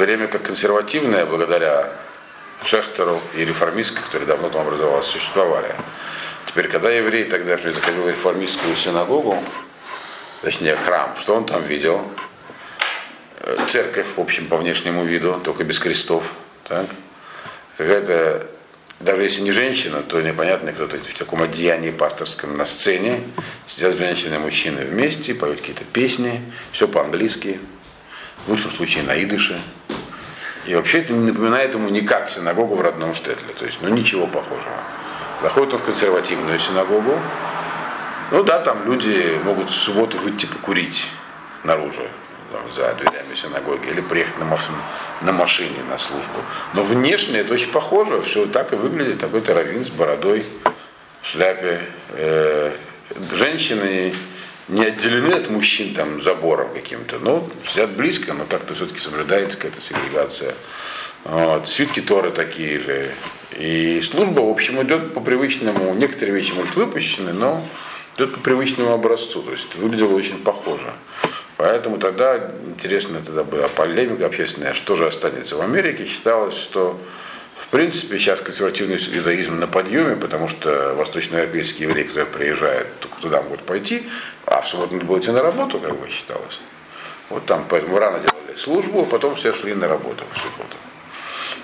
То 0.00 0.06
время 0.06 0.28
как 0.28 0.44
консервативная, 0.44 1.26
благодаря 1.26 1.92
Шехтеру 2.64 3.20
и 3.36 3.44
реформистской, 3.44 4.02
которые 4.02 4.26
давно 4.26 4.48
там 4.48 4.62
образовалась, 4.62 5.04
существовали. 5.04 5.74
Теперь, 6.46 6.68
когда 6.68 6.90
еврей 6.90 7.24
тогда 7.24 7.58
же 7.58 7.70
заходил 7.70 8.04
в 8.04 8.08
реформистскую 8.08 8.74
синагогу, 8.76 9.44
точнее 10.40 10.76
храм, 10.76 11.14
что 11.20 11.34
он 11.34 11.44
там 11.44 11.64
видел? 11.64 12.10
Церковь, 13.66 14.06
в 14.16 14.20
общем, 14.22 14.46
по 14.46 14.56
внешнему 14.56 15.04
виду, 15.04 15.38
только 15.44 15.64
без 15.64 15.78
крестов. 15.78 16.24
Так? 16.64 16.86
Какая-то, 17.76 18.46
даже 19.00 19.22
если 19.22 19.42
не 19.42 19.52
женщина, 19.52 20.02
то 20.02 20.22
непонятно, 20.22 20.72
кто-то 20.72 20.96
в 20.96 21.18
таком 21.18 21.42
одеянии 21.42 21.90
пасторском 21.90 22.56
на 22.56 22.64
сцене. 22.64 23.20
Сидят 23.68 23.98
женщины 23.98 24.36
и 24.36 24.38
мужчины 24.38 24.86
вместе, 24.86 25.34
поют 25.34 25.60
какие-то 25.60 25.84
песни, 25.84 26.40
все 26.72 26.88
по-английски, 26.88 27.60
в 28.46 28.48
лучшем 28.48 28.72
случае 28.72 29.02
на 29.02 29.22
идыше. 29.22 29.60
И 30.66 30.74
вообще 30.74 31.00
это 31.00 31.12
не 31.12 31.26
напоминает 31.32 31.74
ему 31.74 31.88
никак 31.88 32.28
синагогу 32.28 32.74
в 32.74 32.80
родном 32.80 33.14
Штетле. 33.14 33.54
То 33.58 33.64
есть, 33.64 33.78
ну 33.82 33.88
ничего 33.88 34.26
похожего. 34.26 34.76
Заходит 35.42 35.74
он 35.74 35.78
в 35.80 35.84
консервативную 35.84 36.58
синагогу. 36.58 37.18
Ну 38.30 38.44
да, 38.44 38.60
там 38.60 38.84
люди 38.84 39.40
могут 39.42 39.70
в 39.70 39.74
субботу 39.74 40.18
выйти 40.18 40.46
покурить 40.46 41.06
наружу, 41.64 42.02
там, 42.52 42.62
за 42.74 42.94
дверями 42.94 43.34
синагоги, 43.34 43.88
или 43.88 44.00
приехать 44.00 44.38
на, 44.38 44.44
маш... 44.44 44.60
на 45.22 45.32
машине 45.32 45.78
на 45.88 45.98
службу. 45.98 46.40
Но 46.74 46.82
внешне 46.82 47.38
это 47.40 47.54
очень 47.54 47.72
похоже, 47.72 48.20
все 48.22 48.46
так 48.46 48.72
и 48.72 48.76
выглядит, 48.76 49.18
такой-то 49.18 49.54
раввин 49.54 49.84
с 49.84 49.88
бородой, 49.90 50.44
в 51.22 51.26
шляпе. 51.26 51.82
Э, 52.10 52.72
женщины 53.32 54.14
не 54.70 54.84
отделены 54.84 55.34
от 55.34 55.50
мужчин 55.50 55.94
там 55.94 56.22
забором 56.22 56.72
каким-то, 56.72 57.18
но 57.18 57.46
сидят 57.68 57.90
близко, 57.90 58.32
но 58.32 58.44
так-то 58.44 58.74
все-таки 58.74 59.00
соблюдается 59.00 59.58
какая-то 59.58 59.80
сегрегация. 59.80 60.54
Вот. 61.24 61.68
Свитки 61.68 62.00
Торы 62.00 62.30
такие 62.30 62.78
же. 62.78 63.10
И 63.58 64.00
служба, 64.02 64.40
в 64.40 64.50
общем, 64.50 64.82
идет 64.82 65.12
по 65.12 65.20
привычному. 65.20 65.92
Некоторые 65.94 66.34
вещи, 66.34 66.52
может, 66.52 66.76
выпущены, 66.76 67.32
но 67.32 67.62
идет 68.16 68.32
по 68.34 68.40
привычному 68.40 68.92
образцу, 68.92 69.42
то 69.42 69.50
есть 69.50 69.74
выглядело 69.74 70.14
очень 70.14 70.38
похоже. 70.38 70.92
Поэтому 71.56 71.98
тогда, 71.98 72.52
интересно, 72.66 73.20
тогда 73.20 73.44
была 73.44 73.68
полемика 73.68 74.26
общественная, 74.26 74.72
что 74.72 74.96
же 74.96 75.06
останется 75.06 75.56
в 75.56 75.60
Америке. 75.60 76.06
Считалось, 76.06 76.56
что 76.56 76.98
в 77.70 77.72
принципе 77.72 78.18
сейчас 78.18 78.40
консервативный 78.40 78.96
иудаизм 78.96 79.60
на 79.60 79.68
подъеме, 79.68 80.16
потому 80.16 80.48
что 80.48 80.92
восточноевропейские 80.94 81.88
евреи, 81.88 82.02
которые 82.02 82.26
приезжают, 82.26 82.88
туда 83.22 83.42
могут 83.42 83.60
пойти, 83.60 84.10
а 84.44 84.60
в 84.60 84.66
субботу 84.66 84.94
надо 84.94 85.04
было 85.04 85.20
идти 85.20 85.30
на 85.30 85.40
работу, 85.40 85.78
как 85.78 85.96
бы 85.96 86.10
считалось. 86.10 86.58
Вот 87.28 87.46
там, 87.46 87.64
поэтому 87.68 88.00
рано 88.00 88.18
делали 88.18 88.58
службу, 88.58 89.02
а 89.02 89.04
потом 89.04 89.36
все 89.36 89.52
шли 89.52 89.72
на 89.74 89.86
работу 89.86 90.24
в 90.34 90.38
субботу. 90.38 90.76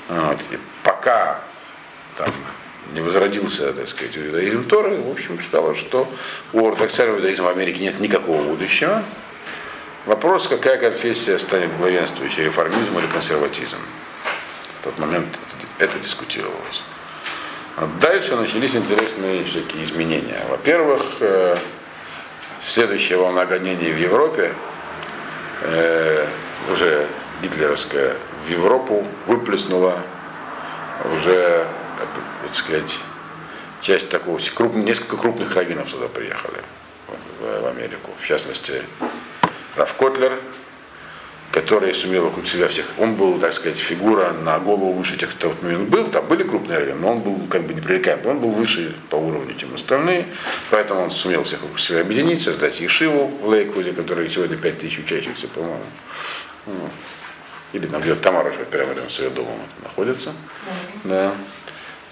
Вот. 0.09 0.41
И 0.53 0.59
пока 0.85 1.41
там 2.17 2.31
не 2.95 3.01
возродился, 3.01 3.73
так 3.73 3.89
сказать, 3.89 4.17
иудаизм 4.17 4.63
Торы, 4.63 5.01
в 5.01 5.11
общем, 5.11 5.41
считалось, 5.41 5.77
что 5.77 6.09
у 6.53 6.69
ортодоксального 6.69 7.19
иудаизма 7.19 7.47
в 7.47 7.49
Америке 7.49 7.81
нет 7.81 7.99
никакого 7.99 8.45
будущего. 8.45 9.03
Вопрос, 10.05 10.47
какая 10.47 10.79
конфессия 10.79 11.37
станет 11.41 11.77
главенствующей, 11.77 12.45
реформизм 12.45 12.97
или 12.97 13.09
консерватизм. 13.09 13.79
Тот 14.87 14.99
момент 15.01 15.27
это, 15.81 15.99
дискутировалось. 15.99 16.85
Дальше 18.01 18.37
начались 18.37 18.77
интересные 18.77 19.43
всякие 19.43 19.83
изменения. 19.83 20.41
Во-первых, 20.49 21.03
э, 21.19 21.57
следующая 22.65 23.17
волна 23.17 23.47
гонений 23.47 23.91
в 23.91 23.99
Европе, 23.99 24.55
э, 25.63 26.29
уже 26.73 27.09
гитлеровская, 27.43 28.15
в 28.47 28.49
Европу 28.49 29.05
выплеснула 29.27 29.99
уже, 31.17 31.67
так 32.45 32.55
сказать, 32.55 32.97
часть 33.81 34.09
такого, 34.09 34.39
круп, 34.55 34.77
несколько 34.77 35.17
крупных 35.17 35.53
раввинов 35.57 35.91
сюда 35.91 36.07
приехали, 36.07 36.63
в, 37.41 37.63
в 37.63 37.67
Америку. 37.67 38.13
В 38.21 38.25
частности, 38.25 38.85
Раф 39.75 39.95
Котлер, 39.95 40.39
который 41.53 41.95
сумел 41.95 42.25
вокруг 42.25 42.47
себя 42.47 42.69
всех, 42.69 42.87
он 42.99 43.15
был, 43.15 43.39
так 43.39 43.53
сказать, 43.53 43.79
фигура 43.79 44.33
на 44.33 44.59
голову 44.59 44.93
выше 44.93 45.17
тех, 45.17 45.31
кто 45.31 45.51
в 45.51 45.63
момент 45.63 45.89
был, 45.89 46.07
там 46.09 46.27
были 46.27 46.43
крупные 46.43 46.79
раввины, 46.79 46.99
но 46.99 47.13
он 47.13 47.21
был 47.21 47.47
как 47.49 47.63
бы 47.63 47.75
непререкаемый, 47.75 48.33
он 48.33 48.39
был 48.41 48.51
выше 48.51 48.95
по 49.11 49.17
уровню, 49.17 49.55
чем 49.55 49.75
остальные, 49.75 50.27
поэтому 50.71 51.03
он 51.03 51.11
сумел 51.11 51.45
всех 51.45 51.63
вокруг 51.63 51.81
себя 51.81 52.01
объединить, 52.01 52.43
создать 52.43 52.81
Ешиву 52.81 53.27
в 53.27 53.49
Лейквуде, 53.51 53.93
который 53.93 54.29
сегодня 54.29 54.57
5 54.57 54.79
тысяч 54.79 54.99
учащихся, 54.99 55.49
по-моему. 55.49 55.81
Или 57.73 57.87
там 57.87 58.01
где-то 58.01 58.21
Тамара 58.21 58.53
же 58.53 58.65
прямо 58.71 58.91
рядом 58.91 59.11
с 59.11 59.19
ее 59.19 59.31
домом 59.31 59.59
находится. 59.83 60.33
Да. 61.05 61.33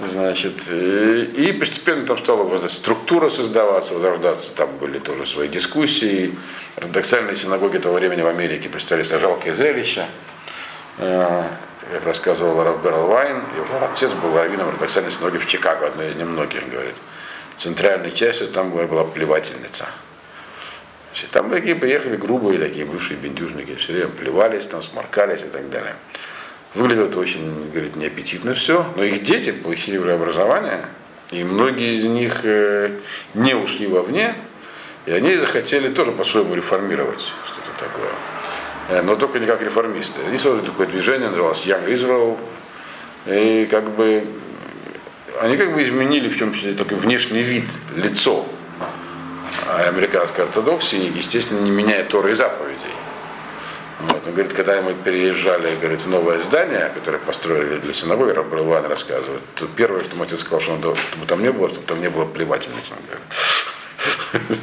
Значит, 0.00 0.66
и 0.68 1.56
постепенно 1.58 2.04
там 2.04 2.18
стала 2.18 2.68
структура 2.68 3.30
создаваться, 3.30 3.94
возрождаться, 3.94 4.52
там 4.54 4.76
были 4.78 4.98
тоже 4.98 5.24
свои 5.24 5.46
дискуссии. 5.48 6.36
Ортодоксальные 6.76 7.36
синагоги 7.36 7.78
того 7.78 7.94
времени 7.94 8.22
в 8.22 8.26
Америке 8.26 8.68
представляли 8.68 9.06
жалкое 9.18 9.54
зрелище. 9.54 10.06
Как 10.98 12.04
рассказывал 12.04 12.64
Раф 12.64 12.82
Берл 12.82 13.06
Вайн, 13.06 13.36
его 13.56 13.86
отец 13.86 14.10
был 14.12 14.34
раввином 14.36 14.68
ортодоксальной 14.70 15.12
синагоги 15.12 15.38
в 15.38 15.46
Чикаго, 15.46 15.86
одной 15.86 16.10
из 16.10 16.16
немногих, 16.16 16.68
говорит. 16.68 16.96
Центральной 17.56 18.10
частью 18.10 18.48
там 18.48 18.70
была 18.70 19.04
плевательница. 19.04 19.86
Там 21.30 21.50
такие 21.50 21.76
приехали 21.76 22.16
грубые 22.16 22.58
такие 22.58 22.84
бывшие 22.84 23.16
бендюжники, 23.16 23.76
все 23.76 23.92
время 23.92 24.08
плевались, 24.08 24.66
там 24.66 24.82
сморкались 24.82 25.42
и 25.42 25.48
так 25.48 25.70
далее. 25.70 25.94
Выглядело 26.74 27.06
это 27.06 27.20
очень, 27.20 27.70
говорит, 27.70 27.94
неаппетитно 27.94 28.54
все, 28.54 28.84
но 28.96 29.04
их 29.04 29.22
дети 29.22 29.52
получили 29.52 29.96
образование, 30.10 30.86
и 31.30 31.44
многие 31.44 31.96
из 31.96 32.04
них 32.04 32.40
э, 32.42 32.90
не 33.34 33.54
ушли 33.54 33.86
вовне, 33.86 34.34
и 35.06 35.12
они 35.12 35.36
захотели 35.36 35.88
тоже 35.88 36.10
по-своему 36.10 36.54
реформировать 36.54 37.20
что-то 37.20 37.70
такое. 37.78 38.10
Э, 38.88 39.02
но 39.02 39.14
только 39.14 39.38
не 39.38 39.46
как 39.46 39.62
реформисты. 39.62 40.20
Они 40.26 40.38
создали 40.38 40.64
такое 40.64 40.88
движение, 40.88 41.28
называлось 41.28 41.64
Young 41.64 41.86
Israel, 41.88 42.38
и 43.26 43.66
как 43.70 43.90
бы 43.90 44.26
они 45.40 45.56
как 45.56 45.72
бы 45.74 45.82
изменили 45.82 46.28
в 46.28 46.36
чем 46.36 46.52
числе 46.54 46.74
такой 46.74 46.98
внешний 46.98 47.42
вид, 47.42 47.64
лицо 47.94 48.44
американской 49.68 50.44
ортодоксии, 50.44 51.12
естественно, 51.16 51.60
не 51.60 51.70
меняя 51.70 52.04
Торы 52.04 52.32
и 52.32 52.34
заповедей. 52.34 52.94
Вот. 54.00 54.26
Он 54.26 54.32
говорит, 54.32 54.52
когда 54.52 54.80
мы 54.82 54.94
переезжали 54.94 55.76
говорит, 55.76 56.00
в 56.00 56.08
новое 56.08 56.38
здание, 56.40 56.90
которое 56.94 57.18
построили 57.18 57.78
для 57.78 57.94
синагоги, 57.94 58.30
Рабрылван 58.30 58.84
рассказывает, 58.86 59.42
то 59.54 59.66
первое, 59.66 60.02
что 60.02 60.16
мой 60.16 60.26
отец 60.26 60.40
сказал, 60.40 60.60
что 60.60 60.76
надо, 60.76 60.96
чтобы 60.96 61.26
там 61.26 61.42
не 61.42 61.52
было, 61.52 61.68
чтобы 61.70 61.86
там 61.86 62.00
не 62.00 62.10
было 62.10 62.24
плевательниц. 62.24 62.92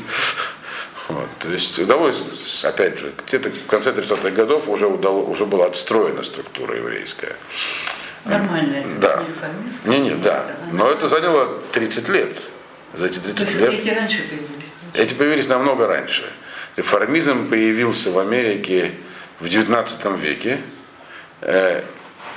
Вот, 1.08 1.28
то 1.40 1.50
есть 1.52 1.78
удалось, 1.78 2.24
опять 2.64 2.98
же, 2.98 3.12
где-то 3.28 3.50
в 3.50 3.66
конце 3.66 3.92
30-х 3.92 4.30
годов 4.30 4.70
уже, 4.70 4.88
удалось, 4.88 5.28
уже 5.28 5.46
была 5.46 5.66
отстроена 5.66 6.24
структура 6.24 6.78
еврейская. 6.78 7.36
Нормально, 8.24 8.78
это 8.78 8.96
да. 8.96 9.18
не 9.18 9.28
реформистская. 9.28 9.92
Не, 9.92 10.00
не, 10.00 10.16
да. 10.16 10.46
Но 10.72 10.90
это 10.90 11.10
заняло 11.10 11.60
30 11.74 12.08
лет. 12.08 12.50
За 12.94 13.08
эти 13.08 13.20
30 13.20 13.38
То 13.38 13.60
лет. 13.60 13.74
эти 13.74 13.90
раньше 13.90 14.20
появились? 14.20 14.72
Эти 14.94 15.14
появились 15.14 15.48
намного 15.50 15.88
раньше. 15.88 16.24
Реформизм 16.78 17.50
появился 17.50 18.12
в 18.12 18.20
Америке 18.20 18.94
в 19.42 19.46
XIX 19.46 20.20
веке, 20.20 20.62
э, 21.42 21.82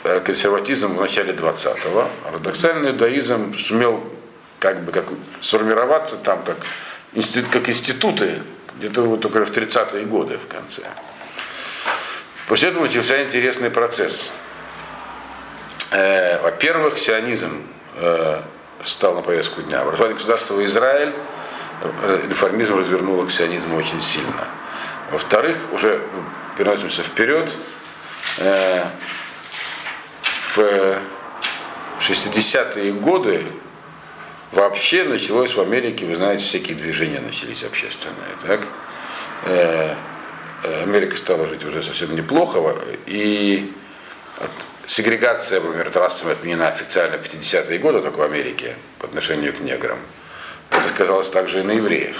э, 0.05 0.21
консерватизм 0.21 0.97
в 0.97 1.01
начале 1.01 1.35
20-го, 1.35 2.09
ортодоксальный 2.27 2.91
иудаизм 2.93 3.57
сумел 3.59 4.03
как 4.59 4.83
бы 4.83 4.91
как 4.91 5.05
сформироваться 5.43 6.17
там 6.17 6.43
как, 6.45 6.57
институт, 7.13 7.51
как 7.51 7.69
институты 7.69 8.43
где-то 8.79 9.03
вот 9.03 9.21
только 9.21 9.45
в 9.45 9.53
30-е 9.53 10.07
годы 10.07 10.39
в 10.39 10.49
конце. 10.49 10.83
После 12.49 12.71
этого 12.71 12.85
начался 12.85 13.23
интересный 13.23 13.71
процесс. 13.71 14.33
Э, 15.91 16.41
во-первых, 16.41 16.99
сионизм 16.99 17.63
э, 17.97 18.41
стал 18.83 19.15
на 19.15 19.21
повестку 19.21 19.61
дня. 19.61 19.83
Образование 19.83 20.15
государства 20.15 20.65
Израиль 20.65 21.13
реформизм 22.31 22.79
развернуло 22.79 23.27
к 23.27 23.31
сионизму 23.31 23.77
очень 23.77 24.01
сильно. 24.01 24.49
Во-вторых, 25.11 25.57
уже 25.73 26.01
переносимся 26.57 27.03
вперед, 27.03 27.51
э, 28.39 28.85
в 30.55 30.99
60-е 32.01 32.93
годы 32.93 33.45
вообще 34.53 35.05
началось 35.05 35.55
в 35.55 35.61
Америке, 35.61 36.07
вы 36.07 36.17
знаете, 36.17 36.45
всякие 36.45 36.77
движения 36.77 37.21
начались 37.21 37.65
общественные. 37.65 38.37
Так? 38.43 38.61
Э, 39.45 39.95
Америка 40.83 41.17
стала 41.17 41.47
жить 41.47 41.65
уже 41.65 41.83
совсем 41.83 42.15
неплохо, 42.15 42.77
и 43.07 43.71
сегрегация, 44.87 45.61
например, 45.61 45.91
расовая 45.93 46.35
отменена 46.35 46.69
официально 46.69 47.19
в 47.19 47.23
50-е 47.23 47.79
годы 47.79 48.01
только 48.01 48.17
в 48.17 48.23
Америке 48.23 48.77
по 48.99 49.07
отношению 49.07 49.53
к 49.53 49.61
неграм. 49.61 49.99
Это 50.71 50.89
сказалось 50.89 51.29
также 51.29 51.61
и 51.61 51.63
на 51.63 51.73
евреев. 51.73 52.17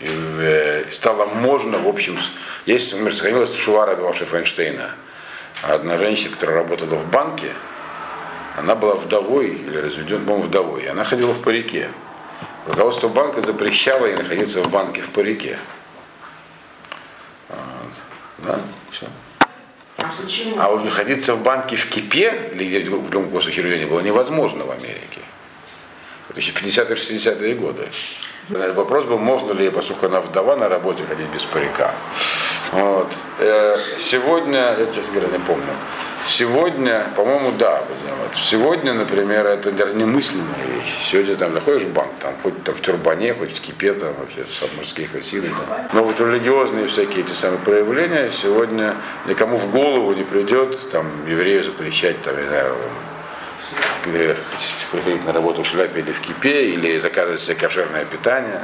И 0.00 0.08
э, 0.08 0.84
стало 0.90 1.26
можно, 1.26 1.78
в 1.78 1.88
общем, 1.88 2.18
есть, 2.66 2.92
например, 2.92 3.14
сохранилась 3.14 3.54
Шувара 3.54 3.96
Бавши 3.96 4.24
Фейнштейна. 4.24 4.94
Одна 5.62 5.98
женщина, 5.98 6.30
которая 6.30 6.56
работала 6.56 6.94
в 6.94 7.10
банке, 7.10 7.52
она 8.56 8.74
была 8.74 8.94
вдовой 8.94 9.48
или 9.48 9.76
разведен, 9.76 10.24
по-моему, 10.24 10.46
вдовой. 10.46 10.84
И 10.84 10.86
она 10.86 11.04
ходила 11.04 11.32
в 11.32 11.42
парике. 11.42 11.90
Руководство 12.66 13.08
банка 13.08 13.40
запрещало 13.40 14.06
ей 14.06 14.16
находиться 14.16 14.62
в 14.62 14.70
банке 14.70 15.02
в 15.02 15.10
парике. 15.10 15.58
Вот. 17.48 17.58
Да, 18.38 18.60
все. 18.92 19.06
А 19.98 20.10
почему? 20.20 20.56
А 20.58 20.68
уж 20.70 20.82
находиться 20.82 21.34
в 21.34 21.42
банке 21.42 21.76
в 21.76 21.88
кипе 21.88 22.50
или 22.52 22.64
где 22.64 22.90
в 22.90 23.10
любом 23.10 23.30
госучреждении 23.30 23.84
было 23.84 24.00
невозможно 24.00 24.64
в 24.64 24.70
Америке. 24.70 25.20
Это 26.30 26.40
еще 26.40 26.52
50-60-е 26.52 27.54
годы. 27.54 27.88
Вопрос 28.50 29.04
был, 29.04 29.18
можно 29.18 29.52
ли, 29.52 29.70
поскольку 29.70 30.06
она 30.06 30.20
вдова, 30.20 30.56
на 30.56 30.68
работе 30.68 31.04
ходить 31.08 31.28
без 31.32 31.44
парика. 31.44 31.92
Вот. 32.72 33.08
Э, 33.38 33.76
Сегодня, 33.98 34.76
я, 34.76 34.86
честно 34.86 35.14
говоря, 35.14 35.32
не 35.32 35.44
помню. 35.44 35.72
Сегодня, 36.26 37.06
по-моему, 37.16 37.52
да. 37.58 37.82
Сегодня, 38.36 38.92
например, 38.92 39.46
это 39.46 39.72
даже 39.72 39.94
немыслимая 39.94 40.66
вещь. 40.66 40.94
Сегодня 41.04 41.36
там 41.36 41.52
заходишь 41.52 41.82
в 41.82 41.92
банк, 41.92 42.10
там 42.20 42.34
хоть 42.42 42.62
там 42.64 42.74
в 42.74 42.80
тюрбане, 42.80 43.34
хоть 43.34 43.56
в 43.56 43.60
кипе, 43.60 43.94
там 43.94 44.14
вообще 44.18 44.44
с 44.44 44.76
морские 44.76 45.08
хасиды. 45.08 45.48
Там. 45.48 45.88
Но 45.92 46.04
вот 46.04 46.20
религиозные 46.20 46.88
всякие 46.88 47.24
эти 47.24 47.32
самые 47.32 47.58
проявления 47.60 48.30
сегодня 48.30 48.96
никому 49.26 49.56
в 49.56 49.70
голову 49.70 50.12
не 50.12 50.24
придет 50.24 50.90
там 50.90 51.06
еврею 51.26 51.64
запрещать, 51.64 52.20
там, 52.22 52.36
не 52.36 52.46
знаю, 52.48 52.74
приходить 54.02 55.24
на 55.24 55.32
работу 55.32 55.62
в 55.62 55.66
шляпе 55.66 56.00
или 56.00 56.12
в 56.12 56.20
кипе, 56.20 56.66
или 56.70 56.98
заказывать 56.98 57.40
себе 57.40 57.56
кошерное 57.56 58.04
питание. 58.04 58.62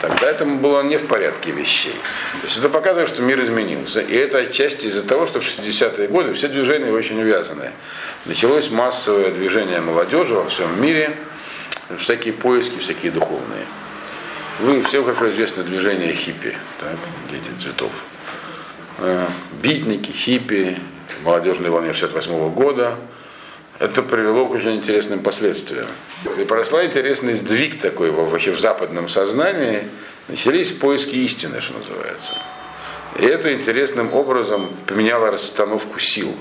Тогда 0.00 0.30
это 0.30 0.44
было 0.44 0.82
не 0.82 0.96
в 0.96 1.06
порядке 1.06 1.50
вещей. 1.50 1.94
То 2.40 2.46
есть 2.46 2.56
это 2.56 2.68
показывает, 2.70 3.08
что 3.08 3.22
мир 3.22 3.42
изменился. 3.42 4.00
И 4.00 4.14
это 4.14 4.38
отчасти 4.38 4.86
из-за 4.86 5.02
того, 5.02 5.26
что 5.26 5.40
в 5.40 5.44
60-е 5.44 6.08
годы 6.08 6.32
все 6.32 6.48
движения 6.48 6.90
очень 6.90 7.20
увязаны. 7.20 7.72
Началось 8.24 8.70
массовое 8.70 9.30
движение 9.30 9.80
молодежи 9.80 10.34
во 10.34 10.48
всем 10.48 10.80
мире, 10.80 11.14
всякие 11.98 12.32
поиски, 12.32 12.78
всякие 12.78 13.12
духовные. 13.12 13.66
Вы 14.60 14.82
всем 14.82 15.04
хорошо 15.04 15.30
известно 15.30 15.62
движение 15.62 16.14
хиппи, 16.14 16.56
так, 16.80 16.96
дети 17.30 17.50
цветов. 17.60 17.92
Э, 18.98 19.26
битники, 19.62 20.12
хиппи, 20.12 20.78
молодежная 21.22 21.70
волна 21.70 21.92
68 21.94 22.50
года. 22.50 22.96
Это 23.80 24.02
привело 24.02 24.44
к 24.46 24.50
очень 24.50 24.76
интересным 24.76 25.20
последствиям. 25.20 25.86
И 26.38 26.44
прошла 26.44 26.84
интересный 26.84 27.32
сдвиг 27.32 27.80
такой 27.80 28.10
вообще 28.10 28.50
в 28.50 28.60
западном 28.60 29.08
сознании. 29.08 29.88
Начались 30.28 30.70
поиски 30.70 31.14
истины, 31.16 31.62
что 31.62 31.78
называется. 31.78 32.34
И 33.18 33.24
это 33.24 33.54
интересным 33.54 34.12
образом 34.12 34.70
поменяло 34.86 35.30
расстановку 35.30 35.98
сил 35.98 36.36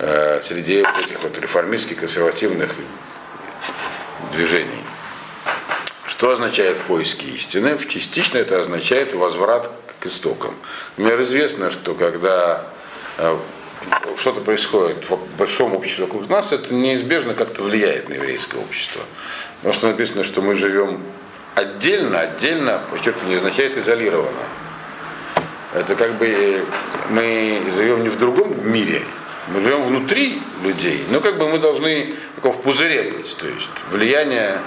э, 0.00 0.40
среди 0.42 0.80
этих 0.80 1.22
вот 1.22 1.38
реформистских, 1.38 1.98
консервативных 1.98 2.74
движений. 4.32 4.82
Что 6.08 6.32
означает 6.32 6.80
поиски 6.80 7.24
истины? 7.26 7.78
Частично 7.88 8.38
это 8.38 8.58
означает 8.58 9.14
возврат 9.14 9.70
к 10.00 10.06
истокам. 10.06 10.56
Мне 10.96 11.10
известно, 11.22 11.70
что 11.70 11.94
когда 11.94 12.66
э, 13.16 13.38
что-то 14.16 14.40
происходит 14.40 15.08
в 15.08 15.36
большом 15.36 15.74
обществе 15.74 16.04
вокруг 16.04 16.28
нас, 16.28 16.52
это 16.52 16.74
неизбежно 16.74 17.34
как-то 17.34 17.62
влияет 17.62 18.08
на 18.08 18.14
еврейское 18.14 18.58
общество. 18.58 19.02
Потому 19.58 19.74
что 19.74 19.88
написано, 19.88 20.24
что 20.24 20.42
мы 20.42 20.54
живем 20.54 21.02
отдельно, 21.54 22.20
отдельно, 22.20 22.80
подчеркиваю, 22.90 23.28
не 23.28 23.36
означает 23.36 23.76
изолированно. 23.76 24.42
Это 25.74 25.94
как 25.96 26.14
бы 26.14 26.64
мы 27.10 27.62
живем 27.76 28.02
не 28.02 28.08
в 28.08 28.18
другом 28.18 28.70
мире, 28.70 29.02
мы 29.48 29.60
живем 29.60 29.82
внутри 29.82 30.40
людей, 30.62 31.04
но 31.10 31.20
как 31.20 31.38
бы 31.38 31.48
мы 31.48 31.58
должны 31.58 32.14
как 32.42 32.54
в 32.54 32.62
пузыре 32.62 33.12
быть. 33.12 33.36
То 33.36 33.46
есть 33.46 33.68
влияние, 33.90 34.60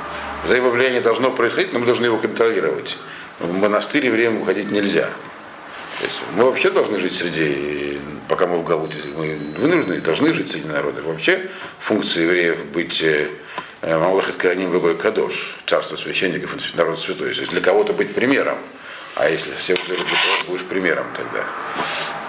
взаимовлияние 0.46 1.02
должно 1.02 1.32
происходить, 1.32 1.74
но 1.74 1.80
мы 1.80 1.86
должны 1.86 2.06
его 2.06 2.18
контролировать. 2.18 2.98
В 3.40 3.52
монастырь 3.52 4.10
время 4.12 4.40
уходить 4.42 4.72
нельзя. 4.72 5.10
То 6.02 6.08
есть 6.08 6.20
мы 6.36 6.46
вообще 6.46 6.72
должны 6.72 6.98
жить 6.98 7.16
среди, 7.16 8.00
пока 8.28 8.48
мы 8.48 8.58
в 8.58 8.64
Галуте, 8.64 8.96
мы 9.16 9.38
вынуждены, 9.60 10.02
должны 10.02 10.34
жить 10.34 10.50
среди 10.50 10.68
народа. 10.68 11.04
Вообще 11.04 11.48
функция 11.78 12.24
евреев 12.24 12.66
быть 12.74 13.04
э, 13.04 13.28
Малахат 13.84 14.36
Кааним 14.36 14.72
Выбой 14.72 14.96
Кадош, 14.98 15.60
царство 15.68 15.96
священников 15.98 16.56
народ 16.74 17.00
святой. 17.00 17.36
То 17.36 17.42
есть 17.42 17.52
для 17.52 17.62
кого-то 17.62 17.94
быть 17.94 18.16
примером. 18.16 18.58
А 19.16 19.30
если 19.30 19.54
все 19.54 19.76
любят, 19.88 20.08
то 20.08 20.52
будешь 20.52 20.64
примером 20.64 21.06
тогда. 21.16 21.46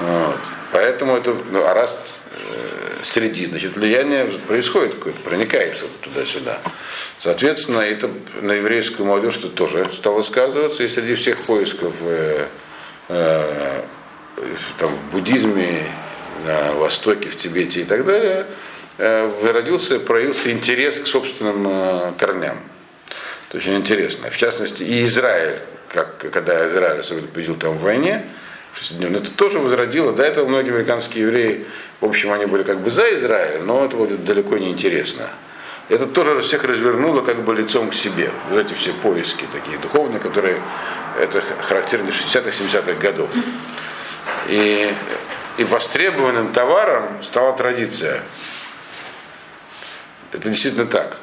Вот. 0.01 0.41
Поэтому 0.73 1.17
это, 1.17 1.35
ну, 1.51 1.65
а 1.65 1.73
раз 1.73 2.21
э, 2.31 3.03
среди, 3.03 3.47
значит, 3.47 3.75
влияние 3.75 4.27
происходит 4.49 4.97
какое-то, 4.97 5.21
проникает 5.21 5.77
что-то 5.77 6.11
туда-сюда. 6.11 6.59
Соответственно, 7.21 7.79
это 7.79 8.11
на 8.43 8.53
еврейскую 8.53 9.07
молодежь 9.07 9.39
это 9.39 9.49
тоже 9.49 9.89
стало 9.95 10.21
сказываться, 10.21 10.85
и 10.85 10.89
среди 10.89 11.15
всех 11.15 11.41
поисков 11.41 11.95
э, 12.03 12.49
э, 13.09 13.83
там, 14.79 14.91
в 14.91 15.13
буддизме, 15.13 15.87
на 16.45 16.73
Востоке, 16.73 17.29
в 17.29 17.37
Тибете 17.37 17.83
и 17.83 17.85
так 17.85 18.05
далее, 18.05 18.47
э, 18.99 19.27
выродился, 19.43 20.01
проявился 20.01 20.51
интерес 20.51 20.99
к 20.99 21.07
собственным 21.07 21.67
э, 21.69 22.13
корням. 22.19 22.59
Это 23.49 23.59
очень 23.59 23.77
интересно. 23.77 24.31
В 24.31 24.37
частности, 24.37 24.83
и 24.83 25.05
Израиль 25.05 25.61
как 25.93 26.19
когда 26.19 26.67
Израиль 26.69 27.01
особенно 27.01 27.29
победил 27.29 27.55
там 27.57 27.77
в 27.77 27.83
войне, 27.83 28.25
это 28.91 29.31
тоже 29.33 29.59
возродило. 29.59 30.13
До 30.13 30.23
этого 30.23 30.49
многие 30.49 30.71
американские 30.71 31.25
евреи, 31.25 31.65
в 32.01 32.07
общем, 32.07 32.33
они 32.33 32.47
были 32.47 32.63
как 32.63 32.81
бы 32.81 32.91
за 32.91 33.15
Израиль, 33.15 33.63
но 33.63 33.85
это 33.85 33.97
вот 33.97 34.25
далеко 34.25 34.57
не 34.57 34.71
интересно. 34.71 35.29
Это 35.89 36.07
тоже 36.07 36.41
всех 36.41 36.65
развернуло 36.65 37.21
как 37.21 37.45
бы 37.45 37.55
лицом 37.55 37.91
к 37.91 37.95
себе. 37.95 38.31
Вот 38.51 38.59
эти 38.59 38.75
все 38.75 38.93
поиски 38.95 39.45
такие 39.53 39.79
духовные, 39.79 40.21
которые 40.21 40.57
это 41.21 41.43
характерны 41.63 42.11
60-х, 42.11 42.51
70-х 42.51 42.95
годов. 42.95 43.31
И, 44.49 44.93
и 45.59 45.65
востребованным 45.65 46.53
товаром 46.53 47.23
стала 47.23 47.57
традиция. 47.57 48.23
Это 50.33 50.49
действительно 50.49 50.87
так. 50.87 51.19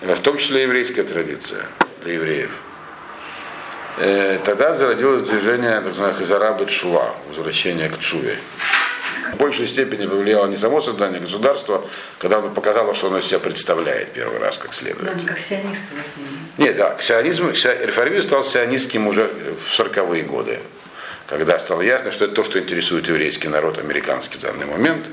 В 0.00 0.20
том 0.20 0.38
числе 0.38 0.62
еврейская 0.62 1.02
традиция 1.02 1.64
для 2.02 2.14
евреев. 2.14 2.50
Э, 3.98 4.38
тогда 4.44 4.74
зародилось 4.74 5.22
движение 5.22 5.76
так 5.76 5.86
называемых 5.86 6.20
Изараба 6.20 6.66
Чува, 6.66 7.14
возвращение 7.28 7.88
к 7.88 7.98
Чуве. 7.98 8.38
В 9.36 9.38
большей 9.38 9.68
степени 9.68 10.06
повлияло 10.06 10.46
не 10.46 10.56
само 10.56 10.80
создание 10.80 11.20
государства, 11.20 11.86
когда 12.18 12.38
оно 12.38 12.48
показало, 12.48 12.94
что 12.94 13.08
оно 13.08 13.18
из 13.18 13.26
себя 13.26 13.38
представляет 13.38 14.12
первый 14.12 14.38
раз 14.38 14.56
как 14.56 14.72
следует. 14.72 15.04
Да, 15.04 15.12
не 15.12 15.26
как 15.26 15.38
сионисты 15.38 15.94
в 15.94 16.00
основном. 16.00 16.48
Нет, 16.56 16.78
да, 16.78 16.96
сионизм, 17.02 17.50
реформизм 17.50 18.28
стал 18.28 18.44
сионистским 18.44 19.06
уже 19.06 19.30
в 19.60 19.78
40-е 19.78 20.22
годы, 20.22 20.60
когда 21.26 21.58
стало 21.58 21.82
ясно, 21.82 22.12
что 22.12 22.24
это 22.24 22.34
то, 22.34 22.44
что 22.44 22.58
интересует 22.58 23.08
еврейский 23.08 23.48
народ, 23.48 23.76
американский 23.76 24.38
в 24.38 24.40
данный 24.40 24.64
момент. 24.64 25.04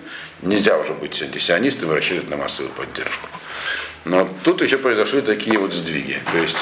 Нельзя 0.41 0.78
уже 0.78 0.93
быть 0.93 1.21
антисионистом 1.21 1.91
и 1.91 1.95
рассчитывать 1.95 2.30
на 2.30 2.38
массовую 2.38 2.71
поддержку. 2.71 3.28
Но 4.05 4.30
тут 4.45 4.61
еще 4.61 4.78
произошли 4.78 5.19
такие 5.19 5.59
вот 5.59 5.74
сдвиги. 5.74 6.21
То 6.32 6.38
есть 6.38 6.57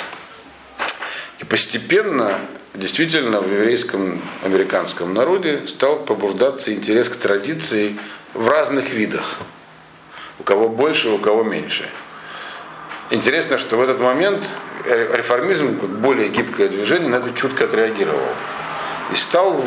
постепенно, 1.52 2.40
действительно, 2.74 3.42
в 3.42 3.52
еврейском 3.52 4.22
американском 4.42 5.14
народе 5.14 5.64
стал 5.68 6.00
пробуждаться 6.00 6.74
интерес 6.74 7.10
к 7.10 7.18
традиции 7.18 7.98
в 8.34 8.48
разных 8.48 8.92
видах. 8.92 9.36
У 10.40 10.44
кого 10.44 10.70
больше, 10.70 11.10
у 11.10 11.18
кого 11.18 11.44
меньше. 11.44 11.90
Интересно, 13.10 13.58
что 13.58 13.76
в 13.76 13.82
этот 13.82 14.00
момент 14.00 14.48
реформизм, 14.86 15.78
как 15.78 15.90
более 15.90 16.30
гибкое 16.30 16.70
движение, 16.70 17.10
на 17.10 17.16
это 17.16 17.34
чутко 17.34 17.66
отреагировал. 17.66 18.30
И 19.12 19.18
стал 19.18 19.62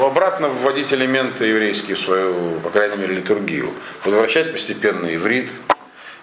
обратно 0.00 0.48
вводить 0.48 0.92
элементы 0.92 1.44
еврейские 1.44 1.94
в 1.94 2.00
свою, 2.00 2.58
по 2.64 2.70
крайней 2.70 2.96
мере, 2.96 3.14
литургию. 3.14 3.70
Возвращать 4.04 4.50
постепенно 4.50 5.14
иврит. 5.14 5.52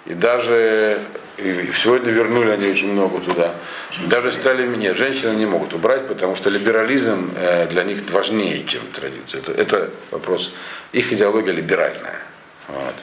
И 0.05 0.13
даже 0.13 0.99
и 1.37 1.69
сегодня 1.75 2.11
вернули 2.11 2.51
они 2.51 2.69
очень 2.69 2.93
много 2.93 3.19
туда. 3.19 3.55
Даже 4.07 4.31
стали, 4.31 4.65
нет, 4.65 4.95
женщины 4.95 5.35
не 5.35 5.45
могут 5.45 5.73
убрать, 5.73 6.07
потому 6.07 6.35
что 6.35 6.49
либерализм 6.49 7.31
э, 7.35 7.67
для 7.67 7.83
них 7.83 8.09
важнее, 8.11 8.63
чем 8.65 8.81
традиция. 8.93 9.41
Это, 9.41 9.51
это 9.51 9.89
вопрос, 10.11 10.53
их 10.93 11.11
идеология 11.11 11.51
либеральная. 11.51 12.21
Вот. 12.67 12.95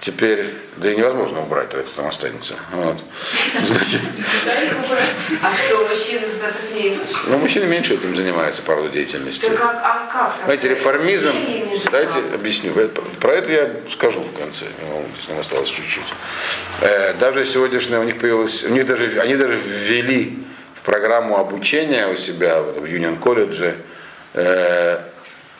Теперь, 0.00 0.52
да 0.76 0.92
и 0.92 0.96
невозможно 0.96 1.40
убрать, 1.40 1.70
тогда 1.70 1.86
кто 1.86 2.02
там 2.02 2.06
останется. 2.08 2.54
Вот. 2.72 2.96
А 5.42 5.54
что, 5.54 5.88
мужчины 5.88 6.26
идут? 6.74 7.08
Ну, 7.26 7.38
мужчины 7.38 7.64
меньше 7.64 7.94
этим 7.94 8.14
занимаются 8.14 8.62
по 8.62 8.74
роду 8.74 8.90
деятельности. 8.90 9.46
Так 9.46 9.60
а, 9.60 9.80
а 9.82 10.12
как? 10.12 10.34
Знаете, 10.44 10.68
реформизм, 10.68 11.32
как? 11.90 12.12
объясню. 12.34 12.72
Про 13.20 13.34
это 13.34 13.52
я 13.52 13.70
скажу 13.90 14.20
в 14.20 14.38
конце, 14.38 14.66
нам 15.28 15.38
осталось 15.40 15.70
чуть-чуть. 15.70 16.04
Э, 16.82 17.14
Даже 17.14 17.46
сегодняшнее 17.46 17.98
у 17.98 18.04
них 18.04 18.18
появилось, 18.18 18.64
у 18.64 18.68
них 18.68 18.86
даже, 18.86 19.18
они 19.20 19.34
даже 19.36 19.56
ввели 19.56 20.38
в 20.74 20.82
программу 20.82 21.38
обучения 21.38 22.06
у 22.06 22.16
себя 22.16 22.60
в 22.60 22.84
Union 22.84 23.18
колледже 23.18 23.76
э, 24.34 25.00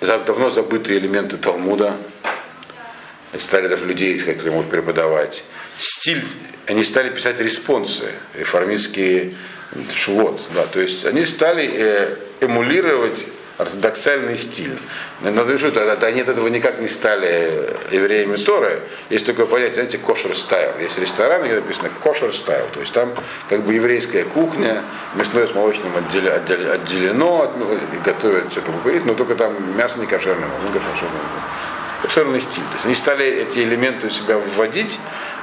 давно 0.00 0.50
забытые 0.50 0.98
элементы 0.98 1.38
Талмуда, 1.38 1.96
стали 3.38 3.68
даже 3.68 3.84
людей, 3.86 4.18
которые 4.18 4.52
могут 4.52 4.70
преподавать. 4.70 5.44
Стиль, 5.78 6.24
они 6.66 6.84
стали 6.84 7.10
писать 7.10 7.40
респонсы, 7.40 8.10
реформистские 8.34 9.34
тшувот, 9.94 10.40
да, 10.54 10.64
то 10.66 10.80
есть 10.80 11.04
они 11.04 11.24
стали 11.24 11.70
э, 11.72 12.16
эмулировать 12.40 13.26
ортодоксальный 13.58 14.36
стиль. 14.36 14.76
Надо 15.22 15.56
что 15.56 15.68
это, 15.68 16.06
они 16.06 16.20
от 16.20 16.28
этого 16.28 16.46
никак 16.48 16.78
не 16.78 16.88
стали 16.88 17.70
евреями 17.90 18.36
Торы. 18.36 18.82
Есть 19.08 19.24
такое 19.24 19.46
понятие, 19.46 19.74
знаете, 19.76 19.98
kosher 19.98 20.36
style. 20.36 20.78
Есть 20.78 20.98
ресторан, 20.98 21.42
где 21.42 21.54
написано 21.54 21.88
kosher 22.02 22.34
style. 22.34 22.66
То 22.74 22.80
есть 22.80 22.92
там 22.92 23.14
как 23.48 23.64
бы 23.64 23.72
еврейская 23.72 24.24
кухня, 24.24 24.82
мясное 25.14 25.46
с 25.46 25.54
молочным 25.54 25.90
отделе- 25.96 26.32
отделе- 26.36 26.70
отделено, 26.70 27.42
от- 27.44 27.56
и 27.56 27.96
готовят 28.04 28.50
все 28.52 28.60
говорит, 28.60 29.06
но 29.06 29.14
только 29.14 29.34
там 29.36 29.54
мясо 29.76 29.98
не 29.98 30.06
кошерное, 30.06 30.48
ну, 30.62 30.68
кошерное. 30.78 31.10
Кошерный 32.02 32.40
стиль. 32.40 32.64
То 32.64 32.74
есть 32.74 32.84
они 32.84 32.94
стали 32.94 33.26
эти 33.26 33.60
элементы 33.60 34.08
у 34.08 34.10
себя 34.10 34.38
вводить, 34.38 34.98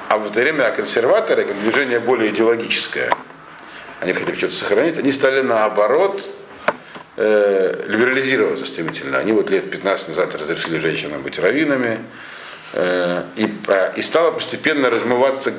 а 0.10 0.18
в 0.18 0.30
это 0.30 0.42
время 0.42 0.70
консерваторы, 0.72 1.46
как 1.46 1.60
движение 1.62 2.00
более 2.00 2.32
идеологическое, 2.32 3.10
они 4.00 4.14
хотели 4.14 4.36
что-то 4.36 4.54
сохранить, 4.54 4.98
они 4.98 5.12
стали 5.12 5.42
наоборот 5.42 6.28
э, 7.16 7.86
либерализироваться 7.88 8.66
стремительно. 8.66 9.18
Они 9.18 9.32
вот 9.32 9.50
лет 9.50 9.72
15 9.72 10.10
назад 10.10 10.36
разрешили 10.36 10.78
женщинам 10.78 11.22
быть 11.22 11.40
раввинами, 11.40 12.00
э, 12.74 13.24
и, 13.38 13.50
э, 13.68 13.94
и 13.96 14.02
стала 14.02 14.32
постепенно 14.32 14.90
размываться 14.90 15.54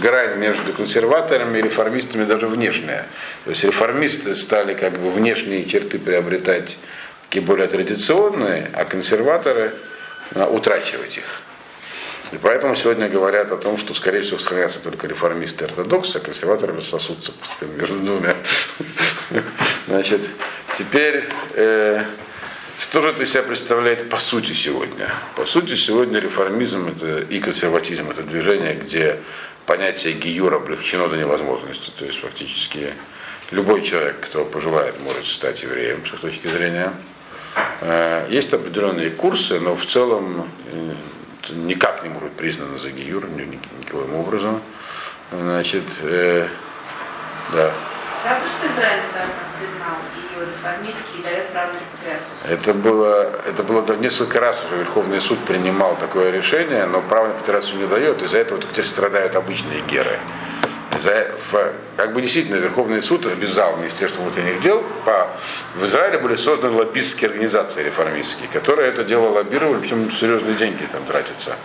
грань 0.00 0.38
между 0.38 0.72
консерваторами 0.72 1.58
и 1.58 1.62
реформистами 1.62 2.24
даже 2.24 2.46
внешняя. 2.46 3.04
То 3.44 3.50
есть 3.50 3.64
реформисты 3.64 4.34
стали 4.36 4.74
как 4.74 4.92
бы 4.92 5.10
внешние 5.10 5.64
черты 5.64 5.98
приобретать 5.98 6.78
такие 7.28 7.44
более 7.44 7.66
традиционные, 7.66 8.70
а 8.72 8.84
консерваторы 8.84 9.72
утрачивать 10.34 11.18
их. 11.18 11.42
И 12.32 12.36
поэтому 12.36 12.76
сегодня 12.76 13.08
говорят 13.08 13.52
о 13.52 13.56
том, 13.56 13.78
что, 13.78 13.94
скорее 13.94 14.20
всего, 14.20 14.38
сохранятся 14.38 14.80
только 14.80 15.06
реформисты 15.06 15.64
и 15.64 15.68
ортодоксы, 15.68 16.16
а 16.16 16.20
консерваторы 16.20 16.74
рассосутся 16.74 17.32
постепенно 17.32 17.72
между 17.72 17.98
двумя. 18.00 18.36
Значит, 19.86 20.28
теперь, 20.74 21.24
э, 21.54 22.04
что 22.80 23.00
же 23.00 23.08
это 23.08 23.24
себя 23.24 23.42
представляет 23.44 24.10
по 24.10 24.18
сути 24.18 24.52
сегодня? 24.52 25.10
По 25.36 25.46
сути 25.46 25.74
сегодня 25.74 26.20
реформизм 26.20 26.88
это, 26.88 27.20
и 27.20 27.40
консерватизм 27.40 28.10
это 28.10 28.22
движение, 28.22 28.74
где 28.74 29.20
понятие 29.64 30.12
гиюра 30.12 30.56
облегчено 30.56 31.08
до 31.08 31.16
невозможности. 31.16 31.90
То 31.98 32.04
есть 32.04 32.20
фактически 32.20 32.92
любой 33.50 33.82
человек, 33.82 34.20
кто 34.20 34.44
пожелает, 34.44 35.00
может 35.00 35.26
стать 35.26 35.62
евреем 35.62 36.04
с 36.04 36.12
их 36.12 36.20
точки 36.20 36.46
зрения. 36.46 36.92
Э, 37.80 38.26
есть 38.28 38.52
определенные 38.52 39.10
курсы, 39.10 39.60
но 39.60 39.76
в 39.76 39.86
целом 39.86 40.48
э, 40.72 40.94
никак 41.50 42.02
не 42.02 42.08
может 42.08 42.28
быть 42.28 42.36
признано 42.36 42.78
за 42.78 42.90
гиюр, 42.90 43.28
никаким 43.28 44.14
образом. 44.14 44.60
Значит, 45.30 45.84
э, 46.02 46.48
да. 47.52 47.72
Правда, 48.22 48.44
что 48.46 48.66
Израиль 48.66 49.02
недавно 49.08 49.34
признал 49.58 49.96
ее 50.16 50.46
реформистский 50.46 51.20
и 51.20 51.22
дает 51.22 51.48
право 51.50 51.70
на? 51.72 52.24
Это 52.48 52.74
было, 52.74 53.40
это 53.46 53.62
было 53.62 53.96
несколько 53.96 54.40
раз 54.40 54.56
уже 54.64 54.78
Верховный 54.78 55.20
суд 55.20 55.38
принимал 55.40 55.96
такое 55.96 56.30
решение, 56.30 56.86
но 56.86 57.00
право 57.00 57.28
на 57.28 57.32
репатриацию 57.32 57.78
не 57.78 57.86
дает, 57.86 58.22
из-за 58.22 58.38
этого 58.38 58.60
теперь 58.60 58.84
страдают 58.84 59.36
обычные 59.36 59.82
геры. 59.82 60.18
За, 61.00 61.30
в, 61.52 61.72
как 61.96 62.14
бы 62.14 62.22
действительно 62.22 62.56
Верховный 62.56 63.02
суд 63.02 63.26
обязал 63.26 63.76
Министерство 63.76 64.22
внутренних 64.22 64.60
дел, 64.62 64.82
по, 65.04 65.28
в 65.76 65.84
Израиле 65.86 66.18
были 66.18 66.36
созданы 66.36 66.76
лоббистские 66.76 67.28
организации 67.28 67.84
реформистские, 67.84 68.48
которые 68.48 68.88
это 68.88 69.04
дело 69.04 69.28
лоббировали, 69.28 69.80
причем 69.80 70.10
серьезные 70.10 70.54
деньги 70.54 70.88
там 70.90 71.04
тратятся. 71.04 71.56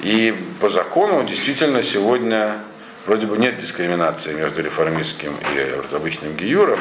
И 0.00 0.34
по 0.60 0.68
закону 0.68 1.24
действительно 1.24 1.82
сегодня 1.82 2.58
вроде 3.06 3.26
бы 3.26 3.38
нет 3.38 3.56
дискриминации 3.58 4.34
между 4.34 4.62
реформистским 4.62 5.34
и 5.54 5.94
обычным 5.94 6.36
гиюром, 6.36 6.80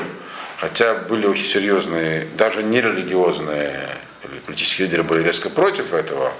хотя 0.57 0.95
были 0.95 1.27
очень 1.27 1.45
серьезные, 1.45 2.27
даже 2.35 2.63
нерелигиозные 2.63 3.87
политические 4.45 4.87
лидеры 4.87 5.03
были 5.03 5.23
резко 5.23 5.49
против 5.49 5.93
этого. 5.93 6.31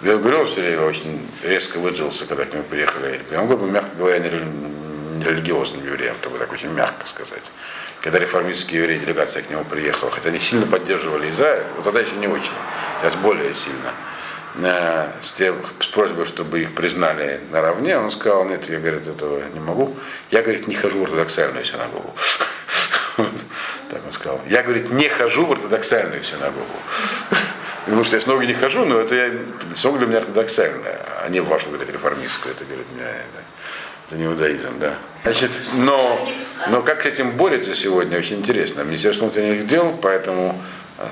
Белгород 0.00 0.48
все 0.48 0.60
время 0.60 0.82
очень 0.82 1.28
резко 1.42 1.78
выделился, 1.78 2.24
когда 2.26 2.44
к 2.44 2.52
нему 2.52 2.62
приехали. 2.62 3.20
Он 3.36 3.48
был, 3.48 3.58
мягко 3.66 3.90
говоря, 3.96 4.20
нерелигиозным 4.20 5.84
евреем, 5.84 6.14
это 6.20 6.30
бы 6.30 6.38
так 6.38 6.52
очень 6.52 6.70
мягко 6.70 7.06
сказать. 7.06 7.42
Когда 8.00 8.20
реформистские 8.20 8.82
евреи, 8.82 8.98
делегация 8.98 9.42
к 9.42 9.50
нему 9.50 9.64
приехала, 9.64 10.10
хотя 10.10 10.28
они 10.28 10.38
сильно 10.38 10.66
поддерживали 10.66 11.30
Израиль, 11.30 11.64
вот 11.74 11.84
тогда 11.84 12.00
еще 12.00 12.14
не 12.14 12.28
очень, 12.28 12.52
сейчас 13.00 13.16
более 13.16 13.52
сильно 13.54 13.92
э, 14.62 15.10
с, 15.20 15.32
тем, 15.32 15.56
с 15.80 15.86
просьбой, 15.86 16.26
чтобы 16.26 16.60
их 16.60 16.74
признали 16.74 17.40
наравне, 17.50 17.98
он 17.98 18.12
сказал, 18.12 18.44
нет, 18.44 18.68
я, 18.70 18.78
говорит, 18.78 19.08
этого 19.08 19.42
не 19.52 19.58
могу. 19.58 19.96
Я, 20.30 20.42
говорит, 20.42 20.68
не 20.68 20.76
хожу 20.76 21.00
в 21.00 21.04
ортодоксальную 21.04 21.64
синагогу. 21.64 22.14
Так 23.90 24.02
он 24.04 24.12
сказал. 24.12 24.38
Я, 24.46 24.62
говорит, 24.62 24.90
не 24.90 25.08
хожу 25.08 25.46
в 25.46 25.52
ортодоксальную 25.52 26.22
синагогу. 26.22 26.76
Потому 27.88 28.04
что 28.04 28.16
я 28.16 28.22
снова 28.22 28.42
не 28.42 28.52
хожу, 28.52 28.84
но 28.84 29.00
это 29.00 29.14
я, 29.14 29.32
синагога 29.74 30.00
для 30.00 30.06
меня 30.08 30.18
ортодоксальная, 30.18 31.00
а 31.24 31.28
не 31.30 31.40
вашу, 31.40 31.70
говорит, 31.70 31.88
реформистскую. 31.88 32.54
Это, 32.54 32.66
говорит, 32.66 32.86
меня, 32.94 33.08
это, 33.08 33.42
это 34.06 34.16
не 34.16 34.26
иудаизм, 34.26 34.78
да. 34.78 34.94
Значит, 35.22 35.50
но, 35.72 36.28
но 36.68 36.82
как 36.82 37.02
с 37.02 37.06
этим 37.06 37.30
борется 37.30 37.74
сегодня, 37.74 38.18
очень 38.18 38.40
интересно. 38.40 38.82
Министерство 38.82 39.24
внутренних 39.24 39.66
дел, 39.66 39.96
поэтому 40.02 40.60
а, 40.98 41.10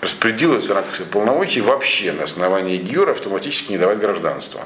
распределилось 0.00 0.66
в 0.66 0.72
рамках 0.72 1.04
полномочий 1.08 1.60
вообще 1.60 2.12
на 2.12 2.24
основании 2.24 2.78
ГИЮР 2.78 3.10
автоматически 3.10 3.72
не 3.72 3.78
давать 3.78 3.98
гражданство. 3.98 4.62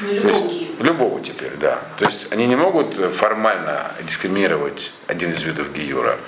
То 0.00 0.06
есть, 0.06 0.80
любого 0.80 1.20
теперь, 1.20 1.52
да. 1.60 1.78
То 1.98 2.04
есть 2.04 2.26
они 2.32 2.46
не 2.46 2.56
могут 2.56 2.96
формально 3.14 3.92
дискриминировать 4.02 4.90
один 5.06 5.30
из 5.30 5.42
видов 5.42 5.72
гиюра. 5.72 6.18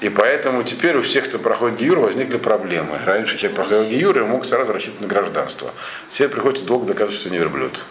И 0.00 0.08
поэтому 0.08 0.62
теперь 0.62 0.96
у 0.96 1.02
всех, 1.02 1.28
кто 1.28 1.38
проходит 1.38 1.78
гиюр, 1.78 1.98
возникли 1.98 2.38
проблемы. 2.38 2.98
Раньше 3.04 3.36
человек 3.36 3.56
проходил 3.56 3.84
гиюр 3.84 4.18
и 4.18 4.22
мог 4.22 4.46
сразу 4.46 4.72
рассчитывать 4.72 5.02
на 5.02 5.06
гражданство. 5.06 5.72
Теперь 6.10 6.28
приходится 6.28 6.64
долго 6.64 6.86
доказывать, 6.86 7.20
что 7.20 7.30
не 7.30 7.38
верблюд. 7.38 7.84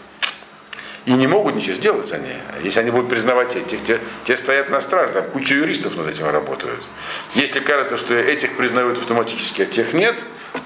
И 1.06 1.14
не 1.14 1.28
могут 1.28 1.56
ничего 1.56 1.76
сделать 1.76 2.12
они. 2.12 2.34
Если 2.64 2.80
они 2.80 2.92
будут 2.92 3.10
признавать 3.10 3.56
этих, 3.56 3.84
те, 3.84 4.00
те 4.26 4.36
стоят 4.36 4.70
на 4.70 4.82
страже, 4.82 5.14
там 5.14 5.24
куча 5.26 5.56
юристов 5.56 5.96
над 5.98 6.08
этим 6.08 6.30
работают. 6.30 6.84
Если 7.36 7.60
кажется, 7.60 7.98
что 7.98 8.16
этих 8.16 8.58
признают 8.58 8.98
автоматически, 8.98 9.62
а 9.62 9.66
тех 9.66 9.94
нет, 9.94 10.16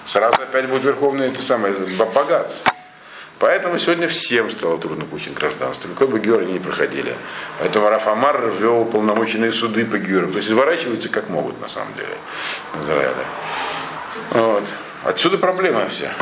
сразу 0.05 0.41
опять 0.41 0.67
будет 0.67 0.83
верховный 0.83 1.27
это 1.27 1.41
самое 1.41 1.73
богатство. 2.13 2.73
Поэтому 3.39 3.77
сегодня 3.77 4.07
всем 4.07 4.49
стало 4.51 4.77
трудно 4.77 5.05
получить 5.05 5.33
гражданство. 5.33 5.89
Какой 5.89 6.07
бы 6.07 6.19
геор 6.19 6.41
они 6.41 6.53
не 6.53 6.59
проходили. 6.59 7.15
Поэтому 7.59 7.89
Рафамар 7.89 8.49
ввел 8.49 8.85
полномоченные 8.85 9.51
суды 9.51 9.85
по 9.85 9.97
георам. 9.97 10.31
То 10.31 10.37
есть 10.37 10.49
изворачиваются 10.49 11.09
как 11.09 11.29
могут 11.29 11.59
на 11.59 11.67
самом 11.67 11.93
деле 11.95 12.15
в 12.73 12.81
Израиле. 12.83 13.25
Вот. 14.31 14.63
Отсюда 15.03 15.37
проблема 15.37 15.89
вся. 15.89 16.13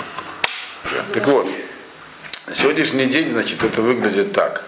Так 1.14 1.28
вот, 1.28 1.48
на 2.48 2.56
сегодняшний 2.56 3.06
день, 3.06 3.32
значит, 3.32 3.64
это 3.64 3.82
выглядит 3.82 4.32
так. 4.34 4.64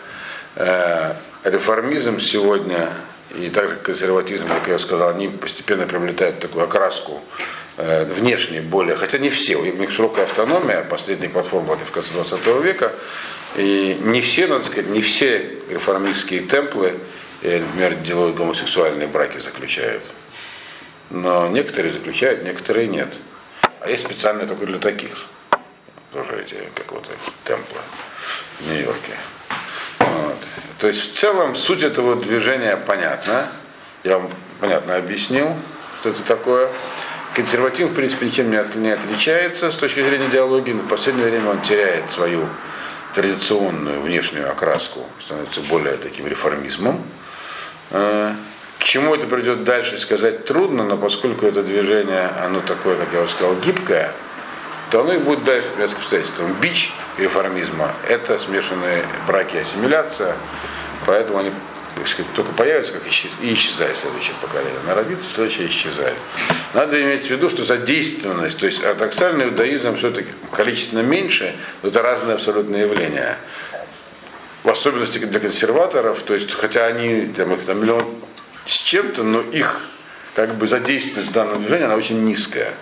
Э, 0.56 1.16
реформизм 1.44 2.20
сегодня 2.20 2.94
и 3.36 3.50
также 3.50 3.76
консерватизм, 3.78 4.48
как 4.48 4.68
я 4.68 4.78
сказал, 4.78 5.10
они 5.10 5.28
постепенно 5.28 5.88
приобретают 5.88 6.39
такую 6.39 6.66
окраску 6.66 7.22
внешне 7.78 8.61
более, 8.61 8.95
хотя 8.95 9.17
не 9.17 9.30
все, 9.30 9.55
у 9.55 9.63
них 9.63 9.91
широкая 9.91 10.26
автономия, 10.26 10.84
последняя 10.84 11.30
платформа 11.30 11.76
в 11.76 11.91
конце 11.91 12.13
20 12.13 12.45
века, 12.63 12.91
и 13.55 13.97
не 14.01 14.21
все, 14.21 14.47
надо 14.47 14.63
сказать, 14.63 14.88
не 14.88 15.01
все 15.01 15.59
реформистские 15.69 16.41
темплы, 16.41 16.99
э, 17.41 17.59
например, 17.59 17.95
делают 17.95 18.36
гомосексуальные 18.36 19.07
браки, 19.07 19.38
заключают. 19.38 20.03
Но 21.11 21.47
некоторые 21.47 21.93
заключают, 21.93 22.43
некоторые 22.43 22.88
нет. 22.88 23.13
А 23.80 23.89
есть 23.89 24.05
специальные 24.05 24.47
только 24.47 24.65
для 24.65 24.80
таких. 24.80 25.26
Тоже 26.11 26.41
эти, 26.41 26.55
как 26.74 26.91
вот 26.91 27.09
темплы 27.43 27.80
в 28.59 28.71
Нью-Йорке. 28.71 29.17
Вот. 29.99 30.38
То 30.80 30.88
есть 30.88 31.13
в 31.13 31.15
целом 31.15 31.55
суть 31.55 31.84
этого 31.84 32.15
движения 32.15 32.78
понятна. 32.78 33.49
Я 34.03 34.17
вам 34.17 34.32
понятно 34.59 34.95
объяснил, 34.95 35.55
что 35.99 36.09
это 36.09 36.24
такое. 36.24 36.69
Консерватизм, 37.34 37.89
в 37.89 37.95
принципе, 37.95 38.27
ничем 38.27 38.51
не 38.51 38.91
отличается 38.91 39.71
с 39.71 39.75
точки 39.75 40.03
зрения 40.03 40.27
идеологии, 40.27 40.73
но 40.73 40.84
в 40.84 40.88
последнее 40.88 41.29
время 41.29 41.49
он 41.49 41.61
теряет 41.61 42.11
свою 42.11 42.47
традиционную 43.15 44.01
внешнюю 44.01 44.51
окраску, 44.51 44.99
становится 45.19 45.61
более 45.61 45.97
таким 45.97 46.27
реформизмом. 46.27 47.01
Э, 47.89 48.34
к 48.79 48.84
чему 48.84 49.15
это 49.15 49.25
придет 49.25 49.63
дальше, 49.63 49.97
сказать 49.97 50.45
трудно, 50.45 50.84
но 50.84 50.95
поскольку 50.95 51.47
это 51.47 51.63
движение, 51.63 52.29
оно 52.43 52.59
такое, 52.59 52.97
как 52.97 53.07
я 53.11 53.21
уже 53.21 53.31
сказал, 53.31 53.55
гибкое, 53.55 54.11
то 54.91 55.01
оно 55.01 55.13
и 55.13 55.17
будет 55.17 55.43
дальше 55.43 55.67
по 55.75 55.84
обстоятельствам. 55.86 56.53
Бич 56.61 56.93
реформизма– 57.17 57.93
это 58.07 58.38
смешанные 58.38 59.05
браки 59.25 59.55
и 59.55 59.59
ассимиляция, 59.59 60.36
поэтому 61.07 61.39
они 61.39 61.51
так 61.96 62.08
сказать, 62.08 62.34
только 62.34 62.52
появятся, 62.54 62.94
как 62.94 63.08
исчез, 63.08 63.30
и 63.41 63.54
исчезает 63.54 63.96
следующее 63.98 64.36
поколение. 64.41 64.80
Она 64.84 64.96
родится, 64.96 65.30
следующее 65.30 65.68
исчезает. 65.68 66.18
Надо 66.74 67.02
иметь 67.02 67.28
в 67.28 67.30
виду, 67.30 67.50
что 67.50 67.64
задействованность, 67.66 68.58
то 68.58 68.66
есть 68.66 68.84
ортодоксальный 68.84 69.46
иудаизм 69.46 69.96
все-таки 69.98 70.30
количественно 70.52 71.02
меньше, 71.02 71.56
но 71.82 71.89
это 71.89 72.02
разные 72.02 72.36
абсолютные 72.36 72.84
явления. 72.84 73.38
В 74.64 74.70
особенности 74.70 75.20
для 75.20 75.39
консерваторов, 75.39 76.22
то 76.24 76.34
есть, 76.34 76.52
хотя 76.54 76.86
они, 76.86 77.28
там, 77.28 77.54
их 77.54 77.66
там 77.66 77.82
миллион 77.82 78.06
с 78.66 78.74
чем-то, 78.74 79.24
но 79.24 79.41
их 79.41 79.82
как 80.36 80.56
бы 80.56 80.68
задействованность 80.68 81.32
в 81.32 81.34
данном 81.34 81.60
движении, 81.60 81.86
она 81.86 81.96
очень 81.96 82.24
низкая. 82.24 82.74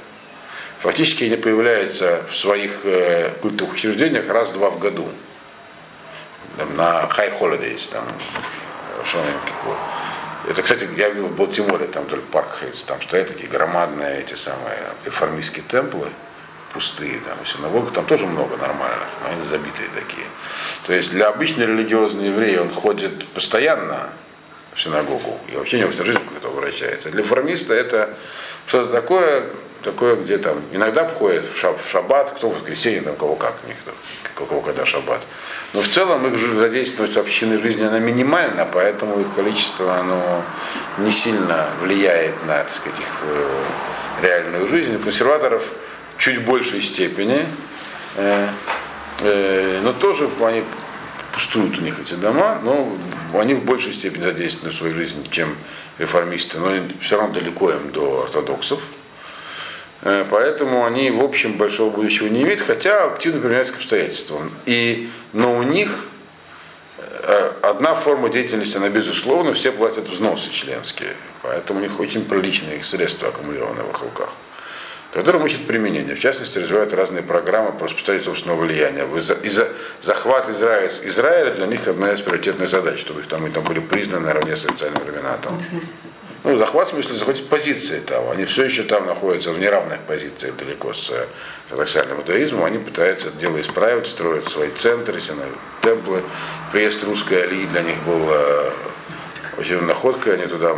Фактически 0.79 1.25
они 1.25 1.35
появляются 1.35 2.23
в 2.31 2.37
своих 2.37 2.81
э, 2.85 3.31
культовых 3.41 3.73
учреждениях 3.73 4.27
раз-два 4.29 4.69
в 4.69 4.79
году. 4.79 5.07
Там, 6.57 6.75
на 6.75 7.09
high 7.09 7.37
holidays, 7.39 7.81
там, 7.89 8.03
это, 10.49 10.63
кстати, 10.63 10.87
я 10.97 11.09
видел 11.09 11.27
в 11.27 11.35
Балтиморе, 11.35 11.85
там 11.85 12.05
только 12.05 12.25
парк 12.31 12.57
Хейтс, 12.59 12.81
там 12.83 13.01
стоят 13.01 13.27
такие 13.27 13.47
громадные 13.47 14.21
эти 14.21 14.33
самые 14.33 14.79
реформистские 15.05 15.63
темплы, 15.67 16.07
пустые, 16.73 17.19
там, 17.19 17.37
и 17.43 17.45
синагог, 17.45 17.91
там 17.93 18.05
тоже 18.05 18.25
много 18.25 18.57
нормальных, 18.57 19.07
но 19.23 19.29
они 19.29 19.45
забитые 19.49 19.89
такие. 19.93 20.25
То 20.85 20.93
есть 20.93 21.11
для 21.11 21.27
обычной 21.27 21.65
религиозной 21.65 22.27
еврея 22.27 22.61
он 22.61 22.71
ходит 22.71 23.27
постоянно 23.29 24.09
в 24.73 24.81
синагогу, 24.81 25.37
и 25.51 25.55
вообще 25.55 25.79
не 25.79 25.85
в 25.85 25.91
жизнь 25.93 26.19
какой-то 26.19 26.47
обращается. 26.47 27.11
Для 27.11 27.23
формиста 27.23 27.73
это 27.73 28.15
что-то 28.65 28.91
такое, 28.91 29.49
такое, 29.83 30.15
где 30.15 30.37
там 30.37 30.63
иногда 30.71 31.07
входит 31.07 31.45
в, 31.45 31.59
шаб, 31.59 31.81
в 31.81 31.89
шаббат, 31.89 32.31
кто 32.31 32.49
в 32.49 32.55
воскресенье, 32.55 33.01
там 33.01 33.15
кого 33.15 33.35
как, 33.35 33.55
у 34.39 34.45
кого 34.45 34.61
когда 34.61 34.85
шаббат. 34.85 35.21
Но 35.73 35.81
в 35.81 35.87
целом 35.87 36.27
их 36.27 36.37
задействованность 36.37 37.15
в 37.15 37.19
общественной 37.19 37.59
жизни 37.59 37.83
она 37.83 37.99
минимальна, 37.99 38.67
поэтому 38.71 39.21
их 39.21 39.33
количество 39.33 39.95
оно 39.97 40.43
не 40.97 41.11
сильно 41.11 41.67
влияет 41.81 42.45
на 42.45 42.63
так 42.63 42.73
сказать, 42.73 42.99
их 42.99 43.07
э, 43.23 43.63
реальную 44.21 44.67
жизнь. 44.67 44.95
У 44.95 44.99
консерваторов 44.99 45.65
чуть 46.17 46.43
большей 46.43 46.81
степени. 46.81 47.45
Э, 48.17 48.47
Э, 49.21 49.79
но 49.83 49.93
тоже 49.93 50.29
они 50.41 50.63
пустуют 51.31 51.77
у 51.77 51.81
них 51.81 51.99
эти 51.99 52.15
дома, 52.15 52.59
но 52.63 52.91
они 53.33 53.53
в 53.53 53.63
большей 53.63 53.93
степени 53.93 54.23
задействованы 54.23 54.73
в 54.73 54.77
своей 54.77 54.93
жизни, 54.93 55.23
чем 55.29 55.55
реформисты, 55.97 56.57
но 56.59 56.71
все 56.99 57.17
равно 57.17 57.33
далеко 57.33 57.71
им 57.71 57.91
до 57.91 58.23
ортодоксов. 58.23 58.79
Э, 60.01 60.25
Поэтому 60.29 60.85
они, 60.85 61.11
в 61.11 61.23
общем, 61.23 61.53
большого 61.57 61.89
будущего 61.89 62.27
не 62.27 62.43
имеют, 62.43 62.61
хотя 62.61 63.05
активно 63.05 63.41
применяются 63.41 63.73
к 63.73 63.77
обстоятельствам. 63.77 64.51
И, 64.65 65.09
но 65.33 65.55
у 65.55 65.63
них 65.63 66.05
э, 66.97 67.51
одна 67.61 67.93
форма 67.93 68.29
деятельности, 68.29 68.77
она 68.77 68.89
безусловно, 68.89 69.53
все 69.53 69.71
платят 69.71 70.09
взносы 70.09 70.51
членские. 70.51 71.15
Поэтому 71.41 71.79
у 71.79 71.83
них 71.83 71.99
очень 71.99 72.25
приличные 72.25 72.83
средства 72.83 73.29
аккумулированы 73.29 73.83
в 73.83 73.91
их 73.91 74.01
руках 74.01 74.29
которым 75.13 75.45
ищет 75.45 75.67
применение. 75.67 76.15
В 76.15 76.19
частности, 76.19 76.57
развивают 76.57 76.93
разные 76.93 77.21
программы 77.21 77.73
по 77.73 77.85
распространению 77.85 78.25
собственного 78.25 78.61
влияния. 78.61 79.07
Захват 80.01 80.49
Израиля, 80.49 80.87
Израиля 81.03 81.51
для 81.51 81.65
них 81.65 81.87
одна 81.87 82.13
из 82.13 82.21
приоритетных 82.21 82.69
задач, 82.69 82.99
чтобы 82.99 83.21
их 83.21 83.27
там, 83.27 83.45
и 83.45 83.51
там 83.51 83.63
были 83.63 83.79
признаны 83.79 84.27
наравне 84.27 84.55
с 84.55 84.65
официальными 84.65 85.03
времена. 85.03 85.37
Там. 85.43 85.59
В 85.59 85.63
смысле? 85.63 85.89
Ну, 86.43 86.57
захват 86.57 86.87
в 86.87 86.91
смысле 86.91 87.15
захватить 87.15 87.47
позиции 87.47 87.99
там. 87.99 88.29
Они 88.29 88.45
все 88.45 88.63
еще 88.63 88.83
там 88.83 89.05
находятся 89.05 89.51
в 89.51 89.59
неравных 89.59 89.99
позициях 90.01 90.55
далеко 90.55 90.93
с 90.93 91.11
ортодоксальным 91.69 92.19
иудаизмом. 92.19 92.65
Они 92.65 92.79
пытаются 92.79 93.27
это 93.27 93.37
дело 93.37 93.61
исправить, 93.61 94.07
строят 94.07 94.47
свои 94.47 94.71
центры, 94.71 95.21
темплы. 95.81 96.23
Приезд 96.71 97.03
русской 97.03 97.43
Алии 97.43 97.65
для 97.65 97.83
них 97.83 97.97
был 98.03 98.27
э, 98.29 98.71
очень 99.57 99.81
находкой. 99.81 100.33
Они 100.33 100.47
туда 100.47 100.75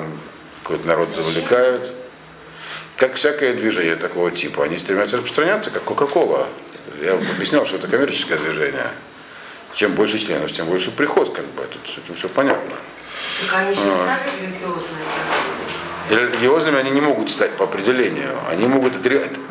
какой-то 0.63 0.87
народ 0.87 1.07
завлекают 1.07 1.91
как 2.95 3.15
всякое 3.15 3.53
движение 3.53 3.95
такого 3.95 4.31
типа, 4.31 4.65
они 4.65 4.77
стремятся 4.77 5.17
распространяться, 5.17 5.71
как 5.71 5.83
Кока-Кола. 5.83 6.47
Я 7.01 7.13
объяснял, 7.13 7.65
что 7.65 7.77
это 7.77 7.87
коммерческое 7.87 8.37
движение. 8.37 8.87
Чем 9.73 9.93
больше 9.93 10.19
членов, 10.19 10.51
тем 10.51 10.67
больше 10.67 10.91
приход, 10.91 11.33
как 11.33 11.45
бы. 11.45 11.63
Тут 11.63 11.81
с 11.87 11.97
этим 11.97 12.15
все 12.15 12.29
понятно. 12.29 12.75
Так 13.41 13.59
они 13.59 13.73
сейчас 13.73 13.87
А. 13.87 14.19
религиозные? 14.39 15.42
И 16.11 16.15
религиозными 16.15 16.79
они 16.79 16.91
не 16.91 16.99
могут 17.01 17.31
стать 17.31 17.51
по 17.51 17.63
определению. 17.63 18.31
Они 18.49 18.65
могут 18.67 18.93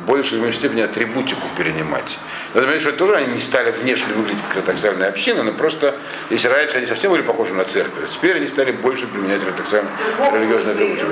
больше 0.06 0.34
или 0.34 0.42
меньшей 0.42 0.58
степени 0.58 0.82
атрибутику 0.82 1.42
перенимать. 1.56 2.18
Надо 2.52 2.66
понимать, 2.66 2.82
что 2.82 2.92
тоже 2.92 3.16
они 3.16 3.32
не 3.32 3.38
стали 3.38 3.70
внешне 3.70 4.12
выглядеть 4.14 4.42
как 4.48 4.58
ортодоксальная 4.58 5.08
община, 5.08 5.42
но 5.42 5.52
просто, 5.52 5.94
если 6.28 6.48
раньше 6.48 6.76
они 6.76 6.86
совсем 6.86 7.10
были 7.12 7.22
похожи 7.22 7.54
на 7.54 7.64
церковь, 7.64 8.10
теперь 8.12 8.36
они 8.36 8.48
стали 8.48 8.72
больше 8.72 9.06
применять 9.06 9.42
ортодоксальную 9.42 9.92
религиозную 10.34 10.74
атрибутику. 10.76 11.10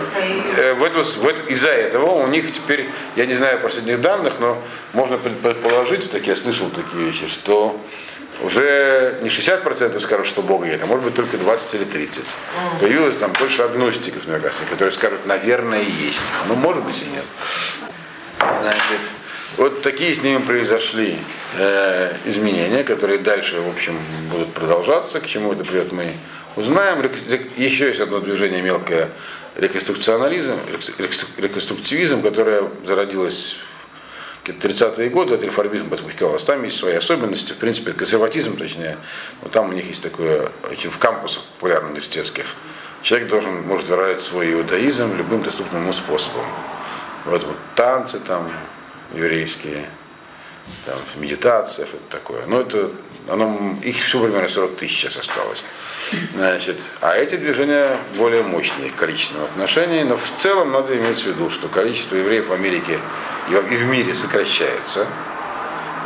Э, 0.56 0.74
В 0.74 0.84
это, 0.84 1.02
в 1.02 1.26
это- 1.26 1.52
из-за 1.52 1.70
этого 1.70 2.10
у 2.22 2.26
них 2.26 2.52
теперь, 2.52 2.90
я 3.16 3.24
не 3.26 3.34
знаю 3.34 3.60
последних 3.60 4.00
данных, 4.00 4.34
но 4.40 4.62
можно 4.92 5.16
пред- 5.16 5.38
предположить, 5.38 6.10
так 6.10 6.26
я 6.26 6.36
слышал 6.36 6.68
такие 6.68 7.04
вещи, 7.04 7.28
что 7.28 7.80
уже 8.42 9.18
не 9.22 9.28
60% 9.28 10.00
скажут, 10.00 10.26
что 10.26 10.42
Бога 10.42 10.66
нет, 10.66 10.80
а 10.82 10.86
может 10.86 11.04
быть 11.04 11.14
только 11.14 11.36
20 11.36 11.74
или 11.74 11.84
30. 11.84 12.24
Появилось 12.80 13.16
там 13.16 13.32
больше 13.32 13.62
агностиков, 13.62 14.26
мне 14.26 14.38
кажется, 14.38 14.64
которые 14.64 14.92
скажут, 14.92 15.26
наверное, 15.26 15.82
есть. 15.82 16.22
Ну, 16.48 16.54
может 16.54 16.82
быть 16.84 17.02
и 17.02 17.04
нет. 17.06 17.24
Значит, 18.62 19.00
вот 19.56 19.82
такие 19.82 20.14
с 20.14 20.22
ними 20.22 20.38
произошли 20.38 21.18
э, 21.58 22.12
изменения, 22.24 22.84
которые 22.84 23.18
дальше, 23.18 23.60
в 23.60 23.68
общем, 23.68 23.98
будут 24.30 24.52
продолжаться. 24.54 25.20
К 25.20 25.26
чему 25.26 25.52
это 25.52 25.64
придет, 25.64 25.92
мы 25.92 26.12
узнаем. 26.56 27.02
Еще 27.56 27.88
есть 27.88 28.00
одно 28.00 28.20
движение 28.20 28.62
мелкое 28.62 29.10
реконструкционализм, 29.56 30.54
рек- 30.98 31.26
реконструктивизм, 31.36 32.22
которое 32.22 32.70
зародилось 32.86 33.56
30-е 34.52 35.08
годы, 35.10 35.34
это 35.34 35.46
реформизм 35.46 35.88
подпускалось. 35.88 36.44
Там 36.44 36.62
есть 36.64 36.76
свои 36.76 36.94
особенности, 36.94 37.52
в 37.52 37.56
принципе, 37.56 37.92
консерватизм, 37.92 38.56
точнее. 38.56 38.96
Вот 39.42 39.52
там 39.52 39.68
у 39.68 39.72
них 39.72 39.86
есть 39.86 40.02
такое, 40.02 40.50
очень 40.70 40.90
в 40.90 40.98
кампусах 40.98 41.44
популярных 41.44 41.90
университетских. 41.90 42.46
Человек 43.02 43.28
должен, 43.28 43.62
может 43.62 43.88
выражать 43.88 44.20
свой 44.22 44.52
иудаизм 44.52 45.16
любым 45.16 45.42
доступным 45.42 45.82
ему 45.82 45.92
способом. 45.92 46.44
Вот, 47.24 47.44
вот 47.44 47.56
танцы 47.74 48.18
там 48.20 48.50
еврейские, 49.14 49.88
там 50.86 50.98
медитация, 51.16 51.86
что-то 51.86 52.10
такое. 52.10 52.46
Но 52.46 52.60
это, 52.60 52.90
оно, 53.28 53.76
их 53.82 53.96
всего 53.96 54.24
примерно 54.24 54.48
40 54.48 54.76
тысяч 54.76 55.00
сейчас 55.00 55.16
осталось. 55.16 55.62
Значит, 56.34 56.80
а 57.00 57.14
эти 57.14 57.36
движения 57.36 57.96
более 58.16 58.42
мощные 58.42 58.90
в 58.90 58.96
количественном 58.96 59.44
отношении, 59.44 60.02
но 60.02 60.16
в 60.16 60.32
целом 60.36 60.72
надо 60.72 60.96
иметь 60.96 61.20
в 61.20 61.26
виду, 61.26 61.50
что 61.50 61.68
количество 61.68 62.16
евреев 62.16 62.48
в 62.48 62.52
Америке 62.52 62.98
и 63.58 63.76
в 63.76 63.86
мире 63.86 64.14
сокращается. 64.14 65.06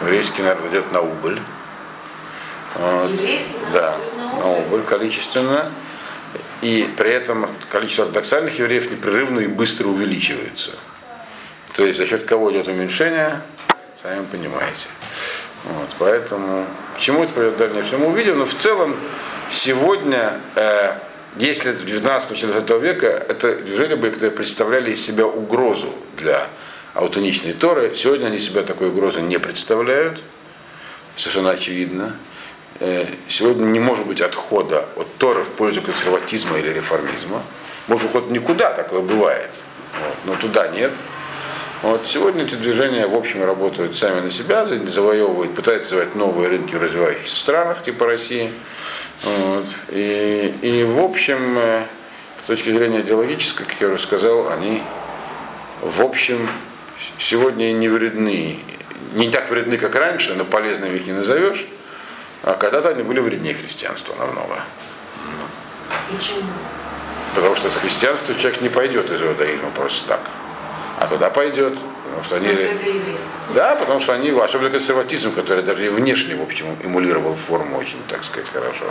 Еврейский 0.01 0.42
народ 0.42 0.66
идет 0.70 0.92
на 0.92 1.01
убыль. 1.01 1.40
Вот. 2.74 3.11
Да, 3.72 3.97
на 4.38 4.38
на 4.38 4.51
убыль 4.59 4.82
количественно. 4.82 5.70
И 6.62 6.88
при 6.97 7.11
этом 7.11 7.49
количество 7.70 8.05
ортодоксальных 8.05 8.59
евреев 8.59 8.90
непрерывно 8.90 9.40
и 9.40 9.47
быстро 9.47 9.88
увеличивается. 9.88 10.70
То 11.74 11.84
есть 11.84 11.99
за 11.99 12.07
счет 12.07 12.24
кого 12.24 12.53
идет 12.53 12.68
уменьшение, 12.68 13.40
сами 14.03 14.24
понимаете. 14.24 14.86
Вот, 15.64 15.88
поэтому 15.99 16.66
к 16.97 17.01
чему 17.01 17.24
это 17.24 17.32
приведет 17.32 17.55
в 17.55 17.59
дальнейшем 17.59 18.01
мы 18.01 18.07
увидим. 18.09 18.38
Но 18.38 18.47
в 18.47 18.55
целом 18.55 18.97
сегодня, 19.51 20.40
э, 20.55 20.95
если 21.36 21.72
в 21.72 21.84
19-20 21.84 22.80
века 22.80 23.07
это 23.07 23.57
движения 23.57 23.97
были, 23.97 24.12
которые 24.12 24.30
представляли 24.30 24.92
из 24.92 25.05
себя 25.05 25.26
угрозу 25.26 25.95
для 26.16 26.49
аутоничной 26.95 27.53
Торы, 27.53 27.95
сегодня 27.95 28.26
они 28.26 28.38
себя 28.38 28.62
такой 28.62 28.88
угрозы 28.88 29.20
не 29.20 29.38
представляют, 29.38 30.22
совершенно 31.16 31.51
очевидно. 31.51 32.16
Э, 32.80 33.07
Сегодня 33.28 33.64
не 33.66 33.80
может 33.80 34.07
быть 34.07 34.20
отхода 34.20 34.86
от 34.97 35.12
Торы 35.18 35.45
в 35.45 35.51
пользу 35.51 35.82
консерватизма 35.82 36.59
или 36.59 36.70
реформизма. 36.70 37.42
Может 37.88 38.07
уход 38.07 38.30
никуда, 38.30 38.72
такое 38.72 39.01
бывает. 39.01 39.51
Вот, 40.01 40.16
но 40.24 40.34
туда 40.40 40.68
нет. 40.68 40.92
Вот 41.82 42.07
сегодня 42.07 42.45
эти 42.45 42.55
движения, 42.55 43.07
в 43.07 43.14
общем, 43.14 43.45
работают 43.45 43.97
сами 43.99 44.20
на 44.20 44.30
себя, 44.30 44.66
завоевывают, 44.66 45.55
пытаются 45.55 45.90
завоевать 45.90 46.14
новые 46.14 46.49
рынки 46.49 46.74
в 46.74 46.82
развивающихся 46.82 47.36
странах, 47.36 47.82
типа 47.82 48.07
России. 48.07 48.51
Вот. 49.22 49.66
И, 49.90 50.55
и, 50.62 50.84
в 50.84 50.99
общем, 51.01 51.59
э, 51.59 51.84
с 52.45 52.47
точки 52.47 52.70
зрения 52.70 53.01
идеологической, 53.01 53.66
как 53.66 53.80
я 53.80 53.88
уже 53.88 53.99
сказал, 53.99 54.49
они, 54.49 54.82
в 55.82 56.01
общем, 56.01 56.49
сегодня 57.19 57.73
не 57.73 57.89
вредны. 57.89 58.59
Не 59.15 59.31
так 59.31 59.51
вредны, 59.51 59.79
как 59.79 59.95
раньше, 59.95 60.35
но 60.35 60.45
полезными 60.45 60.97
их 60.97 61.07
не 61.07 61.12
назовешь. 61.12 61.67
А 62.43 62.55
когда-то 62.55 62.91
они 62.91 63.03
были 63.03 63.21
вреднее 63.21 63.55
христианства 63.55 64.15
намного. 64.19 64.61
Почему? 66.11 66.43
Потому 67.35 67.57
что 67.57 67.69
это 67.69 67.79
христианство 67.79 68.35
человек 68.35 68.61
не 68.61 68.69
пойдет 68.69 69.11
из 69.11 69.21
иудаизма 69.23 69.71
просто 69.71 70.09
так. 70.09 70.21
А 70.99 71.09
туда 71.09 71.31
пойдет, 71.31 71.77
потому 72.05 72.25
что 72.25 72.37
они... 72.37 72.57
Да, 73.55 73.75
потому 73.75 74.01
что 74.01 74.12
они, 74.12 74.31
особенно 74.31 74.71
консерватизм, 74.71 75.35
который 75.35 75.65
даже 75.65 75.87
и 75.87 75.89
внешне, 75.89 76.37
в 76.37 76.43
общем, 76.43 76.67
эмулировал 76.85 77.35
форму 77.35 77.79
очень, 77.79 77.99
так 78.09 78.25
сказать, 78.25 78.49
хорошо. 78.53 78.85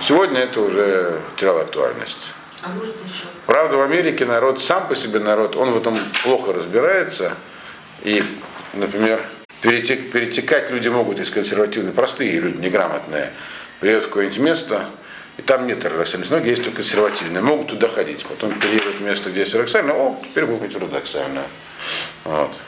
Сегодня 0.00 0.40
это 0.40 0.60
уже 0.60 1.20
теряло 1.36 1.62
актуальность. 1.62 2.32
А? 2.62 2.68
Правда, 3.46 3.76
в 3.76 3.82
Америке 3.82 4.24
народ, 4.24 4.62
сам 4.62 4.88
по 4.88 4.94
себе 4.94 5.18
народ, 5.18 5.56
он 5.56 5.72
в 5.72 5.76
этом 5.76 5.96
плохо 6.22 6.52
разбирается. 6.52 7.34
И, 8.02 8.22
например, 8.74 9.20
перетек- 9.62 10.10
перетекать 10.10 10.70
люди 10.70 10.88
могут 10.88 11.18
из 11.18 11.30
консервативной, 11.30 11.92
простые 11.92 12.38
люди, 12.38 12.58
неграмотные, 12.58 13.32
приедут 13.80 14.04
в 14.04 14.08
какое-нибудь 14.08 14.38
место, 14.38 14.86
и 15.38 15.42
там 15.42 15.66
нет 15.66 15.84
ортодоксальной 15.84 16.28
ноги, 16.30 16.50
есть 16.50 16.62
только 16.62 16.78
консервативные. 16.78 17.42
Могут 17.42 17.68
туда 17.68 17.88
ходить. 17.88 18.24
Потом 18.26 18.52
переедут 18.58 18.96
в 18.96 19.02
место, 19.02 19.30
где 19.30 19.40
есть 19.40 19.54
ортодоксальная, 19.54 19.94
о, 19.94 20.20
теперь 20.22 20.46
будет 20.46 20.60
быть 20.60 20.74
ортодоксальная. 20.76 21.46
Вот. 22.24 22.60